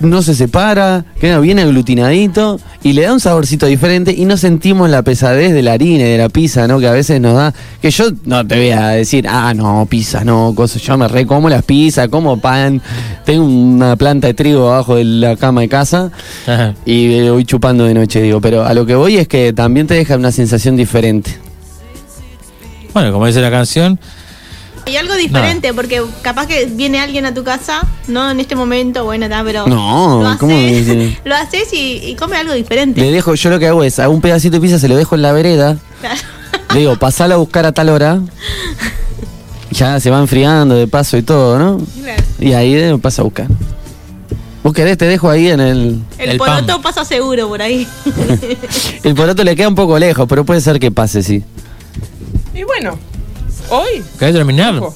no 0.00 0.22
se 0.22 0.34
separa, 0.34 1.04
queda 1.20 1.38
bien 1.40 1.58
aglutinadito 1.58 2.58
y 2.82 2.94
le 2.94 3.02
da 3.02 3.12
un 3.12 3.20
saborcito 3.20 3.66
diferente 3.66 4.12
y 4.16 4.24
no 4.24 4.36
sentimos 4.36 4.88
la 4.88 5.02
pesadez 5.02 5.52
de 5.52 5.62
la 5.62 5.74
harina 5.74 6.04
y 6.04 6.08
de 6.12 6.18
la 6.18 6.28
pizza, 6.30 6.66
¿no? 6.66 6.80
Que 6.80 6.88
a 6.88 6.92
veces 6.92 7.20
nos 7.20 7.34
da. 7.34 7.52
Que 7.82 7.90
yo 7.90 8.06
no 8.24 8.46
te 8.46 8.56
voy 8.56 8.70
a 8.70 8.88
decir, 8.88 9.26
ah, 9.28 9.52
no, 9.54 9.86
pizza, 9.88 10.24
no, 10.24 10.54
coso. 10.56 10.78
Yo 10.78 10.96
me 10.96 11.06
recomo 11.06 11.48
las 11.50 11.62
pizzas, 11.64 12.08
como 12.08 12.38
pan, 12.38 12.80
tengo 13.26 13.44
una 13.44 13.96
planta 13.96 14.26
de 14.28 14.34
trigo 14.34 14.70
abajo 14.72 14.96
de 14.96 15.04
la 15.04 15.36
cama 15.36 15.60
de 15.60 15.68
casa 15.68 16.10
Ajá. 16.46 16.74
y 16.86 17.12
eh, 17.12 17.30
voy 17.30 17.44
chupando 17.44 17.84
de 17.84 17.94
noche, 17.94 18.22
digo. 18.22 18.40
Pero 18.40 18.64
a 18.64 18.72
lo 18.72 18.86
que 18.86 18.94
voy 18.94 19.16
es 19.16 19.28
que 19.28 19.52
también 19.52 19.86
te 19.86 19.94
deja 19.94 20.16
una 20.16 20.32
sensación 20.32 20.76
diferente. 20.76 21.38
Bueno, 22.92 23.12
como 23.12 23.26
dice 23.26 23.40
la 23.40 23.50
canción, 23.50 23.98
Y 24.86 24.96
algo 24.96 25.14
diferente, 25.14 25.72
porque 25.72 26.02
capaz 26.22 26.46
que 26.46 26.66
viene 26.66 27.00
alguien 27.00 27.24
a 27.26 27.32
tu 27.32 27.42
casa, 27.42 27.86
no 28.06 28.30
en 28.30 28.40
este 28.40 28.54
momento, 28.54 29.04
bueno, 29.04 29.26
está, 29.26 29.42
pero. 29.42 29.66
No, 29.66 30.22
lo 30.22 30.38
¿cómo 30.38 30.54
haces, 30.54 30.86
dice? 30.86 31.18
lo 31.24 31.34
haces 31.34 31.72
y, 31.72 32.00
y 32.04 32.14
come 32.16 32.36
algo 32.36 32.52
diferente. 32.52 33.00
Le 33.00 33.10
dejo, 33.10 33.34
yo 33.34 33.50
lo 33.50 33.58
que 33.58 33.68
hago 33.68 33.82
es, 33.82 33.98
a 33.98 34.08
un 34.08 34.20
pedacito 34.20 34.56
de 34.56 34.60
pizza 34.60 34.78
se 34.78 34.88
lo 34.88 34.96
dejo 34.96 35.14
en 35.14 35.22
la 35.22 35.32
vereda. 35.32 35.76
Claro. 36.00 36.20
Le 36.74 36.80
digo, 36.80 36.96
pasala 36.96 37.34
a 37.34 37.38
buscar 37.38 37.66
a 37.66 37.72
tal 37.72 37.88
hora. 37.88 38.20
Ya 39.70 39.98
se 39.98 40.08
va 40.08 40.20
enfriando 40.20 40.76
de 40.76 40.86
paso 40.86 41.16
y 41.16 41.22
todo, 41.22 41.58
¿no? 41.58 41.80
Claro. 42.00 42.22
Y 42.38 42.52
ahí 42.52 42.96
pasa 42.98 43.22
a 43.22 43.24
buscar. 43.24 43.48
¿Vos 44.62 44.72
querés? 44.72 44.96
Te 44.96 45.04
dejo 45.06 45.28
ahí 45.28 45.48
en 45.48 45.58
el... 45.58 46.00
El, 46.16 46.30
El 46.30 46.36
poroto 46.38 46.66
pan. 46.74 46.82
pasa 46.82 47.04
seguro 47.04 47.48
por 47.48 47.60
ahí. 47.60 47.86
El 49.02 49.14
poroto 49.16 49.42
le 49.42 49.56
queda 49.56 49.66
un 49.66 49.74
poco 49.74 49.98
lejos, 49.98 50.26
pero 50.28 50.44
puede 50.44 50.60
ser 50.60 50.78
que 50.78 50.92
pase, 50.92 51.24
sí. 51.24 51.42
Y 52.54 52.62
bueno, 52.62 52.96
hoy, 53.70 54.02
¿querés 54.18 54.34
terminar? 54.34 54.76
ojo, 54.76 54.94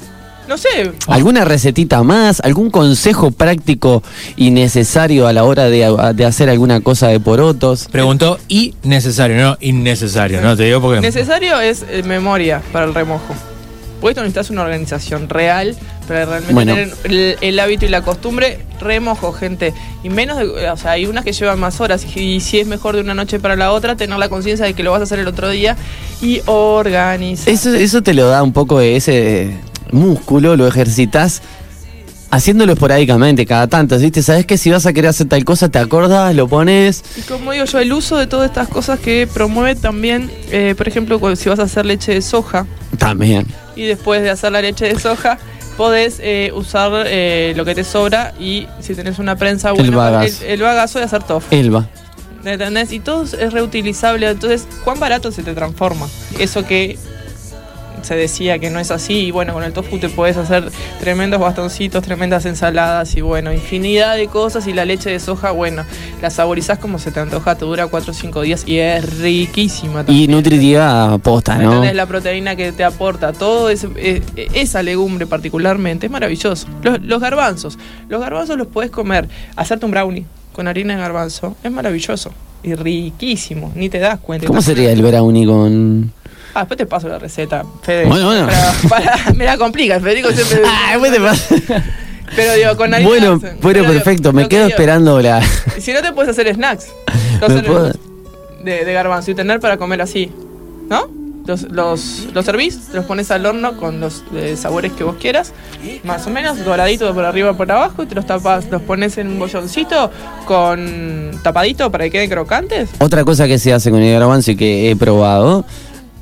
no 0.48 0.56
sé, 0.56 0.92
¿Alguna 1.08 1.44
recetita 1.44 2.02
más? 2.02 2.40
¿Algún 2.40 2.70
consejo 2.70 3.30
práctico 3.30 4.02
y 4.36 4.50
necesario 4.50 5.26
a 5.26 5.32
la 5.34 5.44
hora 5.44 5.64
de, 5.64 6.12
de 6.14 6.24
hacer 6.24 6.48
alguna 6.48 6.80
cosa 6.80 7.08
de 7.08 7.20
porotos? 7.20 7.86
Preguntó 7.92 8.38
y 8.48 8.74
necesario, 8.82 9.36
no 9.36 9.56
innecesario, 9.60 10.40
¿no? 10.40 10.56
Te 10.56 10.64
digo 10.64 10.80
porque. 10.80 11.00
necesario 11.02 11.60
es 11.60 11.84
eh, 11.90 12.02
memoria 12.02 12.62
para 12.72 12.86
el 12.86 12.94
remojo. 12.94 13.34
Porque 14.00 14.12
esto 14.12 14.20
necesitas 14.22 14.50
una 14.50 14.62
organización 14.62 15.28
real 15.28 15.76
para 16.06 16.24
realmente 16.24 16.54
Bueno. 16.54 16.74
tener 16.74 16.94
el, 17.04 17.36
el 17.40 17.60
hábito 17.60 17.84
y 17.86 17.88
la 17.88 18.02
costumbre. 18.02 18.60
Remojo, 18.80 19.32
gente. 19.32 19.74
Y 20.02 20.08
menos 20.10 20.38
de. 20.38 20.70
O 20.70 20.76
sea, 20.76 20.92
hay 20.92 21.06
unas 21.06 21.24
que 21.24 21.32
llevan 21.32 21.58
más 21.58 21.80
horas. 21.80 22.06
Y, 22.16 22.40
si 22.40 22.60
es 22.60 22.66
mejor 22.66 22.94
de 22.94 23.02
una 23.02 23.14
noche 23.14 23.40
para 23.40 23.56
la 23.56 23.72
otra, 23.72 23.96
tener 23.96 24.18
la 24.18 24.28
conciencia 24.28 24.66
de 24.66 24.74
que 24.74 24.82
lo 24.82 24.92
vas 24.92 25.00
a 25.00 25.04
hacer 25.04 25.18
el 25.18 25.28
otro 25.28 25.50
día 25.50 25.76
y 26.22 26.40
organizar. 26.46 27.52
Eso, 27.52 27.74
eso 27.74 28.02
te 28.02 28.14
lo 28.14 28.28
da 28.28 28.42
un 28.42 28.52
poco 28.52 28.78
de 28.78 28.96
ese 28.96 29.56
músculo, 29.90 30.56
lo 30.56 30.66
ejercitas 30.66 31.42
haciéndolo 32.30 32.72
esporádicamente, 32.74 33.46
cada 33.46 33.66
tanto, 33.68 33.98
¿viste? 33.98 34.22
Sabes 34.22 34.46
que 34.46 34.58
si 34.58 34.70
vas 34.70 34.86
a 34.86 34.92
querer 34.92 35.10
hacer 35.10 35.28
tal 35.28 35.44
cosa, 35.44 35.68
te 35.68 35.78
acordás, 35.78 36.34
lo 36.34 36.48
pones. 36.48 37.02
Y 37.16 37.22
como 37.22 37.52
digo 37.52 37.64
yo, 37.64 37.78
el 37.78 37.92
uso 37.92 38.16
de 38.16 38.26
todas 38.26 38.48
estas 38.48 38.68
cosas 38.68 38.98
que 39.00 39.26
promueve 39.32 39.74
también, 39.76 40.30
eh, 40.50 40.74
por 40.76 40.88
ejemplo, 40.88 41.36
si 41.36 41.48
vas 41.48 41.58
a 41.58 41.62
hacer 41.62 41.86
leche 41.86 42.12
de 42.12 42.22
soja 42.22 42.66
También. 42.98 43.46
Y 43.78 43.86
después 43.86 44.22
de 44.22 44.30
hacer 44.30 44.52
la 44.52 44.60
leche 44.60 44.86
de 44.86 44.98
soja, 44.98 45.38
podés 45.76 46.18
eh, 46.20 46.50
usar 46.54 46.90
eh, 47.06 47.52
lo 47.56 47.64
que 47.64 47.74
te 47.74 47.84
sobra 47.84 48.34
y 48.38 48.66
si 48.80 48.94
tenés 48.94 49.18
una 49.18 49.36
prensa 49.36 49.70
El 49.70 49.76
buena, 49.76 49.96
bagazo. 49.96 50.44
el, 50.44 50.50
el 50.50 50.60
bagazo 50.62 50.98
de 50.98 51.04
hacer 51.04 51.22
tofu. 51.22 51.54
Elba. 51.54 51.86
¿Entendés? 52.44 52.92
Y 52.92 53.00
todo 53.00 53.24
es 53.24 53.52
reutilizable. 53.52 54.28
Entonces, 54.28 54.66
¿cuán 54.84 54.98
barato 55.00 55.30
se 55.32 55.42
te 55.42 55.54
transforma? 55.54 56.08
Eso 56.38 56.64
que 56.66 56.98
se 58.02 58.14
decía 58.16 58.58
que 58.58 58.70
no 58.70 58.78
es 58.80 58.90
así. 58.90 59.26
Y 59.26 59.30
bueno, 59.30 59.52
con 59.52 59.62
el 59.64 59.72
tofu 59.72 59.98
te 59.98 60.08
puedes 60.08 60.36
hacer 60.36 60.70
tremendos 61.00 61.40
bastoncitos, 61.40 62.02
tremendas 62.02 62.44
ensaladas 62.46 63.14
y 63.16 63.20
bueno, 63.20 63.52
infinidad 63.52 64.16
de 64.16 64.26
cosas. 64.28 64.66
Y 64.66 64.72
la 64.72 64.84
leche 64.84 65.10
de 65.10 65.20
soja, 65.20 65.50
bueno, 65.50 65.84
la 66.22 66.30
saborizás 66.30 66.78
como 66.78 66.98
se 66.98 67.10
te 67.12 67.20
antoja, 67.20 67.54
te 67.56 67.64
dura 67.64 67.86
4 67.86 68.10
o 68.10 68.14
5 68.14 68.42
días 68.42 68.64
y 68.66 68.78
es 68.78 69.18
riquísima 69.18 70.04
también. 70.04 70.30
Y 70.30 70.32
nutritiva 70.34 71.18
posta, 71.18 71.56
¿no? 71.56 71.72
¿Entendés? 71.72 71.94
La 71.94 72.06
proteína 72.06 72.56
que 72.56 72.72
te 72.72 72.84
aporta, 72.84 73.32
todo 73.32 73.70
ese- 73.70 73.88
eh, 73.96 74.22
eh, 74.36 74.48
esa 74.54 74.82
legumbre 74.82 75.26
particularmente, 75.26 76.06
es 76.06 76.12
maravilloso. 76.12 76.66
Los, 76.82 77.00
los 77.02 77.20
garbanzos, 77.20 77.78
los 78.08 78.20
garbanzos 78.20 78.56
los 78.56 78.66
puedes 78.66 78.90
comer, 78.90 79.28
hacerte 79.56 79.84
un 79.84 79.90
brownie 79.92 80.24
con 80.52 80.66
harina 80.68 80.94
de 80.94 81.00
garbanzo, 81.00 81.56
es 81.62 81.70
maravilloso 81.70 82.32
y 82.62 82.74
riquísimo, 82.74 83.70
ni 83.76 83.88
te 83.88 83.98
das 84.00 84.18
cuenta. 84.18 84.46
¿Cómo 84.46 84.60
sería 84.60 84.90
el 84.90 85.02
brownie 85.02 85.46
con.? 85.46 86.12
Ah, 86.54 86.60
después 86.60 86.78
te 86.78 86.86
paso 86.86 87.08
la 87.08 87.18
receta, 87.18 87.64
Fede. 87.82 88.06
Bueno, 88.06 88.26
bueno. 88.26 88.46
Para- 88.88 89.12
para- 89.14 89.32
me 89.34 89.44
la 89.44 89.56
complica, 89.58 90.00
Federico 90.00 90.30
siempre... 90.32 90.62
Ah, 90.66 90.90
después 90.92 91.12
te 91.12 91.20
pasa. 91.20 91.84
Pero 92.36 92.54
digo, 92.54 92.76
con 92.76 92.92
harina... 92.92 93.08
Bueno, 93.08 93.38
bueno, 93.62 93.80
digo, 93.80 93.92
perfecto. 93.92 94.32
Me 94.32 94.48
quedo 94.48 94.64
digo, 94.66 94.70
esperando 94.76 95.20
la. 95.20 95.40
Si 95.80 95.92
no 95.92 96.02
te 96.02 96.12
puedes 96.12 96.30
hacer 96.30 96.54
snacks, 96.54 96.88
los 97.40 97.50
¿Me 97.50 97.62
puedo? 97.62 97.92
de, 98.62 98.84
de 98.84 98.92
garbanzo 98.92 99.30
y 99.30 99.34
tener 99.34 99.60
para 99.60 99.78
comer 99.78 100.02
así, 100.02 100.30
¿no? 100.90 101.08
Los, 101.46 101.62
los, 101.70 102.26
los 102.34 102.44
servís, 102.44 102.90
los 102.92 103.06
pones 103.06 103.30
al 103.30 103.46
horno 103.46 103.78
con 103.78 103.98
los 104.00 104.22
eh, 104.34 104.54
sabores 104.58 104.92
que 104.92 105.02
vos 105.04 105.16
quieras, 105.18 105.54
más 106.04 106.26
o 106.26 106.30
menos, 106.30 106.62
doradito 106.62 107.14
por 107.14 107.24
arriba 107.24 107.54
por 107.54 107.72
abajo, 107.72 108.02
y 108.02 108.06
te 108.06 108.14
los 108.14 108.26
tapas, 108.26 108.66
los 108.70 108.82
pones 108.82 109.16
en 109.16 109.28
un 109.28 109.38
bolloncito 109.38 110.10
con 110.44 111.30
tapadito 111.42 111.90
para 111.90 112.04
que 112.04 112.10
queden 112.10 112.28
crocantes. 112.28 112.90
Otra 112.98 113.24
cosa 113.24 113.46
que 113.46 113.58
se 113.58 113.72
hace 113.72 113.90
con 113.90 114.02
el 114.02 114.12
garbanzo 114.18 114.50
y 114.50 114.56
que 114.56 114.90
he 114.90 114.96
probado, 114.96 115.64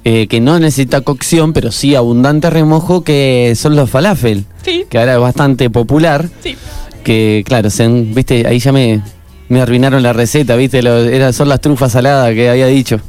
eh, 0.08 0.28
que 0.28 0.40
no 0.40 0.58
necesita 0.60 1.00
cocción, 1.00 1.52
pero 1.52 1.72
sí 1.72 1.96
abundante 1.96 2.48
remojo, 2.48 3.02
que 3.02 3.54
son 3.56 3.74
los 3.74 3.90
falafel. 3.90 4.44
Sí, 4.64 4.84
Que 4.88 4.98
ahora 4.98 5.14
es 5.14 5.18
bastante 5.20 5.68
popular. 5.68 6.28
sí. 6.42 6.54
Que 7.02 7.42
claro, 7.46 7.70
se 7.70 7.82
han- 7.84 8.14
viste, 8.14 8.46
ahí 8.46 8.58
ya 8.60 8.70
me, 8.72 9.00
me 9.48 9.60
arruinaron 9.60 10.02
la 10.02 10.12
receta, 10.12 10.54
viste, 10.56 10.80
lo- 10.82 10.98
era, 11.04 11.32
son 11.32 11.48
las 11.48 11.60
trufas 11.60 11.90
saladas 11.92 12.32
que 12.34 12.48
había 12.48 12.66
dicho. 12.66 13.00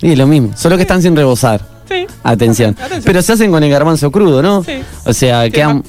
Y 0.00 0.12
es 0.12 0.18
lo 0.18 0.26
mismo, 0.26 0.52
solo 0.56 0.76
que 0.76 0.82
están 0.82 1.02
sin 1.02 1.14
rebosar. 1.14 1.76
Sí. 1.88 2.04
Atención. 2.22 2.70
Atención. 2.78 3.02
Pero 3.04 3.22
se 3.22 3.32
hacen 3.34 3.50
con 3.50 3.62
el 3.62 3.70
garbanzo 3.70 4.10
crudo, 4.10 4.42
¿no? 4.42 4.64
Sí. 4.64 4.72
O 5.04 5.12
sea, 5.12 5.42
Tiene 5.50 5.52
quedan 5.52 5.82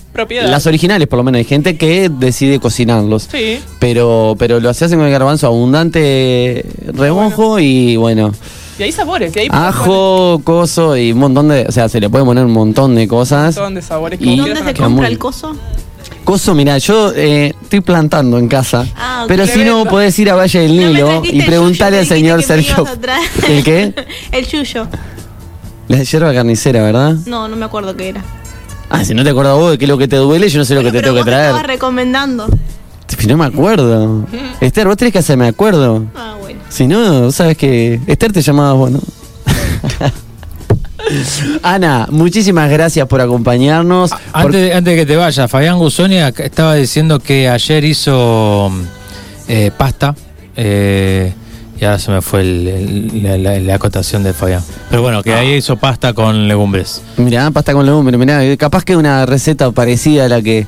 las 0.52 0.68
originales, 0.68 1.08
por 1.08 1.18
lo 1.18 1.24
menos 1.24 1.40
hay 1.40 1.46
gente 1.46 1.76
que 1.78 2.10
decide 2.10 2.60
cocinarlos. 2.60 3.28
Sí. 3.32 3.60
Pero 3.80 4.36
pero 4.38 4.60
lo 4.60 4.74
se 4.74 4.86
hacen 4.86 5.00
con 5.00 5.08
el 5.08 5.12
garbanzo 5.14 5.48
abundante 5.48 6.64
remojo 6.94 7.60
y 7.60 7.96
bueno, 7.96 8.32
Y 8.80 8.84
hay 8.84 8.92
sabores, 8.92 9.36
y 9.36 9.40
hay 9.40 9.48
ajo, 9.52 10.40
coso 10.44 10.96
y 10.96 11.12
un 11.12 11.20
montón 11.20 11.48
de, 11.50 11.66
o 11.68 11.72
sea, 11.72 11.90
se 11.90 12.00
le 12.00 12.10
puede 12.10 12.24
poner 12.26 12.46
un 12.46 12.54
montón 12.54 12.94
de 12.96 13.04
un 13.04 13.08
cosas. 13.08 13.56
montón 13.56 13.74
de 13.76 13.82
sabores 13.82 14.20
que 14.20 14.26
Y- 14.26 14.38
¿Dónde 14.38 14.56
se 14.58 14.64
compra 14.66 14.90
muy- 14.90 15.06
el 15.08 15.18
coso? 15.18 15.56
Coso, 16.24 16.54
mira, 16.54 16.78
yo 16.78 17.12
eh, 17.16 17.54
estoy 17.62 17.82
plantando 17.82 18.38
en 18.38 18.48
casa. 18.48 18.86
Ah, 18.96 19.22
ok. 19.24 19.28
Pero 19.30 19.48
si 19.48 19.64
no, 19.64 19.86
podés 19.86 20.18
ir 20.20 20.30
a 20.30 20.36
Valle 20.36 20.60
del 20.60 20.72
Nilo 20.78 21.22
y 21.26 21.42
preguntarle 21.42 22.00
al 22.00 22.06
señor 22.06 22.44
Sergio. 22.44 22.84
traer. 23.02 23.22
¿El 23.48 23.64
qué? 23.64 23.94
El 24.32 24.46
yuyo. 24.46 24.88
La 25.88 26.04
hierba 26.04 26.34
carnicera, 26.34 26.82
¿verdad? 26.84 27.16
No, 27.26 27.48
no 27.48 27.56
me 27.56 27.64
acuerdo 27.66 27.96
qué 27.96 28.10
era. 28.10 28.24
Ah, 28.90 29.04
si 29.06 29.14
no 29.14 29.24
te 29.24 29.30
acuerdas 29.32 29.56
vos 29.56 29.72
de 29.72 29.78
qué 29.78 29.86
es 29.86 29.90
lo 29.90 29.98
que 29.98 30.08
te 30.08 30.18
duele, 30.18 30.50
yo 30.50 30.60
no 30.60 30.66
sé 30.66 30.76
lo 30.76 30.82
que 30.82 30.88
te 30.92 31.00
Pero 31.00 31.14
tengo 31.14 31.16
que 31.16 31.22
vos 31.22 31.26
me 31.26 31.32
estabas 31.32 31.62
traer. 31.64 31.68
recomendando. 31.76 32.48
Si 33.18 33.26
no 33.28 33.38
me 33.38 33.46
acuerdo. 33.46 34.26
Esther, 34.62 34.86
vos 34.88 34.98
tenés 34.98 35.14
que 35.14 35.20
hacerme 35.20 35.48
acuerdo. 35.48 36.06
Ah. 36.16 36.36
Si 36.70 36.88
no, 36.88 37.32
sabes 37.32 37.58
que. 37.58 38.00
Esther 38.08 38.32
te 38.34 38.42
llamaba 38.42 38.74
vos, 38.74 38.92
¿no? 38.92 39.00
Ana, 41.64 42.08
muchísimas 42.12 42.70
gracias 42.70 43.08
por 43.08 43.22
acompañarnos. 43.22 44.10
Por- 44.12 44.20
Antes, 44.34 44.76
antes 44.76 44.94
de 44.94 45.00
que 45.00 45.06
te 45.06 45.16
vayas, 45.16 45.50
Fabián 45.50 45.78
Gusoni 45.78 46.20
acá 46.20 46.44
estaba 46.44 46.76
diciendo 46.76 47.20
que 47.20 47.48
ayer 47.50 47.84
hizo 47.86 48.70
eh, 49.48 49.72
pasta. 49.78 50.16
eh, 50.56 51.34
y 51.80 51.86
ahora 51.86 52.00
se 52.00 52.10
me 52.12 52.22
fue 52.24 52.42
el- 52.42 52.68
el- 52.68 53.24
la, 53.24 53.38
la- 53.38 53.60
la 53.60 53.76
acotación 53.76 54.24
de 54.24 54.34
Fabián. 54.34 54.64
Pero 54.90 55.04
bueno, 55.04 55.22
que 55.24 55.34
ahí 55.34 55.54
hizo 55.54 55.78
pasta 55.78 56.12
con 56.14 56.48
legumbres. 56.48 57.02
Mirá, 57.18 57.52
pasta 57.52 57.72
con 57.74 57.86
legumbre, 57.86 58.18
mirá, 58.18 58.42
capaz 58.58 58.84
que 58.84 58.96
una 58.98 59.26
receta 59.28 59.72
parecida 59.72 60.26
a 60.26 60.28
la 60.28 60.42
que 60.42 60.66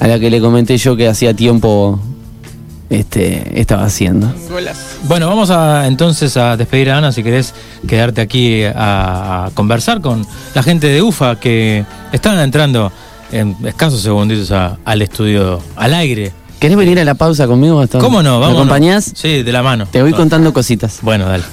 a 0.00 0.06
la 0.08 0.18
que 0.18 0.30
le 0.30 0.40
comenté 0.40 0.76
yo 0.78 0.96
que 0.96 1.06
hacía 1.06 1.34
tiempo 1.34 2.00
este 2.90 3.60
estaba 3.60 3.84
haciendo. 3.84 4.32
Bueno, 5.04 5.28
vamos 5.28 5.50
a 5.50 5.86
entonces 5.86 6.36
a 6.36 6.56
despedir 6.56 6.90
a 6.90 6.98
Ana 6.98 7.12
si 7.12 7.22
querés 7.22 7.54
quedarte 7.86 8.20
aquí 8.20 8.64
a, 8.64 9.46
a 9.46 9.50
conversar 9.54 10.00
con 10.00 10.26
la 10.54 10.62
gente 10.62 10.86
de 10.88 11.02
UFA 11.02 11.38
que 11.38 11.84
están 12.12 12.38
entrando 12.38 12.90
en 13.32 13.56
escasos 13.64 14.00
segunditos 14.00 14.50
a- 14.52 14.78
al 14.84 15.02
estudio 15.02 15.60
al 15.76 15.94
aire. 15.94 16.32
¿Querés 16.58 16.76
venir 16.76 16.98
a 16.98 17.04
la 17.04 17.14
pausa 17.14 17.46
conmigo, 17.46 17.78
Gastón? 17.78 18.00
¿Cómo 18.00 18.22
no? 18.22 18.34
¿Me 18.36 18.46
Vamos. 18.46 18.56
acompañás? 18.56 19.12
Sí, 19.14 19.42
de 19.42 19.52
la 19.52 19.62
mano. 19.62 19.86
Te 19.90 20.02
voy 20.02 20.12
contando 20.12 20.52
cositas. 20.52 20.98
Bueno, 21.02 21.26
dale. 21.26 21.44